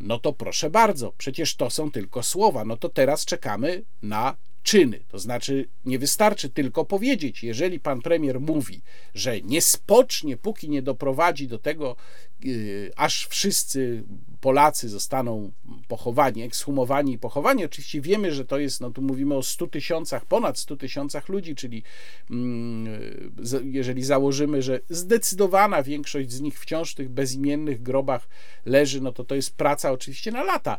no 0.00 0.18
to 0.18 0.32
proszę 0.32 0.70
bardzo, 0.70 1.12
przecież 1.18 1.56
to 1.56 1.70
są 1.70 1.90
tylko 1.90 2.22
słowa. 2.22 2.64
No 2.64 2.76
to 2.76 2.88
teraz 2.88 3.24
czekamy 3.24 3.82
na 4.02 4.36
czyny. 4.68 5.00
To 5.08 5.18
znaczy, 5.18 5.68
nie 5.84 5.98
wystarczy 5.98 6.50
tylko 6.50 6.84
powiedzieć, 6.84 7.42
jeżeli 7.44 7.80
pan 7.80 8.02
premier 8.02 8.40
mówi, 8.40 8.82
że 9.14 9.40
nie 9.40 9.62
spocznie, 9.62 10.36
póki 10.36 10.70
nie 10.70 10.82
doprowadzi 10.82 11.48
do 11.48 11.58
tego, 11.58 11.96
yy, 12.44 12.92
aż 12.96 13.26
wszyscy 13.26 14.04
Polacy 14.40 14.88
zostaną 14.88 15.52
pochowani, 15.88 16.42
ekshumowani 16.42 17.12
i 17.12 17.18
pochowani. 17.18 17.64
Oczywiście 17.64 18.00
wiemy, 18.00 18.32
że 18.32 18.44
to 18.44 18.58
jest, 18.58 18.80
no 18.80 18.90
tu 18.90 19.02
mówimy 19.02 19.34
o 19.34 19.42
100 19.42 19.66
tysiącach, 19.66 20.26
ponad 20.26 20.58
100 20.58 20.76
tysiącach 20.76 21.28
ludzi, 21.28 21.54
czyli 21.54 21.82
yy, 22.30 23.60
jeżeli 23.64 24.04
założymy, 24.04 24.62
że 24.62 24.80
zdecydowana 24.88 25.82
większość 25.82 26.32
z 26.32 26.40
nich 26.40 26.60
wciąż 26.60 26.92
w 26.92 26.94
tych 26.94 27.08
bezimiennych 27.08 27.82
grobach 27.82 28.28
leży, 28.64 29.00
no 29.00 29.12
to 29.12 29.24
to 29.24 29.34
jest 29.34 29.56
praca 29.56 29.92
oczywiście 29.92 30.32
na 30.32 30.42
lata 30.42 30.78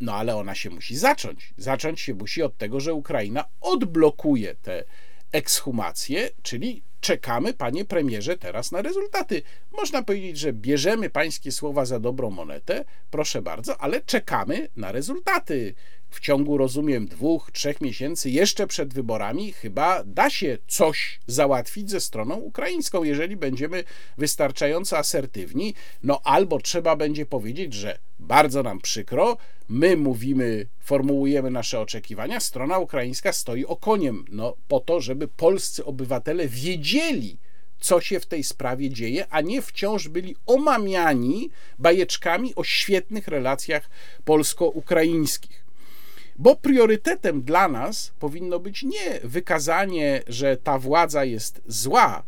no 0.00 0.14
ale 0.14 0.36
ona 0.36 0.54
się 0.54 0.70
musi 0.70 0.96
zacząć. 0.96 1.54
Zacząć 1.56 2.00
się 2.00 2.14
musi 2.14 2.42
od 2.42 2.56
tego, 2.56 2.80
że 2.80 2.94
Ukraina 2.94 3.44
odblokuje 3.60 4.54
te 4.54 4.84
ekshumacje, 5.32 6.30
czyli 6.42 6.82
czekamy, 7.00 7.54
panie 7.54 7.84
premierze, 7.84 8.38
teraz 8.38 8.72
na 8.72 8.82
rezultaty. 8.82 9.42
Można 9.72 10.02
powiedzieć, 10.02 10.38
że 10.38 10.52
bierzemy 10.52 11.10
pańskie 11.10 11.52
słowa 11.52 11.84
za 11.84 12.00
dobrą 12.00 12.30
monetę, 12.30 12.84
proszę 13.10 13.42
bardzo, 13.42 13.80
ale 13.80 14.00
czekamy 14.00 14.68
na 14.76 14.92
rezultaty. 14.92 15.74
W 16.10 16.20
ciągu, 16.20 16.58
rozumiem, 16.58 17.06
dwóch, 17.06 17.50
trzech 17.52 17.80
miesięcy, 17.80 18.30
jeszcze 18.30 18.66
przed 18.66 18.94
wyborami, 18.94 19.52
chyba 19.52 20.04
da 20.04 20.30
się 20.30 20.58
coś 20.68 21.20
załatwić 21.26 21.90
ze 21.90 22.00
stroną 22.00 22.36
ukraińską, 22.36 23.04
jeżeli 23.04 23.36
będziemy 23.36 23.84
wystarczająco 24.18 24.98
asertywni. 24.98 25.74
No 26.02 26.20
albo 26.24 26.58
trzeba 26.60 26.96
będzie 26.96 27.26
powiedzieć, 27.26 27.74
że 27.74 27.98
bardzo 28.18 28.62
nam 28.62 28.80
przykro, 28.80 29.36
my 29.68 29.96
mówimy, 29.96 30.66
formułujemy 30.80 31.50
nasze 31.50 31.80
oczekiwania, 31.80 32.40
strona 32.40 32.78
ukraińska 32.78 33.32
stoi 33.32 33.64
okoniem, 33.64 34.24
no 34.28 34.56
po 34.68 34.80
to, 34.80 35.00
żeby 35.00 35.28
polscy 35.28 35.84
obywatele 35.84 36.48
wiedzieli, 36.48 37.38
co 37.80 38.00
się 38.00 38.20
w 38.20 38.26
tej 38.26 38.44
sprawie 38.44 38.90
dzieje, 38.90 39.26
a 39.30 39.40
nie 39.40 39.62
wciąż 39.62 40.08
byli 40.08 40.36
omamiani 40.46 41.50
bajeczkami 41.78 42.54
o 42.54 42.64
świetnych 42.64 43.28
relacjach 43.28 43.90
polsko-ukraińskich. 44.24 45.67
Bo 46.38 46.56
priorytetem 46.56 47.42
dla 47.42 47.68
nas 47.68 48.12
powinno 48.18 48.58
być 48.58 48.82
nie 48.82 49.20
wykazanie, 49.24 50.22
że 50.26 50.56
ta 50.56 50.78
władza 50.78 51.24
jest 51.24 51.62
zła, 51.66 52.22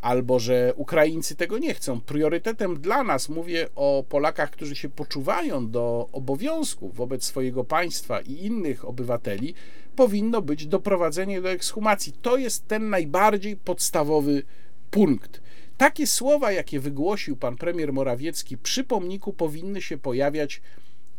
albo 0.00 0.38
że 0.38 0.72
Ukraińcy 0.76 1.36
tego 1.36 1.58
nie 1.58 1.74
chcą. 1.74 2.00
Priorytetem 2.00 2.80
dla 2.80 3.04
nas, 3.04 3.28
mówię 3.28 3.68
o 3.74 4.04
Polakach, 4.08 4.50
którzy 4.50 4.76
się 4.76 4.88
poczuwają 4.88 5.70
do 5.70 6.08
obowiązków 6.12 6.96
wobec 6.96 7.24
swojego 7.24 7.64
państwa 7.64 8.20
i 8.20 8.32
innych 8.32 8.84
obywateli, 8.84 9.54
powinno 9.96 10.42
być 10.42 10.66
doprowadzenie 10.66 11.42
do 11.42 11.50
ekshumacji. 11.50 12.12
To 12.22 12.36
jest 12.36 12.68
ten 12.68 12.90
najbardziej 12.90 13.56
podstawowy 13.56 14.42
punkt. 14.90 15.40
Takie 15.78 16.06
słowa, 16.06 16.52
jakie 16.52 16.80
wygłosił 16.80 17.36
pan 17.36 17.56
premier 17.56 17.92
Morawiecki 17.92 18.58
przy 18.58 18.84
pomniku, 18.84 19.32
powinny 19.32 19.82
się 19.82 19.98
pojawiać 19.98 20.60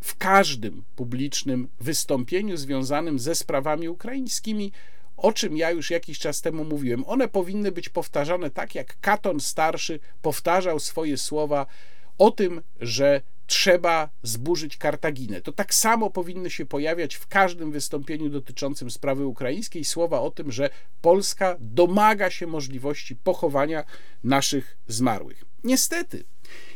w 0.02 0.18
każdym 0.18 0.84
publicznym 0.96 1.68
wystąpieniu 1.80 2.58
związanym 2.58 3.20
ze 3.20 3.36
sprawami 3.36 3.90
ukraińskimi, 3.90 4.72
o 5.18 5.34
czym 5.34 5.58
ja 5.58 5.72
już 5.72 5.90
jakiś 5.90 6.20
czas 6.20 6.42
temu 6.42 6.66
mówiłem. 6.66 7.04
One 7.08 7.28
powinny 7.28 7.72
być 7.72 7.90
powtarzane 7.90 8.50
tak, 8.50 8.76
jak 8.76 9.00
Katon 9.00 9.40
Starszy 9.40 10.00
powtarzał 10.22 10.80
swoje 10.80 11.18
słowa 11.18 11.66
o 12.18 12.32
tym, 12.32 12.62
że 12.80 13.22
trzeba 13.48 14.10
zburzyć 14.24 14.78
Kartaginę. 14.78 15.42
To 15.42 15.52
tak 15.52 15.74
samo 15.74 16.10
powinny 16.10 16.50
się 16.50 16.66
pojawiać 16.66 17.16
w 17.16 17.28
każdym 17.28 17.72
wystąpieniu 17.72 18.30
dotyczącym 18.30 18.92
sprawy 18.92 19.26
ukraińskiej 19.26 19.86
słowa 19.86 20.22
o 20.22 20.32
tym, 20.32 20.52
że 20.52 20.70
Polska 21.02 21.56
domaga 21.60 22.30
się 22.30 22.48
możliwości 22.48 23.16
pochowania 23.16 23.84
naszych 24.24 24.78
zmarłych. 24.88 25.46
Niestety, 25.64 26.24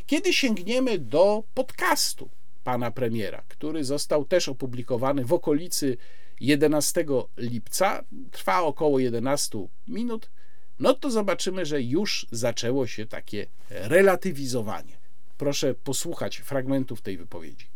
kiedy 0.06 0.32
sięgniemy 0.32 0.98
do 0.98 1.42
podcastu 1.54 2.30
pana 2.64 2.90
premiera, 2.90 3.42
który 3.48 3.84
został 3.84 4.24
też 4.24 4.48
opublikowany 4.48 5.24
w 5.24 5.32
okolicy 5.32 5.96
11 6.40 7.04
lipca, 7.36 8.04
trwa 8.30 8.62
około 8.62 8.98
11 8.98 9.58
minut, 9.88 10.30
no 10.78 10.94
to 10.94 11.10
zobaczymy, 11.10 11.66
że 11.66 11.82
już 11.82 12.26
zaczęło 12.30 12.86
się 12.86 13.06
takie 13.06 13.46
relatywizowanie. 13.70 14.98
Proszę 15.38 15.74
posłuchać 15.74 16.36
fragmentów 16.36 17.02
tej 17.02 17.18
wypowiedzi. 17.18 17.66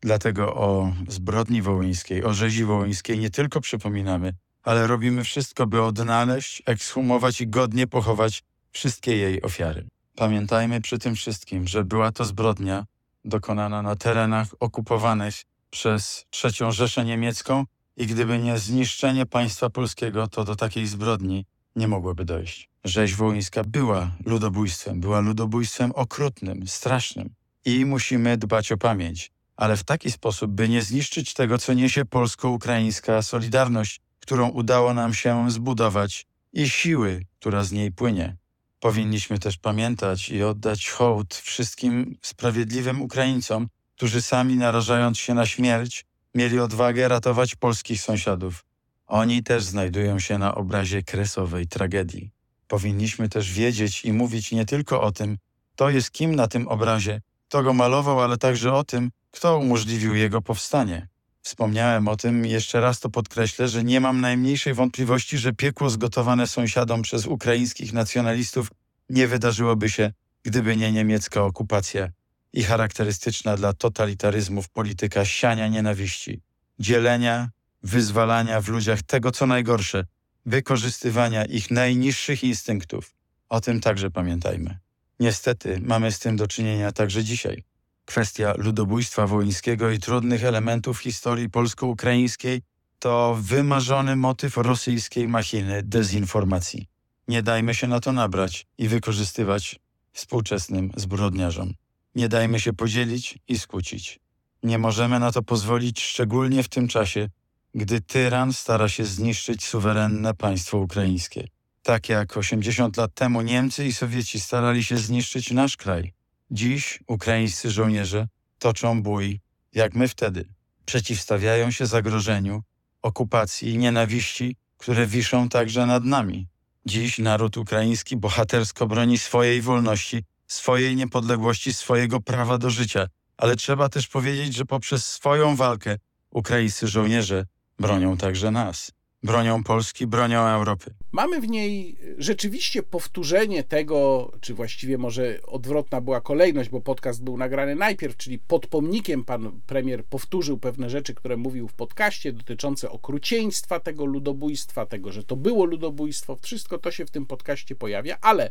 Dlatego 0.00 0.54
o 0.54 0.92
zbrodni 1.08 1.62
wołyńskiej, 1.62 2.24
o 2.24 2.34
rzezi 2.34 2.64
wołyńskiej 2.64 3.18
nie 3.18 3.30
tylko 3.30 3.60
przypominamy, 3.60 4.32
ale 4.62 4.86
robimy 4.86 5.24
wszystko, 5.24 5.66
by 5.66 5.82
odnaleźć, 5.82 6.62
ekshumować 6.66 7.40
i 7.40 7.48
godnie 7.48 7.86
pochować 7.86 8.42
wszystkie 8.72 9.16
jej 9.16 9.42
ofiary. 9.42 9.86
Pamiętajmy 10.16 10.80
przy 10.80 10.98
tym 10.98 11.14
wszystkim, 11.14 11.68
że 11.68 11.84
była 11.84 12.12
to 12.12 12.24
zbrodnia 12.24 12.84
dokonana 13.24 13.82
na 13.82 13.96
terenach 13.96 14.48
okupowanych 14.60 15.34
przez 15.70 16.26
III 16.44 16.72
Rzeszę 16.72 17.04
Niemiecką 17.04 17.64
i 17.96 18.06
gdyby 18.06 18.38
nie 18.38 18.58
zniszczenie 18.58 19.26
państwa 19.26 19.70
polskiego, 19.70 20.28
to 20.28 20.44
do 20.44 20.56
takiej 20.56 20.86
zbrodni 20.86 21.46
nie 21.76 21.88
mogłoby 21.88 22.24
dojść. 22.24 22.70
Rzeź 22.84 23.14
wołyńska 23.14 23.64
była 23.64 24.10
ludobójstwem, 24.26 25.00
była 25.00 25.20
ludobójstwem 25.20 25.92
okrutnym, 25.92 26.66
strasznym 26.66 27.34
i 27.64 27.86
musimy 27.86 28.36
dbać 28.36 28.72
o 28.72 28.76
pamięć, 28.76 29.32
ale 29.56 29.76
w 29.76 29.84
taki 29.84 30.10
sposób, 30.10 30.50
by 30.50 30.68
nie 30.68 30.82
zniszczyć 30.82 31.34
tego, 31.34 31.58
co 31.58 31.72
niesie 31.72 32.04
polsko-ukraińska 32.04 33.22
solidarność, 33.22 34.00
którą 34.20 34.48
udało 34.48 34.94
nam 34.94 35.14
się 35.14 35.50
zbudować 35.50 36.26
i 36.52 36.68
siły, 36.68 37.26
która 37.40 37.64
z 37.64 37.72
niej 37.72 37.92
płynie. 37.92 38.36
Powinniśmy 38.80 39.38
też 39.38 39.58
pamiętać 39.58 40.28
i 40.28 40.42
oddać 40.42 40.90
hołd 40.90 41.34
wszystkim 41.34 42.16
sprawiedliwym 42.22 43.02
Ukraińcom, 43.02 43.68
którzy 43.96 44.22
sami 44.22 44.56
narażając 44.56 45.18
się 45.18 45.34
na 45.34 45.46
śmierć, 45.46 46.04
mieli 46.34 46.58
odwagę 46.58 47.08
ratować 47.08 47.54
polskich 47.54 48.00
sąsiadów. 48.00 48.64
Oni 49.06 49.42
też 49.42 49.64
znajdują 49.64 50.18
się 50.18 50.38
na 50.38 50.54
obrazie 50.54 51.02
kresowej 51.02 51.66
tragedii. 51.66 52.30
Powinniśmy 52.68 53.28
też 53.28 53.52
wiedzieć 53.52 54.04
i 54.04 54.12
mówić 54.12 54.52
nie 54.52 54.66
tylko 54.66 55.02
o 55.02 55.12
tym, 55.12 55.38
kto 55.74 55.90
jest 55.90 56.10
kim 56.10 56.34
na 56.34 56.48
tym 56.48 56.68
obrazie, 56.68 57.20
kto 57.48 57.62
go 57.62 57.72
malował, 57.72 58.20
ale 58.20 58.38
także 58.38 58.72
o 58.72 58.84
tym, 58.84 59.10
kto 59.30 59.58
umożliwił 59.58 60.14
jego 60.14 60.42
powstanie. 60.42 61.08
Wspomniałem 61.42 62.08
o 62.08 62.16
tym 62.16 62.46
i 62.46 62.50
jeszcze 62.50 62.80
raz 62.80 63.00
to 63.00 63.10
podkreślę, 63.10 63.68
że 63.68 63.84
nie 63.84 64.00
mam 64.00 64.20
najmniejszej 64.20 64.74
wątpliwości, 64.74 65.38
że 65.38 65.52
piekło 65.52 65.90
zgotowane 65.90 66.46
sąsiadom 66.46 67.02
przez 67.02 67.26
ukraińskich 67.26 67.92
nacjonalistów 67.92 68.70
nie 69.10 69.28
wydarzyłoby 69.28 69.90
się, 69.90 70.12
gdyby 70.42 70.76
nie 70.76 70.92
niemiecka 70.92 71.42
okupacja 71.42 72.08
i 72.52 72.62
charakterystyczna 72.62 73.56
dla 73.56 73.72
totalitaryzmów 73.72 74.68
polityka 74.68 75.24
siania 75.24 75.68
nienawiści, 75.68 76.40
dzielenia, 76.78 77.50
wyzwalania 77.82 78.60
w 78.60 78.68
ludziach 78.68 79.02
tego, 79.02 79.30
co 79.30 79.46
najgorsze, 79.46 80.04
wykorzystywania 80.46 81.44
ich 81.44 81.70
najniższych 81.70 82.44
instynktów. 82.44 83.14
O 83.48 83.60
tym 83.60 83.80
także 83.80 84.10
pamiętajmy. 84.10 84.78
Niestety 85.20 85.80
mamy 85.82 86.12
z 86.12 86.18
tym 86.18 86.36
do 86.36 86.48
czynienia 86.48 86.92
także 86.92 87.24
dzisiaj. 87.24 87.64
Kwestia 88.10 88.54
ludobójstwa 88.58 89.26
wołyńskiego 89.26 89.90
i 89.90 89.98
trudnych 89.98 90.44
elementów 90.44 90.98
historii 90.98 91.50
polsko-ukraińskiej 91.50 92.62
to 92.98 93.38
wymarzony 93.40 94.16
motyw 94.16 94.56
rosyjskiej 94.56 95.28
machiny 95.28 95.82
dezinformacji. 95.82 96.86
Nie 97.28 97.42
dajmy 97.42 97.74
się 97.74 97.86
na 97.86 98.00
to 98.00 98.12
nabrać 98.12 98.66
i 98.78 98.88
wykorzystywać 98.88 99.80
współczesnym 100.12 100.90
zbrodniarzom. 100.96 101.74
Nie 102.14 102.28
dajmy 102.28 102.60
się 102.60 102.72
podzielić 102.72 103.38
i 103.48 103.58
skłócić. 103.58 104.20
Nie 104.62 104.78
możemy 104.78 105.20
na 105.20 105.32
to 105.32 105.42
pozwolić, 105.42 106.02
szczególnie 106.02 106.62
w 106.62 106.68
tym 106.68 106.88
czasie, 106.88 107.28
gdy 107.74 108.00
tyran 108.00 108.52
stara 108.52 108.88
się 108.88 109.04
zniszczyć 109.04 109.64
suwerenne 109.64 110.34
państwo 110.34 110.78
ukraińskie. 110.78 111.48
Tak 111.82 112.08
jak 112.08 112.36
80 112.36 112.96
lat 112.96 113.14
temu 113.14 113.42
Niemcy 113.42 113.86
i 113.86 113.92
Sowieci 113.92 114.40
starali 114.40 114.84
się 114.84 114.96
zniszczyć 114.96 115.50
nasz 115.50 115.76
kraj. 115.76 116.19
Dziś 116.50 116.98
ukraińscy 117.06 117.70
żołnierze 117.70 118.28
toczą 118.58 119.02
bój, 119.02 119.40
jak 119.72 119.94
my 119.94 120.08
wtedy. 120.08 120.44
Przeciwstawiają 120.86 121.70
się 121.70 121.86
zagrożeniu, 121.86 122.62
okupacji 123.02 123.70
i 123.70 123.78
nienawiści, 123.78 124.56
które 124.78 125.06
wiszą 125.06 125.48
także 125.48 125.86
nad 125.86 126.04
nami. 126.04 126.48
Dziś 126.86 127.18
naród 127.18 127.56
ukraiński 127.56 128.16
bohatersko 128.16 128.86
broni 128.86 129.18
swojej 129.18 129.62
wolności, 129.62 130.24
swojej 130.46 130.96
niepodległości, 130.96 131.74
swojego 131.74 132.20
prawa 132.20 132.58
do 132.58 132.70
życia, 132.70 133.06
ale 133.36 133.56
trzeba 133.56 133.88
też 133.88 134.08
powiedzieć, 134.08 134.54
że 134.54 134.64
poprzez 134.64 135.06
swoją 135.06 135.56
walkę 135.56 135.96
ukraińscy 136.30 136.88
żołnierze 136.88 137.46
bronią 137.78 138.16
także 138.16 138.50
nas. 138.50 138.92
Bronią 139.22 139.64
Polski, 139.64 140.06
bronią 140.06 140.40
Europy. 140.40 140.94
Mamy 141.12 141.40
w 141.40 141.48
niej 141.48 141.96
rzeczywiście 142.18 142.82
powtórzenie 142.82 143.64
tego, 143.64 144.30
czy 144.40 144.54
właściwie 144.54 144.98
może 144.98 145.38
odwrotna 145.46 146.00
była 146.00 146.20
kolejność, 146.20 146.70
bo 146.70 146.80
podcast 146.80 147.24
był 147.24 147.36
nagrany 147.36 147.74
najpierw, 147.74 148.16
czyli 148.16 148.38
pod 148.38 148.66
pomnikiem 148.66 149.24
pan 149.24 149.60
premier 149.66 150.04
powtórzył 150.04 150.58
pewne 150.58 150.90
rzeczy, 150.90 151.14
które 151.14 151.36
mówił 151.36 151.68
w 151.68 151.72
podcaście 151.72 152.32
dotyczące 152.32 152.90
okrucieństwa 152.90 153.80
tego 153.80 154.04
ludobójstwa, 154.04 154.86
tego, 154.86 155.12
że 155.12 155.24
to 155.24 155.36
było 155.36 155.64
ludobójstwo. 155.64 156.36
Wszystko 156.42 156.78
to 156.78 156.90
się 156.90 157.06
w 157.06 157.10
tym 157.10 157.26
podcaście 157.26 157.74
pojawia, 157.74 158.18
ale 158.20 158.50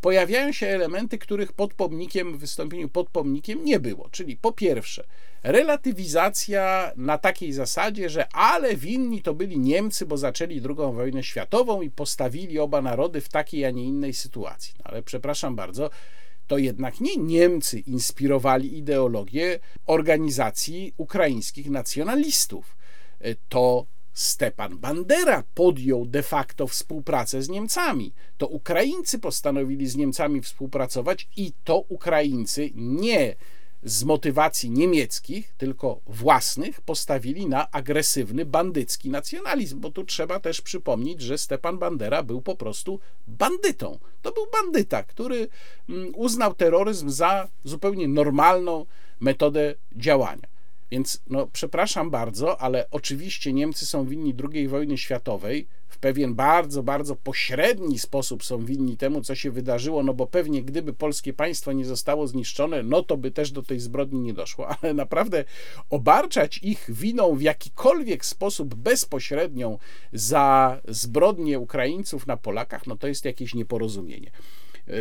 pojawiają 0.00 0.52
się 0.52 0.66
elementy, 0.66 1.18
których 1.18 1.52
pod 1.52 1.74
pomnikiem, 1.74 2.36
w 2.36 2.38
wystąpieniu 2.38 2.88
pod 2.88 3.10
pomnikiem 3.10 3.64
nie 3.64 3.80
było. 3.80 4.08
Czyli 4.10 4.36
po 4.36 4.52
pierwsze, 4.52 5.04
relatywizacja 5.46 6.92
na 6.96 7.18
takiej 7.18 7.52
zasadzie, 7.52 8.10
że 8.10 8.28
ale 8.32 8.76
winni 8.76 9.22
to 9.22 9.34
byli 9.34 9.58
Niemcy, 9.58 10.06
bo 10.06 10.16
zaczęli 10.16 10.62
II 10.64 10.94
wojnę 10.94 11.22
światową 11.22 11.82
i 11.82 11.90
postawili 11.90 12.58
oba 12.58 12.82
narody 12.82 13.20
w 13.20 13.28
takiej, 13.28 13.64
a 13.64 13.70
nie 13.70 13.84
innej 13.84 14.14
sytuacji. 14.14 14.74
No, 14.78 14.84
ale 14.84 15.02
przepraszam 15.02 15.56
bardzo, 15.56 15.90
to 16.46 16.58
jednak 16.58 17.00
nie 17.00 17.16
Niemcy 17.16 17.78
inspirowali 17.78 18.78
ideologię 18.78 19.58
organizacji 19.86 20.94
ukraińskich 20.96 21.70
nacjonalistów. 21.70 22.76
E, 23.20 23.34
to 23.48 23.86
Stepan 24.12 24.78
Bandera 24.78 25.44
podjął 25.54 26.06
de 26.06 26.22
facto 26.22 26.66
współpracę 26.66 27.42
z 27.42 27.48
Niemcami. 27.48 28.12
To 28.36 28.46
Ukraińcy 28.46 29.18
postanowili 29.18 29.88
z 29.88 29.96
Niemcami 29.96 30.40
współpracować 30.40 31.28
i 31.36 31.52
to 31.64 31.78
Ukraińcy 31.78 32.70
nie 32.74 33.36
z 33.82 34.04
motywacji 34.04 34.70
niemieckich, 34.70 35.54
tylko 35.58 36.00
własnych, 36.06 36.80
postawili 36.80 37.46
na 37.46 37.70
agresywny, 37.70 38.44
bandycki 38.44 39.10
nacjonalizm, 39.10 39.80
bo 39.80 39.90
tu 39.90 40.04
trzeba 40.04 40.40
też 40.40 40.60
przypomnieć, 40.60 41.20
że 41.20 41.38
Stepan 41.38 41.78
Bandera 41.78 42.22
był 42.22 42.42
po 42.42 42.56
prostu 42.56 43.00
bandytą. 43.28 43.98
To 44.22 44.32
był 44.32 44.46
bandyta, 44.52 45.02
który 45.02 45.48
mm, 45.88 46.12
uznał 46.16 46.54
terroryzm 46.54 47.10
za 47.10 47.48
zupełnie 47.64 48.08
normalną 48.08 48.86
metodę 49.20 49.74
działania. 49.92 50.48
Więc, 50.90 51.22
no, 51.26 51.46
przepraszam 51.52 52.10
bardzo, 52.10 52.60
ale 52.60 52.90
oczywiście 52.90 53.52
Niemcy 53.52 53.86
są 53.86 54.06
winni 54.06 54.34
II 54.52 54.68
wojny 54.68 54.98
światowej. 54.98 55.66
Pewien 56.00 56.34
bardzo, 56.34 56.82
bardzo 56.82 57.16
pośredni 57.16 57.98
sposób 57.98 58.44
są 58.44 58.64
winni 58.64 58.96
temu, 58.96 59.22
co 59.22 59.34
się 59.34 59.50
wydarzyło, 59.50 60.02
no 60.02 60.14
bo 60.14 60.26
pewnie 60.26 60.62
gdyby 60.62 60.92
polskie 60.92 61.32
państwo 61.32 61.72
nie 61.72 61.84
zostało 61.84 62.26
zniszczone, 62.26 62.82
no 62.82 63.02
to 63.02 63.16
by 63.16 63.30
też 63.30 63.52
do 63.52 63.62
tej 63.62 63.80
zbrodni 63.80 64.20
nie 64.20 64.34
doszło. 64.34 64.68
Ale 64.82 64.94
naprawdę 64.94 65.44
obarczać 65.90 66.58
ich 66.62 66.86
winą 66.88 67.34
w 67.34 67.42
jakikolwiek 67.42 68.24
sposób 68.24 68.74
bezpośrednią 68.74 69.78
za 70.12 70.80
zbrodnie 70.88 71.58
Ukraińców 71.58 72.26
na 72.26 72.36
Polakach, 72.36 72.86
no 72.86 72.96
to 72.96 73.08
jest 73.08 73.24
jakieś 73.24 73.54
nieporozumienie. 73.54 74.30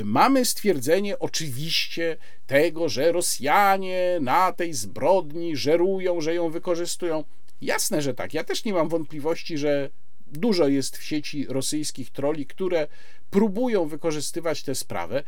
Mamy 0.04 0.46
stwierdzenie 0.46 1.20
oczywiście 1.20 2.18
tego, 2.48 2.90
że 2.90 3.12
Rosjanie 3.12 4.18
na 4.22 4.52
tej 4.52 4.74
zbrodni 4.74 5.58
żerują, 5.58 6.22
że 6.22 6.36
ją 6.36 6.50
wykorzystują. 6.50 7.24
Jasne, 7.62 8.02
że 8.02 8.14
tak. 8.14 8.34
Ja 8.34 8.44
też 8.44 8.66
nie 8.66 8.74
mam 8.74 8.90
wątpliwości, 8.90 9.58
że 9.58 9.90
dużo 10.28 10.68
jest 10.68 10.98
w 10.98 11.04
sieci 11.04 11.46
rosyjskich 11.46 12.10
troli, 12.10 12.46
które 12.46 12.88
próbują 13.30 13.88
wykorzystywać 13.88 14.64
tę 14.64 14.76
sprawę. 14.76 15.24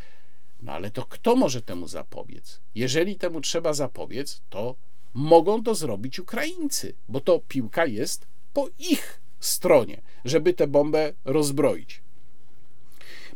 No 0.61 0.71
ale 0.71 0.91
to 0.91 1.05
kto 1.05 1.35
może 1.35 1.61
temu 1.61 1.87
zapobiec? 1.87 2.61
Jeżeli 2.75 3.15
temu 3.15 3.41
trzeba 3.41 3.73
zapobiec, 3.73 4.41
to 4.49 4.75
mogą 5.13 5.63
to 5.63 5.75
zrobić 5.75 6.19
Ukraińcy, 6.19 6.93
bo 7.09 7.19
to 7.19 7.39
piłka 7.47 7.85
jest 7.85 8.27
po 8.53 8.69
ich 8.79 9.21
stronie, 9.39 10.01
żeby 10.25 10.53
tę 10.53 10.67
bombę 10.67 11.13
rozbroić. 11.25 12.01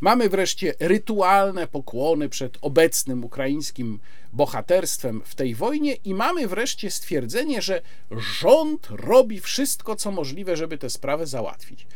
Mamy 0.02 0.30
wreszcie 0.30 0.74
rytualne 0.80 1.68
pokłony 1.68 2.30
przed 2.30 2.58
obecnym 2.62 3.24
ukraińskim 3.24 4.00
bohaterstwem 4.34 5.22
w 5.26 5.36
tej 5.36 5.56
wojnie 5.56 5.94
i 5.94 6.14
mamy 6.14 6.48
wreszcie 6.48 6.92
stwierdzenie, 6.92 7.62
że 7.62 7.82
rząd 8.12 8.88
robi 8.90 9.40
wszystko, 9.40 9.96
co 9.96 10.12
możliwe, 10.12 10.58
żeby 10.58 10.78
tę 10.78 10.90
sprawę 10.90 11.28
załatwić. 11.28 11.88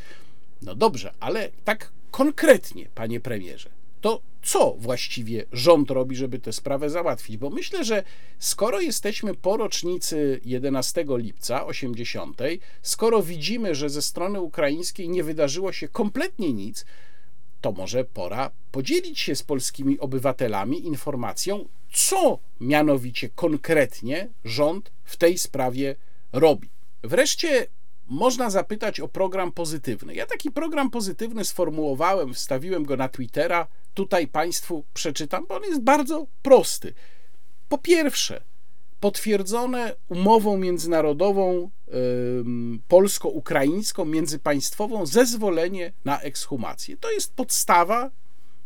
No 0.62 0.76
dobrze, 0.76 1.14
ale 1.20 1.50
tak 1.64 1.92
konkretnie, 2.12 2.88
panie 2.96 3.20
premierze, 3.20 3.70
to 4.02 4.22
co 4.44 4.76
właściwie 4.80 5.46
rząd 5.52 5.92
robi, 5.92 6.16
żeby 6.16 6.40
tę 6.40 6.54
sprawę 6.54 6.90
załatwić? 6.90 7.38
Bo 7.38 7.50
myślę, 7.50 7.84
że 7.84 8.04
skoro 8.40 8.82
jesteśmy 8.82 9.34
po 9.34 9.58
rocznicy 9.58 10.42
11 10.46 11.06
lipca 11.08 11.66
80, 11.66 12.42
skoro 12.82 13.24
widzimy, 13.24 13.76
że 13.76 13.90
ze 13.90 14.02
strony 14.02 14.42
ukraińskiej 14.42 15.10
nie 15.10 15.24
wydarzyło 15.24 15.74
się 15.74 15.88
kompletnie 15.88 16.54
nic, 16.54 16.86
to 17.66 17.72
może 17.72 18.04
pora 18.04 18.52
podzielić 18.72 19.20
się 19.20 19.36
z 19.36 19.44
polskimi 19.44 20.00
obywatelami 20.00 20.86
informacją, 20.86 21.68
co 21.94 22.40
mianowicie 22.60 23.30
konkretnie 23.30 24.30
rząd 24.44 24.92
w 25.04 25.18
tej 25.18 25.38
sprawie 25.38 25.96
robi. 26.34 26.70
Wreszcie 27.04 27.68
można 28.08 28.50
zapytać 28.50 29.00
o 29.00 29.08
program 29.08 29.52
pozytywny. 29.52 30.16
Ja 30.16 30.26
taki 30.26 30.52
program 30.52 30.90
pozytywny 30.92 31.46
sformułowałem, 31.46 32.34
wstawiłem 32.34 32.84
go 32.84 32.98
na 32.98 33.10
Twittera. 33.10 33.68
Tutaj 33.94 34.28
Państwu 34.28 34.84
przeczytam, 34.94 35.46
bo 35.50 35.56
on 35.56 35.64
jest 35.64 35.82
bardzo 35.82 36.28
prosty. 36.42 36.94
Po 37.70 37.78
pierwsze, 37.78 38.42
potwierdzone 39.06 39.96
umową 40.10 40.58
międzynarodową 40.58 41.70
polsko-ukraińską, 42.88 44.06
międzypaństwową 44.06 45.06
zezwolenie 45.06 45.94
na 46.06 46.22
ekshumację. 46.22 46.98
To 46.98 47.12
jest 47.12 47.36
podstawa. 47.36 48.12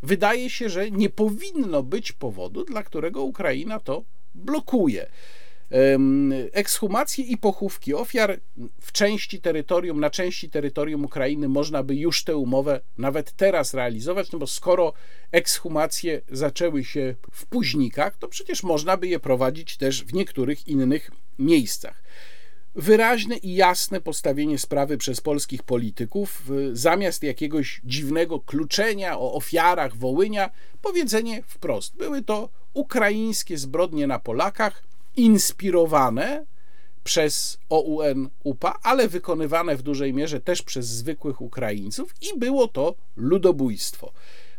Wydaje 0.04 0.50
się, 0.50 0.70
że 0.70 0.92
nie 0.92 1.10
powinno 1.10 1.84
być 1.84 2.12
powodu, 2.12 2.66
dla 2.66 2.84
którego 2.84 3.24
Ukraina 3.24 3.80
to 3.80 4.04
blokuje 4.36 5.10
ekshumacje 6.52 7.26
i 7.26 7.38
pochówki 7.38 7.94
ofiar 7.94 8.40
w 8.82 8.92
części 8.92 9.42
terytorium, 9.42 10.00
na 10.00 10.10
części 10.10 10.50
terytorium 10.50 11.06
Ukrainy 11.06 11.48
można 11.48 11.84
by 11.84 11.96
już 11.96 12.24
tę 12.24 12.38
umowę 12.38 12.82
nawet 12.98 13.32
teraz 13.32 13.74
realizować, 13.74 14.32
no 14.32 14.40
bo 14.40 14.48
skoro 14.48 14.94
ekshumacje 15.32 16.22
zaczęły 16.32 16.84
się 16.84 17.16
w 17.32 17.46
późnikach, 17.46 18.18
to 18.18 18.28
przecież 18.28 18.64
można 18.64 18.98
by 18.98 19.08
je 19.08 19.20
prowadzić 19.20 19.78
też 19.78 20.04
w 20.04 20.14
niektórych 20.14 20.68
innych 20.68 21.12
miejscach. 21.40 22.04
Wyraźne 22.76 23.38
i 23.38 23.56
jasne 23.56 24.02
postawienie 24.02 24.58
sprawy 24.58 24.98
przez 24.98 25.22
polskich 25.22 25.64
polityków, 25.64 26.44
zamiast 26.74 27.24
jakiegoś 27.24 27.82
dziwnego 27.84 28.40
kluczenia 28.40 29.20
o 29.20 29.34
ofiarach 29.34 29.96
Wołynia, 29.96 30.50
powiedzenie 30.82 31.44
wprost: 31.48 31.96
były 31.96 32.22
to 32.22 32.50
ukraińskie 32.74 33.58
zbrodnie 33.58 34.08
na 34.08 34.20
Polakach, 34.20 34.84
inspirowane 35.16 36.46
przez 37.04 37.58
OUN 37.70 38.30
UPA, 38.44 38.80
ale 38.84 39.08
wykonywane 39.08 39.76
w 39.76 39.82
dużej 39.82 40.14
mierze 40.14 40.42
też 40.42 40.62
przez 40.62 40.88
zwykłych 40.88 41.42
Ukraińców 41.42 42.16
i 42.22 42.40
było 42.40 42.68
to 42.68 42.96
ludobójstwo. 43.16 44.14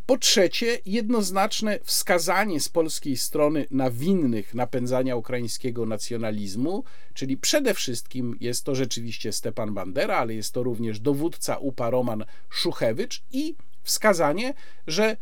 Po 0.06 0.18
trzecie, 0.18 0.78
jednoznaczne 0.86 1.78
wskazanie 1.84 2.60
z 2.60 2.68
polskiej 2.68 3.16
strony 3.16 3.66
na 3.70 3.90
winnych 3.90 4.54
napędzania 4.54 5.16
ukraińskiego 5.16 5.86
nacjonalizmu, 5.86 6.84
czyli 7.14 7.36
przede 7.36 7.74
wszystkim 7.74 8.36
jest 8.40 8.64
to 8.64 8.74
rzeczywiście 8.74 9.32
Stepan 9.32 9.74
Bandera, 9.74 10.16
ale 10.16 10.34
jest 10.34 10.54
to 10.54 10.62
również 10.62 11.00
dowódca 11.00 11.56
UPA 11.56 11.90
Roman 11.90 12.24
Szuchewicz 12.48 13.22
i 13.32 13.54
wskazanie, 13.82 14.54
że 14.86 15.16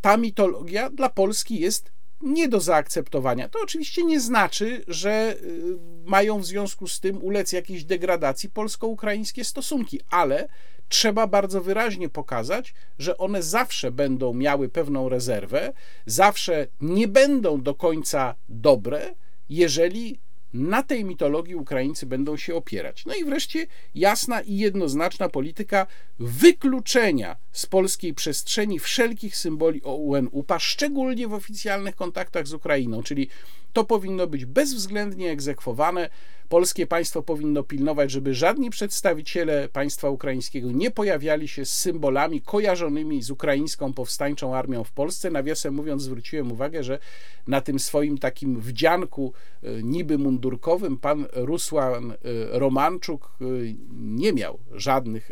ta 0.00 0.16
mitologia 0.16 0.90
dla 0.90 1.08
Polski 1.08 1.60
jest 1.60 1.93
nie 2.22 2.48
do 2.48 2.60
zaakceptowania. 2.60 3.48
To 3.48 3.58
oczywiście 3.62 4.04
nie 4.04 4.20
znaczy, 4.20 4.84
że 4.88 5.36
y, 5.42 5.78
mają 6.04 6.38
w 6.38 6.46
związku 6.46 6.88
z 6.88 7.00
tym 7.00 7.22
ulec 7.22 7.52
jakiejś 7.52 7.84
degradacji 7.84 8.50
polsko-ukraińskie 8.50 9.44
stosunki, 9.44 10.00
ale 10.10 10.48
trzeba 10.88 11.26
bardzo 11.26 11.60
wyraźnie 11.60 12.08
pokazać, 12.08 12.74
że 12.98 13.18
one 13.18 13.42
zawsze 13.42 13.90
będą 13.90 14.34
miały 14.34 14.68
pewną 14.68 15.08
rezerwę, 15.08 15.72
zawsze 16.06 16.66
nie 16.80 17.08
będą 17.08 17.62
do 17.62 17.74
końca 17.74 18.34
dobre, 18.48 19.14
jeżeli 19.48 20.18
na 20.54 20.82
tej 20.82 21.04
mitologii 21.04 21.54
Ukraińcy 21.54 22.06
będą 22.06 22.36
się 22.36 22.54
opierać. 22.54 23.06
No 23.06 23.14
i 23.14 23.24
wreszcie 23.24 23.66
jasna 23.94 24.40
i 24.40 24.56
jednoznaczna 24.56 25.28
polityka 25.28 25.86
wykluczenia 26.18 27.36
z 27.52 27.66
polskiej 27.66 28.14
przestrzeni 28.14 28.78
wszelkich 28.78 29.36
symboli 29.36 29.82
OUN-UPA, 29.84 30.58
szczególnie 30.58 31.28
w 31.28 31.32
oficjalnych 31.32 31.96
kontaktach 31.96 32.46
z 32.46 32.52
Ukrainą, 32.52 33.02
czyli 33.02 33.28
to 33.74 33.84
powinno 33.84 34.26
być 34.26 34.44
bezwzględnie 34.44 35.30
egzekwowane. 35.30 36.10
Polskie 36.48 36.86
państwo 36.86 37.22
powinno 37.22 37.62
pilnować, 37.62 38.10
żeby 38.10 38.34
żadni 38.34 38.70
przedstawiciele 38.70 39.68
państwa 39.68 40.10
ukraińskiego 40.10 40.72
nie 40.72 40.90
pojawiali 40.90 41.48
się 41.48 41.64
z 41.64 41.72
symbolami 41.72 42.42
kojarzonymi 42.42 43.22
z 43.22 43.30
ukraińską 43.30 43.92
powstańczą 43.92 44.54
armią 44.54 44.84
w 44.84 44.92
Polsce. 44.92 45.30
Nawiasem 45.30 45.74
mówiąc, 45.74 46.02
zwróciłem 46.02 46.52
uwagę, 46.52 46.84
że 46.84 46.98
na 47.46 47.60
tym 47.60 47.78
swoim 47.78 48.18
takim 48.18 48.60
wdzianku 48.60 49.32
e, 49.62 49.82
niby 49.82 50.18
mundurkowym 50.18 50.98
pan 50.98 51.26
Rusłan 51.32 52.10
e, 52.10 52.16
Romanczuk 52.58 53.36
e, 53.40 53.44
nie 53.90 54.32
miał 54.32 54.58
żadnych 54.72 55.30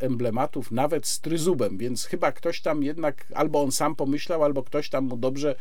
emblematów, 0.00 0.70
nawet 0.70 1.06
z 1.06 1.20
tryzubem, 1.20 1.78
więc 1.78 2.04
chyba 2.04 2.32
ktoś 2.32 2.60
tam 2.60 2.82
jednak 2.82 3.26
albo 3.34 3.62
on 3.62 3.72
sam 3.72 3.96
pomyślał, 3.96 4.44
albo 4.44 4.62
ktoś 4.62 4.88
tam 4.88 5.04
mu 5.04 5.16
dobrze 5.16 5.54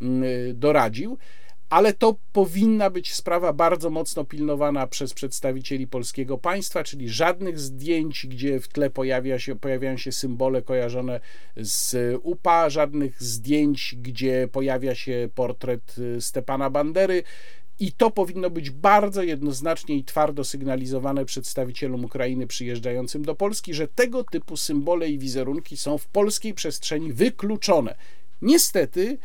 mm, 0.00 0.24
doradził 0.54 1.18
ale 1.70 1.92
to 1.92 2.16
powinna 2.32 2.90
być 2.90 3.14
sprawa 3.14 3.52
bardzo 3.52 3.90
mocno 3.90 4.24
pilnowana 4.24 4.86
przez 4.86 5.14
przedstawicieli 5.14 5.86
polskiego 5.86 6.38
państwa, 6.38 6.84
czyli 6.84 7.08
żadnych 7.08 7.60
zdjęć, 7.60 8.26
gdzie 8.26 8.60
w 8.60 8.68
tle 8.68 8.90
pojawia 8.90 9.38
się, 9.38 9.56
pojawiają 9.56 9.96
się 9.96 10.12
symbole 10.12 10.62
kojarzone 10.62 11.20
z 11.56 11.96
UPA, 12.22 12.70
żadnych 12.70 13.22
zdjęć, 13.22 13.96
gdzie 13.98 14.48
pojawia 14.52 14.94
się 14.94 15.28
portret 15.34 15.98
y, 15.98 16.20
Stepana 16.20 16.70
Bandery. 16.70 17.22
I 17.80 17.92
to 17.92 18.10
powinno 18.10 18.50
być 18.50 18.70
bardzo 18.70 19.22
jednoznacznie 19.22 19.96
i 19.96 20.04
twardo 20.04 20.44
sygnalizowane 20.44 21.24
przedstawicielom 21.24 22.04
Ukrainy 22.04 22.46
przyjeżdżającym 22.46 23.24
do 23.24 23.34
Polski, 23.34 23.74
że 23.74 23.88
tego 23.88 24.24
typu 24.24 24.56
symbole 24.56 25.08
i 25.08 25.18
wizerunki 25.18 25.76
są 25.76 25.98
w 25.98 26.06
polskiej 26.06 26.54
przestrzeni 26.54 27.12
wykluczone. 27.12 27.94
Niestety, 28.42 29.18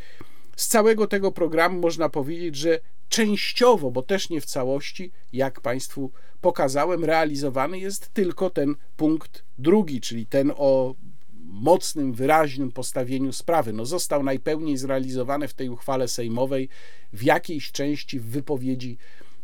z 0.60 0.68
całego 0.68 1.08
tego 1.08 1.32
programu 1.32 1.80
można 1.80 2.10
powiedzieć, 2.10 2.56
że 2.56 2.80
częściowo, 3.10 3.92
bo 3.92 4.02
też 4.02 4.30
nie 4.30 4.42
w 4.42 4.46
całości, 4.46 5.12
jak 5.34 5.62
Państwu 5.62 6.12
pokazałem, 6.42 7.06
realizowany 7.06 7.80
jest 7.80 8.14
tylko 8.14 8.50
ten 8.50 8.76
punkt 8.98 9.44
drugi, 9.58 10.02
czyli 10.02 10.26
ten 10.26 10.54
o 10.58 10.96
mocnym, 11.44 12.14
wyraźnym 12.14 12.72
postawieniu 12.72 13.34
sprawy. 13.34 13.74
No, 13.74 13.86
został 13.86 14.24
najpełniej 14.24 14.78
zrealizowany 14.78 15.48
w 15.48 15.54
tej 15.54 15.70
uchwale 15.70 16.08
sejmowej, 16.08 16.70
w 17.14 17.24
jakiejś 17.24 17.72
części 17.72 18.20
w 18.20 18.26
wypowiedzi 18.26 18.98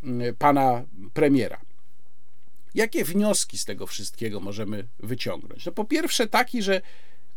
mm, 0.03 0.35
pana 0.35 0.83
premiera. 1.13 1.61
Jakie 2.73 3.05
wnioski 3.05 3.57
z 3.57 3.65
tego 3.65 3.87
wszystkiego 3.87 4.39
możemy 4.39 4.87
wyciągnąć? 4.99 5.65
No, 5.65 5.71
po 5.71 5.85
pierwsze, 5.85 6.27
taki, 6.27 6.61
że 6.61 6.81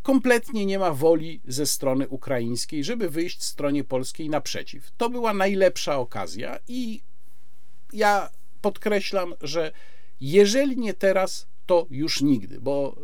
kompletnie 0.03 0.65
nie 0.65 0.79
ma 0.79 0.93
woli 0.93 1.41
ze 1.47 1.65
strony 1.65 2.07
ukraińskiej, 2.07 2.83
żeby 2.83 3.09
wyjść 3.09 3.43
stronie 3.43 3.83
polskiej 3.83 4.29
naprzeciw. 4.29 4.91
To 4.97 5.09
była 5.09 5.33
najlepsza 5.33 5.97
okazja 5.97 6.59
i 6.67 7.01
ja 7.93 8.29
podkreślam, 8.61 9.33
że 9.41 9.71
jeżeli 10.21 10.77
nie 10.77 10.93
teraz, 10.93 11.47
to 11.65 11.87
już 11.91 12.21
nigdy, 12.21 12.61
bo 12.61 12.95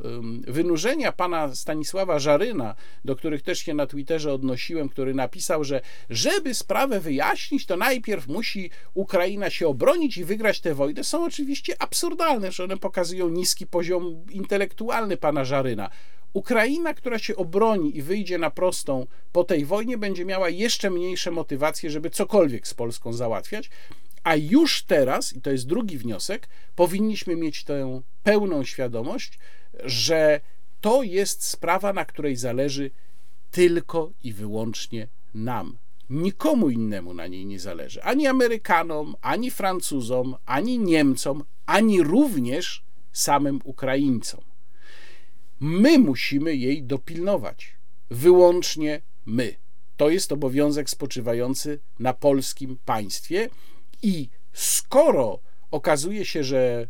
wynurzenia 0.47 1.11
pana 1.11 1.55
Stanisława 1.55 2.19
Żaryna, 2.19 2.75
do 3.05 3.15
których 3.15 3.41
też 3.41 3.59
się 3.59 3.73
na 3.73 3.87
Twitterze 3.87 4.33
odnosiłem, 4.33 4.89
który 4.89 5.13
napisał, 5.13 5.63
że 5.63 5.81
żeby 6.09 6.53
sprawę 6.53 6.99
wyjaśnić, 6.99 7.65
to 7.65 7.77
najpierw 7.77 8.27
musi 8.27 8.69
Ukraina 8.93 9.49
się 9.49 9.67
obronić 9.67 10.17
i 10.17 10.25
wygrać 10.25 10.61
tę 10.61 10.75
wojnę, 10.75 11.03
są 11.03 11.25
oczywiście 11.25 11.81
absurdalne, 11.81 12.51
że 12.51 12.63
one 12.63 12.77
pokazują 12.77 13.29
niski 13.29 13.67
poziom 13.67 14.25
intelektualny 14.31 15.17
pana 15.17 15.45
Żaryna. 15.45 15.89
Ukraina, 16.35 16.93
która 16.93 17.19
się 17.19 17.35
obroni 17.35 17.97
i 17.97 18.01
wyjdzie 18.01 18.37
na 18.37 18.51
prostą 18.51 19.07
po 19.31 19.43
tej 19.43 19.65
wojnie, 19.65 19.97
będzie 19.97 20.25
miała 20.25 20.49
jeszcze 20.49 20.89
mniejsze 20.89 21.31
motywacje, 21.31 21.89
żeby 21.89 22.09
cokolwiek 22.09 22.67
z 22.67 22.73
Polską 22.73 23.13
załatwiać. 23.13 23.69
A 24.23 24.35
już 24.35 24.83
teraz, 24.83 25.33
i 25.33 25.41
to 25.41 25.51
jest 25.51 25.67
drugi 25.67 25.97
wniosek, 25.97 26.47
powinniśmy 26.75 27.35
mieć 27.35 27.63
tę 27.63 28.01
pełną 28.23 28.63
świadomość, 28.63 29.39
że 29.83 30.41
to 30.81 31.03
jest 31.03 31.45
sprawa, 31.45 31.93
na 31.93 32.05
której 32.05 32.35
zależy 32.35 32.91
tylko 33.51 34.11
i 34.23 34.33
wyłącznie 34.33 35.07
nam. 35.33 35.77
Nikomu 36.09 36.69
innemu 36.69 37.13
na 37.13 37.27
niej 37.27 37.45
nie 37.45 37.59
zależy. 37.59 38.03
Ani 38.03 38.27
Amerykanom, 38.27 39.15
ani 39.21 39.51
Francuzom, 39.51 40.35
ani 40.45 40.79
Niemcom, 40.79 41.43
ani 41.65 42.03
również 42.03 42.83
samym 43.13 43.59
Ukraińcom. 43.63 44.54
My 45.59 45.99
musimy 45.99 46.55
jej 46.55 46.83
dopilnować. 46.83 47.75
Wyłącznie 48.09 49.01
my. 49.25 49.55
To 49.97 50.09
jest 50.09 50.31
obowiązek 50.31 50.89
spoczywający 50.89 51.79
na 51.99 52.13
polskim 52.13 52.77
państwie 52.85 53.49
i 54.01 54.29
skoro 54.53 55.39
okazuje 55.71 56.25
się, 56.25 56.43
że 56.43 56.87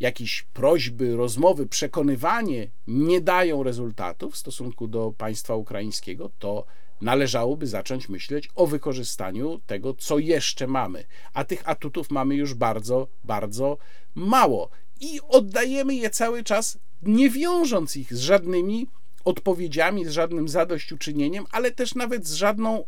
jakieś 0.00 0.42
prośby, 0.42 1.16
rozmowy, 1.16 1.66
przekonywanie 1.66 2.70
nie 2.86 3.20
dają 3.20 3.62
rezultatów 3.62 4.34
w 4.34 4.38
stosunku 4.38 4.88
do 4.88 5.12
państwa 5.18 5.54
ukraińskiego, 5.54 6.30
to 6.38 6.64
należałoby 7.00 7.66
zacząć 7.66 8.08
myśleć 8.08 8.48
o 8.54 8.66
wykorzystaniu 8.66 9.60
tego, 9.66 9.94
co 9.94 10.18
jeszcze 10.18 10.66
mamy. 10.66 11.04
A 11.32 11.44
tych 11.44 11.68
atutów 11.68 12.10
mamy 12.10 12.34
już 12.34 12.54
bardzo, 12.54 13.08
bardzo 13.24 13.78
mało. 14.14 14.70
I 15.00 15.20
oddajemy 15.28 15.94
je 15.94 16.10
cały 16.10 16.44
czas 16.44 16.78
nie 17.08 17.30
wiążąc 17.30 17.96
ich 17.96 18.14
z 18.14 18.20
żadnymi 18.20 18.86
odpowiedziami, 19.24 20.04
z 20.04 20.10
żadnym 20.10 20.48
zadośćuczynieniem, 20.48 21.44
ale 21.52 21.70
też 21.70 21.94
nawet 21.94 22.26
z 22.26 22.34
żadną 22.34 22.84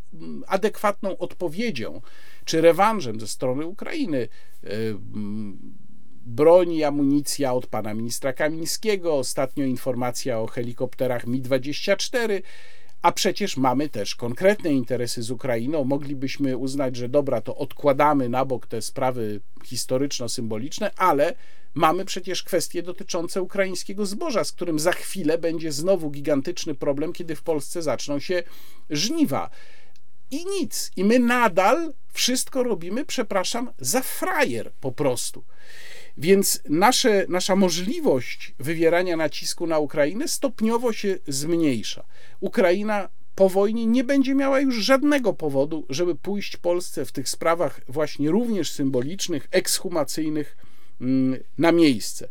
adekwatną 0.46 1.18
odpowiedzią 1.18 2.00
czy 2.44 2.60
rewanżem 2.60 3.20
ze 3.20 3.26
strony 3.26 3.66
Ukrainy. 3.66 4.28
E, 4.64 4.68
broń 6.26 6.72
i 6.72 6.84
amunicja 6.84 7.52
od 7.52 7.66
pana 7.66 7.94
ministra 7.94 8.32
Kamińskiego, 8.32 9.14
ostatnio 9.14 9.64
informacja 9.64 10.40
o 10.40 10.46
helikopterach 10.46 11.26
Mi-24, 11.26 12.42
a 13.02 13.12
przecież 13.12 13.56
mamy 13.56 13.88
też 13.88 14.14
konkretne 14.14 14.72
interesy 14.72 15.22
z 15.22 15.30
Ukrainą. 15.30 15.84
Moglibyśmy 15.84 16.56
uznać, 16.56 16.96
że 16.96 17.08
dobra, 17.08 17.40
to 17.40 17.56
odkładamy 17.56 18.28
na 18.28 18.44
bok 18.44 18.66
te 18.66 18.82
sprawy 18.82 19.40
historyczno-symboliczne, 19.64 20.90
ale 20.96 21.34
Mamy 21.76 22.04
przecież 22.04 22.42
kwestie 22.42 22.82
dotyczące 22.82 23.42
ukraińskiego 23.42 24.06
zboża, 24.06 24.44
z 24.44 24.52
którym 24.52 24.78
za 24.78 24.92
chwilę 24.92 25.38
będzie 25.38 25.72
znowu 25.72 26.10
gigantyczny 26.10 26.74
problem, 26.74 27.12
kiedy 27.12 27.36
w 27.36 27.42
Polsce 27.42 27.82
zaczną 27.82 28.18
się 28.18 28.42
żniwa. 28.90 29.50
I 30.30 30.44
nic. 30.46 30.90
I 30.96 31.04
my 31.04 31.18
nadal 31.18 31.92
wszystko 32.12 32.62
robimy, 32.62 33.04
przepraszam, 33.04 33.72
za 33.78 34.02
frajer 34.02 34.72
po 34.80 34.92
prostu. 34.92 35.44
Więc 36.18 36.60
nasze, 36.68 37.26
nasza 37.28 37.56
możliwość 37.56 38.54
wywierania 38.58 39.16
nacisku 39.16 39.66
na 39.66 39.78
Ukrainę 39.78 40.28
stopniowo 40.28 40.92
się 40.92 41.18
zmniejsza. 41.28 42.04
Ukraina 42.40 43.08
po 43.34 43.48
wojnie 43.48 43.86
nie 43.86 44.04
będzie 44.04 44.34
miała 44.34 44.60
już 44.60 44.74
żadnego 44.76 45.32
powodu, 45.32 45.86
żeby 45.90 46.14
pójść 46.14 46.56
Polsce 46.56 47.04
w 47.04 47.12
tych 47.12 47.28
sprawach 47.28 47.80
właśnie 47.88 48.30
również 48.30 48.72
symbolicznych, 48.72 49.48
ekshumacyjnych 49.50 50.56
Mm, 51.00 51.40
na 51.58 51.72
miejsce. 51.72 52.28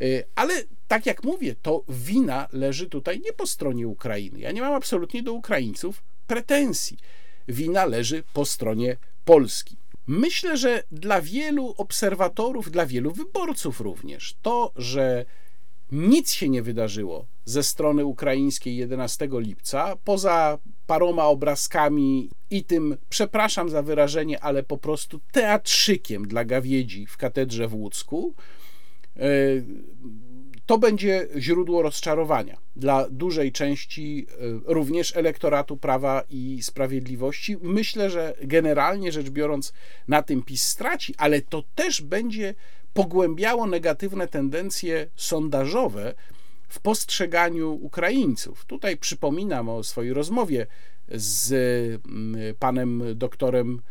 E, 0.00 0.04
ale 0.34 0.54
tak 0.88 1.06
jak 1.06 1.24
mówię, 1.24 1.54
to 1.62 1.84
wina 1.88 2.48
leży 2.52 2.86
tutaj 2.86 3.20
nie 3.20 3.32
po 3.32 3.46
stronie 3.46 3.88
Ukrainy. 3.88 4.40
Ja 4.40 4.52
nie 4.52 4.60
mam 4.60 4.74
absolutnie 4.74 5.22
do 5.22 5.32
Ukraińców 5.32 6.02
pretensji. 6.26 6.98
Wina 7.48 7.84
leży 7.84 8.22
po 8.32 8.44
stronie 8.44 8.96
Polski. 9.24 9.76
Myślę, 10.12 10.56
że 10.56 10.82
dla 10.92 11.20
wielu 11.20 11.74
obserwatorów, 11.78 12.70
dla 12.70 12.86
wielu 12.86 13.10
wyborców 13.10 13.80
również, 13.80 14.36
to, 14.42 14.72
że 14.76 15.24
nic 15.92 16.32
się 16.32 16.48
nie 16.48 16.62
wydarzyło 16.62 17.26
ze 17.44 17.62
strony 17.62 18.04
ukraińskiej 18.04 18.76
11 18.76 19.28
lipca, 19.32 19.96
poza 20.04 20.58
paroma 20.86 21.24
obrazkami 21.24 22.30
i 22.50 22.64
tym, 22.64 22.96
przepraszam 23.08 23.70
za 23.70 23.82
wyrażenie, 23.82 24.40
ale 24.40 24.62
po 24.62 24.78
prostu 24.78 25.20
teatrzykiem 25.32 26.28
dla 26.28 26.44
gawiedzi 26.44 27.06
w 27.06 27.16
katedrze 27.16 27.68
w 27.68 27.74
Łódzku, 27.74 28.34
e, 29.16 29.20
to 30.70 30.78
będzie 30.78 31.28
źródło 31.36 31.82
rozczarowania 31.82 32.58
dla 32.76 33.08
dużej 33.10 33.52
części 33.52 34.26
e, 34.30 34.34
również 34.64 35.16
elektoratu 35.16 35.76
Prawa 35.76 36.22
i 36.30 36.62
Sprawiedliwości. 36.62 37.56
Myślę, 37.62 38.10
że 38.10 38.34
generalnie 38.42 39.12
rzecz 39.12 39.30
biorąc 39.30 39.72
na 40.08 40.22
tym 40.22 40.42
PiS 40.42 40.62
straci, 40.62 41.14
ale 41.18 41.40
to 41.40 41.64
też 41.74 42.02
będzie 42.02 42.54
pogłębiało 42.94 43.66
negatywne 43.66 44.28
tendencje 44.28 45.06
sondażowe 45.16 46.14
w 46.68 46.80
postrzeganiu 46.80 47.72
Ukraińców. 47.72 48.64
Tutaj 48.64 48.96
przypominam 48.96 49.68
o 49.68 49.84
swojej 49.84 50.12
rozmowie 50.12 50.66
z 51.08 51.52
mm, 52.06 52.54
panem 52.58 53.02
doktorem 53.14 53.82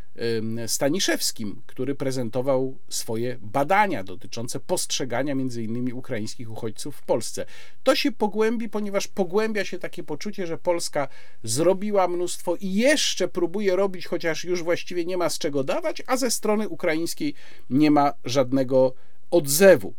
Staniszewskim, 0.67 1.61
który 1.67 1.95
prezentował 1.95 2.77
swoje 2.89 3.37
badania 3.41 4.03
dotyczące 4.03 4.59
postrzegania 4.59 5.35
między 5.35 5.63
innymi 5.63 5.93
ukraińskich 5.93 6.51
uchodźców 6.51 6.95
w 6.95 7.01
Polsce. 7.01 7.45
To 7.83 7.95
się 7.95 8.11
pogłębi, 8.11 8.69
ponieważ 8.69 9.07
pogłębia 9.07 9.65
się 9.65 9.79
takie 9.79 10.03
poczucie, 10.03 10.47
że 10.47 10.57
Polska 10.57 11.07
zrobiła 11.43 12.07
mnóstwo 12.07 12.55
i 12.55 12.73
jeszcze 12.73 13.27
próbuje 13.27 13.75
robić, 13.75 14.07
chociaż 14.07 14.43
już 14.43 14.63
właściwie 14.63 15.05
nie 15.05 15.17
ma 15.17 15.29
z 15.29 15.37
czego 15.37 15.63
dawać, 15.63 16.03
a 16.07 16.17
ze 16.17 16.31
strony 16.31 16.69
ukraińskiej 16.69 17.33
nie 17.69 17.91
ma 17.91 18.13
żadnego 18.25 18.93
odzewu. 19.31 19.93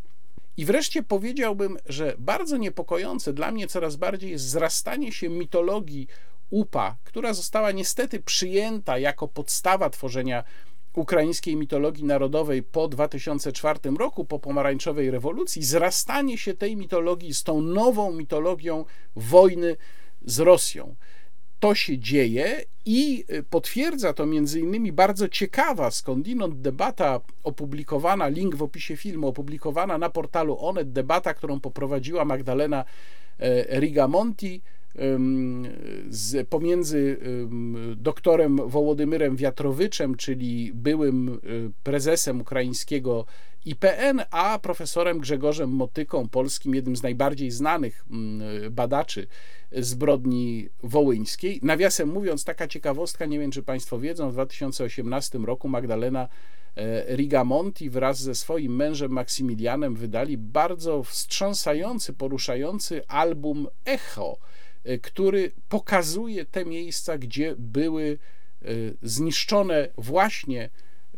I 0.56 0.64
wreszcie 0.64 1.02
powiedziałbym, 1.02 1.78
że 1.86 2.14
bardzo 2.18 2.56
niepokojące 2.56 3.32
dla 3.32 3.52
mnie 3.52 3.66
coraz 3.66 3.96
bardziej 3.96 4.30
jest 4.30 4.48
zrastanie 4.48 5.12
się 5.12 5.28
mitologii 5.28 6.06
UPA, 6.50 6.96
która 7.04 7.32
została 7.32 7.70
niestety 7.70 8.20
przyjęta 8.20 8.98
jako 8.98 9.28
podstawa 9.28 9.90
tworzenia 9.90 10.44
ukraińskiej 10.94 11.56
mitologii 11.56 12.04
narodowej 12.04 12.62
po 12.62 12.88
2004 12.88 13.80
roku, 13.98 14.24
po 14.24 14.38
pomarańczowej 14.38 15.10
rewolucji, 15.10 15.64
zrastanie 15.64 16.38
się 16.38 16.54
tej 16.54 16.76
mitologii 16.76 17.34
z 17.34 17.42
tą 17.42 17.60
nową 17.60 18.12
mitologią 18.12 18.84
wojny 19.16 19.76
z 20.24 20.40
Rosją. 20.40 20.94
To 21.60 21.74
się 21.74 21.98
dzieje 21.98 22.64
i 22.86 23.24
potwierdza 23.50 24.12
to 24.12 24.26
między 24.26 24.60
innymi 24.60 24.92
bardzo 24.92 25.28
ciekawa 25.28 25.90
skądinąd 25.90 26.60
debata 26.60 27.20
opublikowana, 27.44 28.28
link 28.28 28.54
w 28.54 28.62
opisie 28.62 28.96
filmu, 28.96 29.28
opublikowana 29.28 29.98
na 29.98 30.10
portalu 30.10 30.56
Onet, 30.60 30.92
debata, 30.92 31.34
którą 31.34 31.60
poprowadziła 31.60 32.24
Magdalena 32.24 32.84
e, 33.38 33.80
Rigamonti, 33.80 34.62
z, 36.08 36.48
pomiędzy 36.48 37.18
doktorem 37.96 38.56
Wołodymyrem 38.68 39.36
Wiatrowyczem, 39.36 40.14
czyli 40.14 40.72
byłym 40.74 41.28
y, 41.28 41.70
prezesem 41.82 42.40
ukraińskiego 42.40 43.26
IPN, 43.64 44.20
a 44.30 44.58
profesorem 44.58 45.18
Grzegorzem 45.18 45.70
Motyką, 45.70 46.28
polskim, 46.28 46.74
jednym 46.74 46.96
z 46.96 47.02
najbardziej 47.02 47.50
znanych 47.50 48.04
badaczy 48.70 49.26
zbrodni 49.72 50.68
wołyńskiej. 50.82 51.60
Nawiasem 51.62 52.08
mówiąc, 52.08 52.44
taka 52.44 52.68
ciekawostka, 52.68 53.26
nie 53.26 53.38
wiem 53.38 53.50
czy 53.50 53.62
Państwo 53.62 53.98
wiedzą, 53.98 54.30
w 54.30 54.32
2018 54.32 55.38
roku 55.38 55.68
Magdalena 55.68 56.28
e, 56.76 57.16
Rigamonti 57.16 57.90
wraz 57.90 58.22
ze 58.22 58.34
swoim 58.34 58.76
mężem 58.76 59.10
Maksymilianem 59.10 59.94
wydali 59.94 60.38
bardzo 60.38 61.02
wstrząsający, 61.02 62.12
poruszający 62.12 63.06
album 63.06 63.66
Echo 63.84 64.38
E, 64.38 64.59
który 65.02 65.52
pokazuje 65.68 66.44
te 66.44 66.64
miejsca, 66.64 67.18
gdzie 67.18 67.54
były 67.58 68.18
e, 68.62 68.66
zniszczone 69.02 69.88
właśnie 69.98 70.70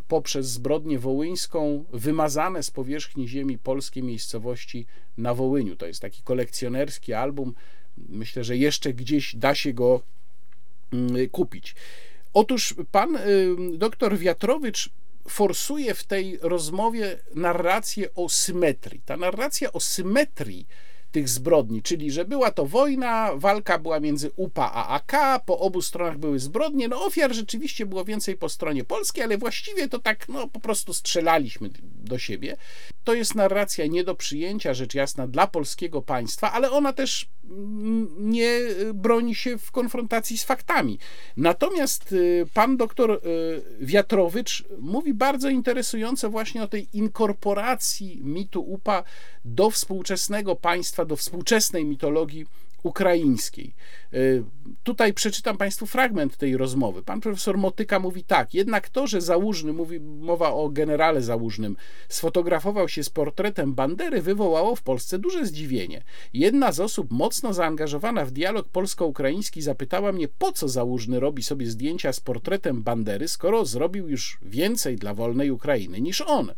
poprzez 0.09 0.47
zbrodnię 0.47 0.99
wołyńską, 0.99 1.85
wymazane 1.93 2.63
z 2.63 2.71
powierzchni 2.71 3.29
ziemi 3.29 3.59
polskie 3.59 4.03
miejscowości 4.03 4.87
na 5.19 5.35
Wołyniu. 5.35 5.77
To 5.77 5.87
jest 5.87 6.01
taki 6.01 6.23
kolekcjonerski 6.23 7.13
album. 7.13 7.55
Myślę, 7.97 8.45
że 8.45 8.57
jeszcze 8.57 8.95
gdzieś 8.95 9.37
da 9.37 9.55
się 9.55 9.73
go 9.73 10.03
mm, 10.93 11.29
kupić. 11.29 11.75
Otóż 12.35 12.75
pan 12.91 13.17
e, 13.17 13.21
doktor 13.75 14.19
Wiatrowicz 14.19 14.91
forsuje 15.29 15.95
w 15.95 16.05
tej 16.05 16.39
rozmowie 16.43 17.19
narrację 17.35 18.15
o 18.15 18.29
symetrii. 18.29 19.01
Ta 19.05 19.17
narracja 19.17 19.73
o 19.73 19.81
symetrii 19.81 20.67
tych 21.13 21.29
zbrodni, 21.29 21.83
czyli 21.83 22.11
że 22.11 22.25
była 22.25 22.51
to 22.51 22.67
wojna, 22.67 23.31
walka 23.35 23.79
była 23.79 24.01
między 24.01 24.31
UPA 24.37 24.73
a 24.75 24.89
AK, 24.89 25.43
po 25.47 25.59
obu 25.59 25.83
stronach 25.83 26.19
były 26.19 26.39
zbrodnie, 26.39 26.89
no 26.89 27.05
ofiar 27.05 27.35
rzeczywiście 27.35 27.87
było 27.87 28.05
więcej 28.05 28.37
po 28.37 28.49
stronie 28.49 28.85
polskiej, 28.85 29.25
ale 29.25 29.39
właściwie 29.39 29.89
to 29.89 29.99
tak, 29.99 30.29
no 30.29 30.49
po 30.49 30.61
prostu 30.61 30.95
strzelaliśmy 30.95 31.71
do 31.83 32.19
siebie. 32.19 32.57
To 33.05 33.15
jest 33.15 33.35
narracja 33.35 33.87
nie 33.87 34.05
do 34.05 34.15
przyjęcia, 34.15 34.75
rzecz 34.75 34.95
jasna, 34.95 35.27
dla 35.27 35.47
polskiego 35.47 36.03
państwa, 36.03 36.53
ale 36.53 36.71
ona 36.71 36.93
też 36.93 37.29
nie 38.19 38.61
broni 38.95 39.35
się 39.35 39.59
w 39.59 39.71
konfrontacji 39.71 40.39
z 40.39 40.45
faktami. 40.45 40.99
Natomiast 41.37 42.13
y, 42.13 42.47
pan 42.55 42.77
doktor 42.77 43.11
y, 43.11 43.21
Wiatrowicz 43.81 44.65
mówi 44.79 45.15
bardzo 45.15 45.49
interesująco 45.49 46.31
właśnie 46.31 46.63
o 46.63 46.69
tej 46.69 46.89
inkorporacji 46.93 48.21
mitu 48.25 48.61
UPA 48.61 49.05
do 49.45 49.71
współczesnego 49.71 50.57
państwa, 50.57 51.05
do 51.05 51.17
współczesnej 51.17 51.85
mitologii 51.85 52.47
ukraińskiej. 52.83 53.75
E, 54.15 54.19
tutaj 54.83 55.15
przeczytam 55.15 55.57
Państwu 55.57 55.87
fragment 55.87 56.37
tej 56.37 56.57
rozmowy. 56.57 57.03
Pan 57.03 57.21
profesor 57.21 57.59
Motyka 57.59 57.99
mówi 57.99 58.25
tak, 58.25 58.55
jednak 58.55 58.89
to, 58.89 59.07
że 59.07 59.21
Załużny, 59.21 59.73
mówi 59.73 60.01
mowa 60.01 60.53
o 60.53 60.69
generale 60.69 61.23
Załużnym, 61.23 61.77
sfotografował 62.09 62.89
się 62.89 63.05
z 63.05 63.11
portretem 63.11 63.75
Bandery, 63.75 64.23
wywołało 64.23 64.77
w 64.77 64.83
Polsce 64.83 65.19
duże 65.19 65.47
zdziwienie. 65.47 66.03
Jedna 66.35 66.73
z 66.73 66.81
osób 66.81 67.11
mocno 67.11 67.55
zaangażowana 67.55 68.25
w 68.25 68.31
dialog 68.31 68.69
polsko-ukraiński 68.69 69.63
zapytała 69.63 70.13
mnie, 70.13 70.29
po 70.29 70.53
co 70.53 70.69
Załużny 70.69 71.21
robi 71.21 71.43
sobie 71.43 71.67
zdjęcia 71.67 72.13
z 72.13 72.21
portretem 72.21 72.83
Bandery, 72.83 73.29
skoro 73.29 73.65
zrobił 73.65 74.09
już 74.09 74.39
więcej 74.43 74.97
dla 74.97 75.15
wolnej 75.15 75.51
Ukrainy 75.51 76.01
niż 76.01 76.21
on. 76.21 76.53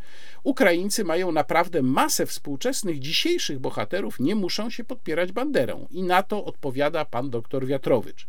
Ukraińcy 0.45 1.05
mają 1.05 1.33
naprawdę 1.33 1.83
masę 1.83 2.27
współczesnych, 2.27 2.99
dzisiejszych 2.99 3.59
bohaterów, 3.59 4.21
nie 4.21 4.35
muszą 4.35 4.71
się 4.71 4.85
podpierać 4.85 5.33
Banderą. 5.33 5.87
I 5.91 6.03
na 6.03 6.23
to 6.23 6.45
odpowiada 6.45 7.05
pan 7.05 7.31
doktor 7.31 7.44
Wiatrowicz. 7.53 8.27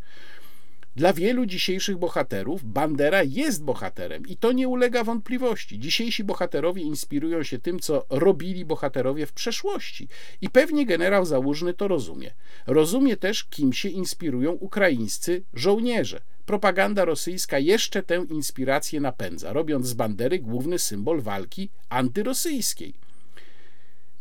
Dla 0.95 1.13
wielu 1.13 1.45
dzisiejszych 1.45 1.97
bohaterów 1.97 2.63
Bandera 2.63 3.23
jest 3.23 3.63
bohaterem 3.63 4.27
i 4.27 4.37
to 4.37 4.51
nie 4.51 4.67
ulega 4.67 5.03
wątpliwości. 5.03 5.79
Dzisiejsi 5.79 6.23
bohaterowie 6.23 6.81
inspirują 6.81 7.43
się 7.43 7.59
tym, 7.59 7.79
co 7.79 8.05
robili 8.09 8.65
bohaterowie 8.65 9.25
w 9.25 9.33
przeszłości 9.33 10.07
i 10.41 10.49
pewnie 10.49 10.85
generał 10.85 11.25
Załużny 11.25 11.73
to 11.73 11.87
rozumie. 11.87 12.31
Rozumie 12.67 13.17
też, 13.17 13.43
kim 13.43 13.73
się 13.73 13.89
inspirują 13.89 14.51
ukraińscy 14.51 15.43
żołnierze. 15.53 16.21
Propaganda 16.45 17.05
rosyjska 17.05 17.59
jeszcze 17.59 18.03
tę 18.03 18.25
inspirację 18.29 19.01
napędza, 19.01 19.53
robiąc 19.53 19.87
z 19.87 19.93
Bandery 19.93 20.39
główny 20.39 20.79
symbol 20.79 21.21
walki 21.21 21.69
antyrosyjskiej. 21.89 22.93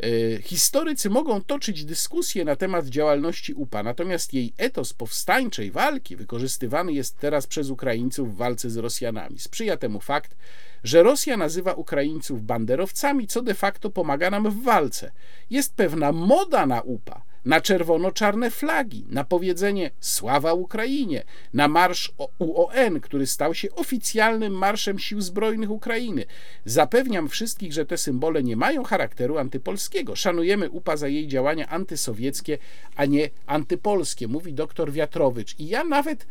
E, 0.03 0.43
historycy 0.43 1.11
mogą 1.11 1.43
toczyć 1.43 1.85
dyskusje 1.85 2.45
na 2.45 2.57
temat 2.57 2.87
działalności 2.87 3.55
UPA, 3.55 3.83
natomiast 3.83 4.35
jej 4.35 4.53
etos 4.59 4.93
powstańczej 4.93 5.71
walki 5.71 6.17
wykorzystywany 6.17 6.93
jest 6.93 7.19
teraz 7.19 7.47
przez 7.47 7.71
Ukraińców 7.71 8.35
w 8.35 8.37
walce 8.37 8.71
z 8.71 8.77
Rosjanami. 8.77 9.39
Sprzyja 9.39 9.77
temu 9.77 10.01
fakt, 10.01 10.37
że 10.85 11.03
Rosja 11.03 11.37
nazywa 11.37 11.73
Ukraińców 11.73 12.43
banderowcami, 12.43 13.27
co 13.27 13.43
de 13.43 13.55
facto 13.55 13.91
pomaga 13.91 14.31
nam 14.31 14.51
w 14.51 14.63
walce. 14.63 15.13
Jest 15.51 15.75
pewna 15.75 16.13
moda 16.13 16.67
na 16.67 16.81
UPA 16.81 17.34
na 17.45 17.61
czerwono-czarne 17.61 18.51
flagi, 18.51 19.07
na 19.09 19.25
powiedzenie 19.25 19.91
Sława 20.01 20.53
Ukrainie, 20.53 21.25
na 21.53 21.69
marsz 21.69 22.13
UON, 22.39 23.01
który 23.01 23.27
stał 23.27 23.55
się 23.55 23.71
oficjalnym 23.71 24.53
marszem 24.53 24.99
sił 24.99 25.21
zbrojnych 25.21 25.71
Ukrainy. 25.71 26.25
Zapewniam 26.65 27.29
wszystkich, 27.29 27.73
że 27.73 27.87
te 27.87 27.99
symbole 27.99 28.43
nie 28.43 28.57
mają 28.57 28.85
charakteru 28.85 29.39
antypolskiego. 29.39 30.17
Szanujemy 30.17 30.71
UPA 30.71 30.97
za 30.97 31.09
jej 31.09 31.29
działania 31.29 31.69
antysowieckie, 31.69 32.59
a 32.97 33.05
nie 33.05 33.31
antypolskie, 33.47 34.29
mówi 34.29 34.53
doktor 34.53 34.93
Wiatrowicz. 34.93 35.59
I 35.59 35.69
ja 35.69 35.85
nawet 35.85 36.27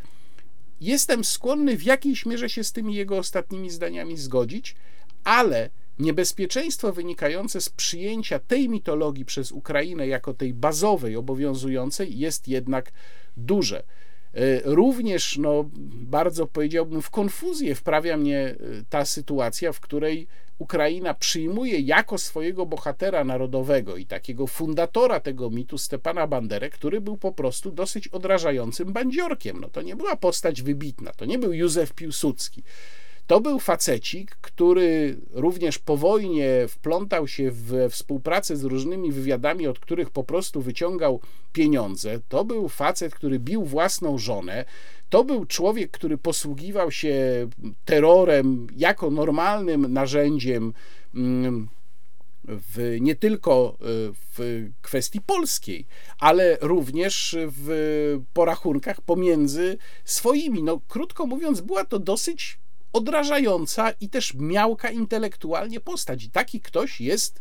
jestem 0.82 1.24
skłonny 1.24 1.78
w 1.78 1.84
jakiejś 1.84 2.26
mierze 2.26 2.50
się 2.50 2.64
z 2.64 2.72
tymi 2.72 2.96
jego 2.96 3.18
ostatnimi 3.18 3.70
zdaniami 3.70 4.18
zgodzić, 4.18 4.76
ale 5.24 5.70
Niebezpieczeństwo 6.00 6.94
wynikające 6.94 7.62
z 7.62 7.70
przyjęcia 7.70 8.40
tej 8.40 8.70
mitologii 8.70 9.26
przez 9.26 9.52
Ukrainę 9.52 10.08
jako 10.08 10.34
tej 10.34 10.54
bazowej, 10.54 11.16
obowiązującej 11.16 12.20
jest 12.20 12.48
jednak 12.48 12.92
duże. 13.38 13.84
E, 14.34 14.62
również, 14.64 15.38
no, 15.38 15.70
bardzo 15.92 16.48
powiedziałbym, 16.48 17.02
w 17.02 17.10
konfuzję 17.10 17.76
wprawia 17.76 18.18
mnie 18.18 18.40
e, 18.40 18.56
ta 18.90 19.06
sytuacja, 19.06 19.74
w 19.74 19.80
której 19.80 20.28
Ukraina 20.60 21.14
przyjmuje 21.14 21.80
jako 21.80 22.18
swojego 22.18 22.66
bohatera 22.66 23.24
narodowego 23.24 23.98
i 23.98 24.06
takiego 24.06 24.48
fundatora 24.48 25.20
tego 25.20 25.50
mitu 25.50 25.78
Stepana 25.78 26.28
Banderę, 26.28 26.70
który 26.70 27.02
był 27.02 27.18
po 27.18 27.32
prostu 27.32 27.72
dosyć 27.72 28.08
odrażającym 28.08 28.94
bandziorkiem. 28.94 29.60
No, 29.62 29.70
to 29.70 29.82
nie 29.82 29.96
była 29.96 30.16
postać 30.16 30.62
wybitna, 30.62 31.12
to 31.12 31.26
nie 31.26 31.40
był 31.40 31.54
Józef 31.54 31.94
Piłsudski. 31.94 32.64
To 33.28 33.42
był 33.42 33.60
facecik, 33.60 34.36
który 34.42 35.18
również 35.32 35.80
po 35.80 35.98
wojnie 35.98 36.50
wplątał 36.68 37.28
się 37.28 37.52
w 37.52 37.88
współpracę 37.90 38.58
z 38.58 38.64
różnymi 38.64 39.12
wywiadami, 39.12 39.68
od 39.68 39.80
których 39.80 40.10
po 40.10 40.24
prostu 40.24 40.62
wyciągał 40.62 41.20
pieniądze. 41.54 42.20
To 42.30 42.46
był 42.46 42.70
facet, 42.70 43.16
który 43.16 43.40
bił 43.40 43.66
własną 43.66 44.18
żonę. 44.18 44.66
To 45.10 45.24
był 45.24 45.46
człowiek, 45.46 45.92
który 45.92 46.18
posługiwał 46.18 46.92
się 46.92 47.16
terrorem 47.86 48.68
jako 48.76 49.12
normalnym 49.12 49.94
narzędziem 49.94 50.74
mm, 51.16 51.68
w, 52.44 52.98
nie 53.02 53.16
tylko 53.16 53.78
e, 53.80 53.86
w 54.38 54.70
kwestii 54.82 55.22
polskiej, 55.22 55.86
ale 56.20 56.58
również 56.62 57.36
w 57.40 58.20
porachunkach 58.34 59.02
pomiędzy 59.02 59.78
swoimi. 60.06 60.64
No, 60.64 60.80
krótko 60.88 61.26
mówiąc, 61.26 61.62
była 61.62 61.86
to 61.86 62.00
dosyć 62.00 62.63
odrażająca 62.94 63.92
i 63.92 64.10
też 64.10 64.34
miałka 64.34 64.90
intelektualnie 64.90 65.80
postać. 65.80 66.24
I 66.24 66.30
taki 66.30 66.62
ktoś 66.62 67.02
jest 67.02 67.40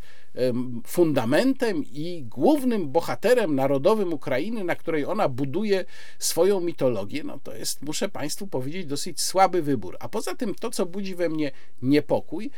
fundamentem 0.86 1.84
i 1.84 2.24
głównym 2.24 2.88
bohaterem 2.88 3.55
narodowym 3.55 4.12
Ukrainy, 4.12 4.64
na 4.64 4.76
której 4.76 5.05
ona 5.05 5.28
buduje 5.28 5.84
swoją 6.18 6.61
mitologię, 6.61 7.24
no 7.24 7.38
to 7.38 7.55
jest, 7.55 7.82
muszę 7.82 8.09
Państwu 8.09 8.46
powiedzieć, 8.46 8.86
dosyć 8.86 9.20
słaby 9.20 9.62
wybór. 9.62 9.96
A 10.00 10.09
poza 10.09 10.34
tym 10.34 10.55
to, 10.55 10.70
co 10.70 10.86
budzi 10.86 11.14
we 11.14 11.28
mnie 11.28 11.50
niepokój, 11.82 12.50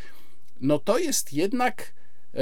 no 0.60 0.78
to 0.78 0.98
jest 0.98 1.32
jednak 1.32 1.94
e, 2.34 2.40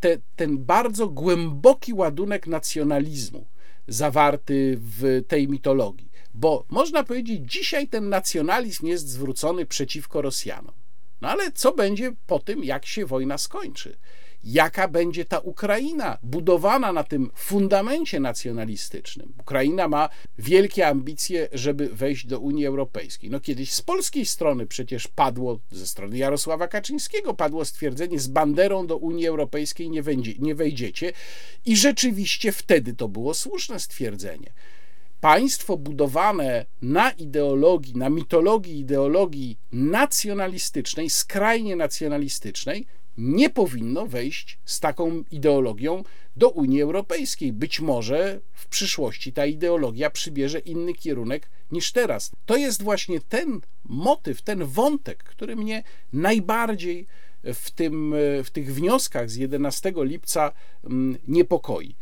te, 0.00 0.18
ten 0.36 0.58
bardzo 0.58 1.08
głęboki 1.08 1.92
ładunek 1.92 2.46
nacjonalizmu 2.46 3.46
zawarty 3.88 4.78
w 4.80 5.22
tej 5.28 5.48
mitologii. 5.48 6.10
Bo 6.34 6.64
można 6.68 7.04
powiedzieć, 7.04 7.52
dzisiaj 7.52 7.88
ten 7.88 8.08
nacjonalizm 8.08 8.86
jest 8.86 9.08
zwrócony 9.08 9.66
przeciwko 9.66 10.22
Rosjanom. 10.22 10.74
No 11.20 11.28
ale 11.28 11.52
co 11.52 11.72
będzie 11.72 12.12
po 12.26 12.38
tym, 12.38 12.64
jak 12.64 12.86
się 12.86 13.06
wojna 13.06 13.38
skończy? 13.38 13.96
jaka 14.44 14.88
będzie 14.88 15.24
ta 15.24 15.38
Ukraina 15.38 16.18
budowana 16.22 16.92
na 16.92 17.04
tym 17.04 17.30
fundamencie 17.34 18.20
nacjonalistycznym. 18.20 19.32
Ukraina 19.40 19.88
ma 19.88 20.08
wielkie 20.38 20.88
ambicje, 20.88 21.48
żeby 21.52 21.88
wejść 21.88 22.26
do 22.26 22.40
Unii 22.40 22.66
Europejskiej. 22.66 23.30
No 23.30 23.40
kiedyś 23.40 23.72
z 23.72 23.82
polskiej 23.82 24.26
strony 24.26 24.66
przecież 24.66 25.08
padło, 25.08 25.58
ze 25.70 25.86
strony 25.86 26.18
Jarosława 26.18 26.68
Kaczyńskiego 26.68 27.34
padło 27.34 27.64
stwierdzenie, 27.64 28.20
z 28.20 28.28
banderą 28.28 28.86
do 28.86 28.96
Unii 28.96 29.26
Europejskiej 29.26 29.90
nie, 29.90 30.02
wejdzie, 30.02 30.32
nie 30.38 30.54
wejdziecie 30.54 31.12
i 31.64 31.76
rzeczywiście 31.76 32.52
wtedy 32.52 32.94
to 32.94 33.08
było 33.08 33.34
słuszne 33.34 33.80
stwierdzenie 33.80 34.52
państwo 35.24 35.76
budowane 35.76 36.66
na 36.82 37.10
ideologii, 37.10 37.96
na 37.96 38.10
mitologii 38.10 38.78
ideologii 38.78 39.58
nacjonalistycznej, 39.72 41.10
skrajnie 41.10 41.76
nacjonalistycznej, 41.76 42.86
nie 43.18 43.50
powinno 43.50 44.06
wejść 44.06 44.58
z 44.64 44.80
taką 44.80 45.24
ideologią 45.30 46.02
do 46.36 46.48
Unii 46.48 46.82
Europejskiej. 46.82 47.52
Być 47.52 47.80
może 47.80 48.40
w 48.52 48.66
przyszłości 48.66 49.32
ta 49.32 49.46
ideologia 49.46 50.10
przybierze 50.10 50.58
inny 50.58 50.94
kierunek 50.94 51.50
niż 51.70 51.92
teraz. 51.92 52.30
To 52.46 52.56
jest 52.56 52.82
właśnie 52.82 53.20
ten 53.20 53.60
motyw, 53.84 54.42
ten 54.42 54.64
wątek, 54.64 55.24
który 55.24 55.56
mnie 55.56 55.82
najbardziej 56.12 57.06
w, 57.44 57.70
tym, 57.70 58.14
w 58.44 58.50
tych 58.50 58.74
wnioskach 58.74 59.30
z 59.30 59.36
11 59.36 59.92
lipca 59.96 60.52
mm, 60.84 61.16
niepokoi. 61.28 61.96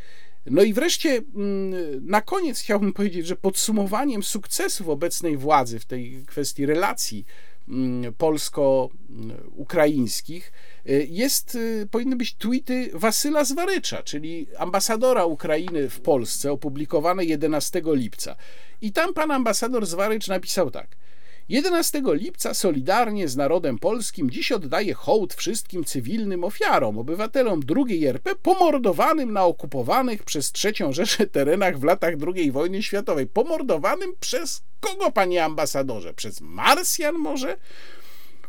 No 0.46 0.62
i 0.62 0.72
wreszcie 0.72 1.22
mm, 1.34 2.06
na 2.06 2.20
koniec 2.20 2.60
chciałbym 2.60 2.92
powiedzieć, 2.98 3.26
że 3.26 3.36
podsumowaniem 3.36 4.22
sukcesów 4.22 4.88
obecnej 4.88 5.36
władzy 5.36 5.78
w 5.78 5.84
tej 5.84 6.24
kwestii 6.26 6.66
relacji 6.66 7.24
mm, 7.68 8.14
polsko-ukraińskich 8.14 10.52
y, 10.88 11.06
jest, 11.10 11.54
y, 11.54 11.88
powinny 11.90 12.16
być 12.16 12.34
tweety 12.34 12.90
Wasyla 12.94 13.44
Zwarycza, 13.44 14.02
czyli 14.02 14.46
ambasadora 14.58 15.24
Ukrainy 15.24 15.90
w 15.90 16.00
Polsce, 16.00 16.52
opublikowane 16.52 17.24
11 17.24 17.82
lipca. 17.86 18.36
I 18.80 18.92
tam 18.92 19.14
pan 19.14 19.30
ambasador 19.30 19.86
Zwarycz 19.86 20.28
napisał 20.28 20.70
tak. 20.70 21.01
11 21.52 22.02
lipca 22.06 22.54
solidarnie 22.54 23.28
z 23.28 23.36
narodem 23.36 23.78
polskim 23.78 24.30
dziś 24.30 24.52
oddaje 24.52 24.94
hołd 24.94 25.34
wszystkim 25.34 25.84
cywilnym 25.84 26.44
ofiarom, 26.44 26.98
obywatelom 26.98 27.60
II 27.76 28.06
RP 28.06 28.34
pomordowanym 28.34 29.32
na 29.32 29.44
okupowanych 29.44 30.22
przez 30.22 30.52
III 30.64 30.94
Rzeszę 30.94 31.26
terenach 31.26 31.78
w 31.78 31.84
latach 31.84 32.14
II 32.36 32.52
wojny 32.52 32.82
światowej. 32.82 33.26
Pomordowanym 33.26 34.14
przez 34.20 34.62
kogo, 34.80 35.10
panie 35.10 35.44
ambasadorze? 35.44 36.14
Przez 36.14 36.40
Marsjan 36.40 37.14
może? 37.14 37.56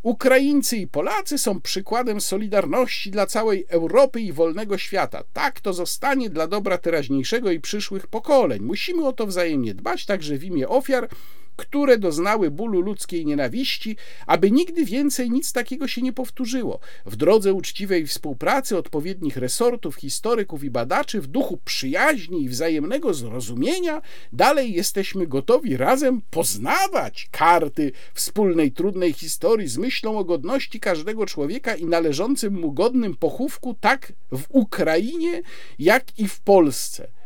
Ukraińcy 0.04 0.78
i 0.78 0.88
Polacy 0.88 1.38
są 1.38 1.62
przykładem 1.62 2.22
solidarności 2.22 3.12
dla 3.12 3.26
całej 3.26 3.66
Europy 3.70 4.22
i 4.22 4.34
wolnego 4.34 4.78
świata. 4.78 5.24
Tak 5.34 5.62
to 5.62 5.74
zostanie 5.74 6.30
dla 6.30 6.48
dobra 6.48 6.78
teraźniejszego 6.78 7.52
i 7.52 7.60
przyszłych 7.60 8.08
pokoleń. 8.08 8.62
Musimy 8.62 9.08
o 9.08 9.14
to 9.14 9.28
wzajemnie 9.28 9.74
dbać, 9.74 10.06
także 10.06 10.38
w 10.38 10.44
imię 10.44 10.70
ofiar 10.70 11.10
które 11.56 11.98
doznały 11.98 12.52
bólu 12.52 12.82
ludzkiej 12.82 13.26
nienawiści, 13.26 13.98
aby 14.28 14.52
nigdy 14.52 14.86
więcej 14.86 15.32
nic 15.32 15.54
takiego 15.54 15.88
się 15.88 16.02
nie 16.02 16.14
powtórzyło. 16.14 16.80
W 17.06 17.16
drodze 17.16 17.54
uczciwej 17.54 18.08
współpracy 18.08 18.78
odpowiednich 18.78 19.38
resortów, 19.38 19.96
historyków 19.96 20.64
i 20.64 20.70
badaczy, 20.70 21.22
w 21.22 21.28
duchu 21.28 21.60
przyjaźni 21.66 22.44
i 22.44 22.50
wzajemnego 22.50 23.14
zrozumienia, 23.14 24.02
dalej 24.34 24.74
jesteśmy 24.74 25.28
gotowi 25.28 25.78
razem 25.78 26.22
poznawać 26.30 27.28
karty 27.32 27.92
wspólnej 28.14 28.72
trudnej 28.72 29.14
historii 29.14 29.68
z 29.68 29.78
myślą 29.78 30.18
o 30.18 30.24
godności 30.24 30.80
każdego 30.80 31.26
człowieka 31.26 31.76
i 31.76 31.86
należącym 31.86 32.60
mu 32.60 32.72
godnym 32.72 33.16
pochówku, 33.16 33.76
tak 33.80 34.14
w 34.32 34.44
Ukrainie, 34.50 35.42
jak 35.80 36.20
i 36.20 36.28
w 36.28 36.40
Polsce. 36.40 37.23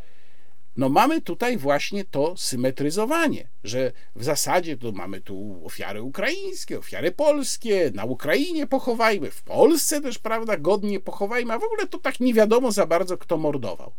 No 0.78 0.90
mamy 0.90 1.22
tutaj 1.22 1.58
właśnie 1.58 2.06
to 2.06 2.38
symetryzowanie, 2.38 3.48
że 3.64 3.92
w 4.16 4.24
zasadzie 4.24 4.78
to 4.78 4.92
mamy 4.92 5.22
tu 5.22 5.62
ofiary 5.66 6.02
ukraińskie, 6.02 6.80
ofiary 6.80 7.12
polskie, 7.12 7.92
na 7.94 8.06
Ukrainie 8.06 8.68
pochowajmy, 8.68 9.32
w 9.32 9.44
Polsce 9.44 10.02
też, 10.02 10.20
prawda, 10.20 10.58
godnie 10.58 11.00
pochowajmy, 11.00 11.54
a 11.54 11.60
w 11.60 11.64
ogóle 11.64 11.88
to 11.88 11.98
tak 11.98 12.20
nie 12.20 12.34
wiadomo 12.34 12.72
za 12.72 12.86
bardzo, 12.86 13.18
kto 13.18 13.38
mordował. 13.38 13.92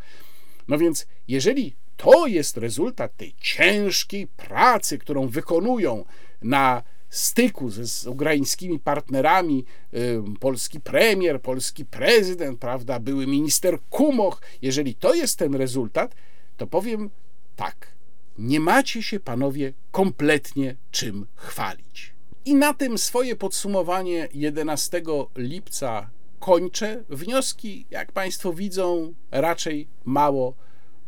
No 0.69 0.79
więc, 0.79 1.07
jeżeli 1.29 1.77
to 1.97 2.27
jest 2.27 2.57
rezultat 2.57 3.17
tej 3.17 3.35
ciężkiej 3.41 4.27
pracy, 4.27 4.99
którą 4.99 5.29
wykonują 5.29 6.05
na 6.43 6.83
styku 7.09 7.71
ze, 7.71 7.87
z 7.87 8.07
ukraińskimi 8.07 8.79
partnerami, 8.79 9.65
y, 9.95 10.23
polski 10.41 10.81
premier, 10.81 11.43
polski 11.43 11.85
prezydent, 11.85 12.59
prawda, 12.59 13.01
były 13.01 13.27
minister 13.27 13.79
Kumoch, 13.91 14.43
jeżeli 14.63 14.95
to 14.95 15.15
jest 15.15 15.39
ten 15.39 15.55
rezultat, 15.55 16.15
to 16.59 16.67
powiem 16.67 17.11
tak. 17.57 17.99
Nie 18.39 18.61
macie 18.61 19.03
się, 19.03 19.21
panowie, 19.21 19.73
kompletnie 19.91 20.77
czym 20.91 21.27
chwalić. 21.35 22.15
I 22.45 22.55
na 22.55 22.75
tym 22.75 22.99
swoje 22.99 23.37
podsumowanie 23.37 24.29
11 24.35 25.03
lipca 25.37 26.11
kończę. 26.39 27.05
Wnioski, 27.09 27.87
jak 27.91 28.13
Państwo 28.13 28.53
widzą, 28.53 29.15
raczej 29.31 29.89
mało 30.05 30.55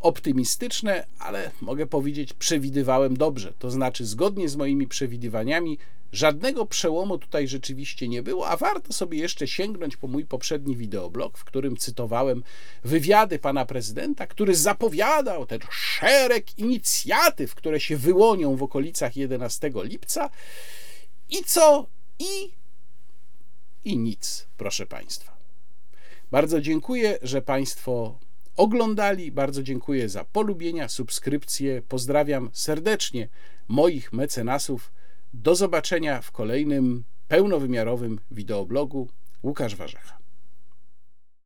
optymistyczne, 0.00 1.06
ale 1.18 1.50
mogę 1.60 1.86
powiedzieć, 1.86 2.32
przewidywałem 2.32 3.16
dobrze. 3.16 3.52
To 3.58 3.70
znaczy, 3.70 4.06
zgodnie 4.06 4.48
z 4.48 4.56
moimi 4.56 4.86
przewidywaniami, 4.86 5.78
Żadnego 6.12 6.66
przełomu 6.66 7.18
tutaj 7.18 7.48
rzeczywiście 7.48 8.08
nie 8.08 8.22
było, 8.22 8.48
a 8.48 8.56
warto 8.56 8.92
sobie 8.92 9.18
jeszcze 9.18 9.48
sięgnąć 9.48 9.96
po 9.96 10.06
mój 10.06 10.24
poprzedni 10.24 10.76
wideoblog, 10.76 11.38
w 11.38 11.44
którym 11.44 11.76
cytowałem 11.76 12.42
wywiady 12.84 13.38
pana 13.38 13.66
prezydenta, 13.66 14.26
który 14.26 14.54
zapowiadał 14.54 15.46
ten 15.46 15.60
szereg 15.70 16.58
inicjatyw, 16.58 17.54
które 17.54 17.80
się 17.80 17.96
wyłonią 17.96 18.56
w 18.56 18.62
okolicach 18.62 19.16
11 19.16 19.72
lipca. 19.74 20.30
I 21.28 21.44
co? 21.44 21.86
I, 22.18 22.50
i 23.84 23.98
nic, 23.98 24.46
proszę 24.56 24.86
państwa. 24.86 25.36
Bardzo 26.30 26.60
dziękuję, 26.60 27.18
że 27.22 27.42
państwo 27.42 28.18
oglądali. 28.60 29.32
Bardzo 29.32 29.62
dziękuję 29.62 30.08
za 30.08 30.24
polubienia, 30.24 30.88
subskrypcje. 30.88 31.82
Pozdrawiam 31.82 32.50
serdecznie 32.52 33.28
moich 33.68 34.12
mecenasów 34.12 34.92
do 35.34 35.54
zobaczenia 35.54 36.22
w 36.22 36.32
kolejnym 36.32 37.04
pełnowymiarowym 37.28 38.18
wideoblogu. 38.30 39.08
Łukasz 39.42 39.76
Warzecha. 39.76 40.19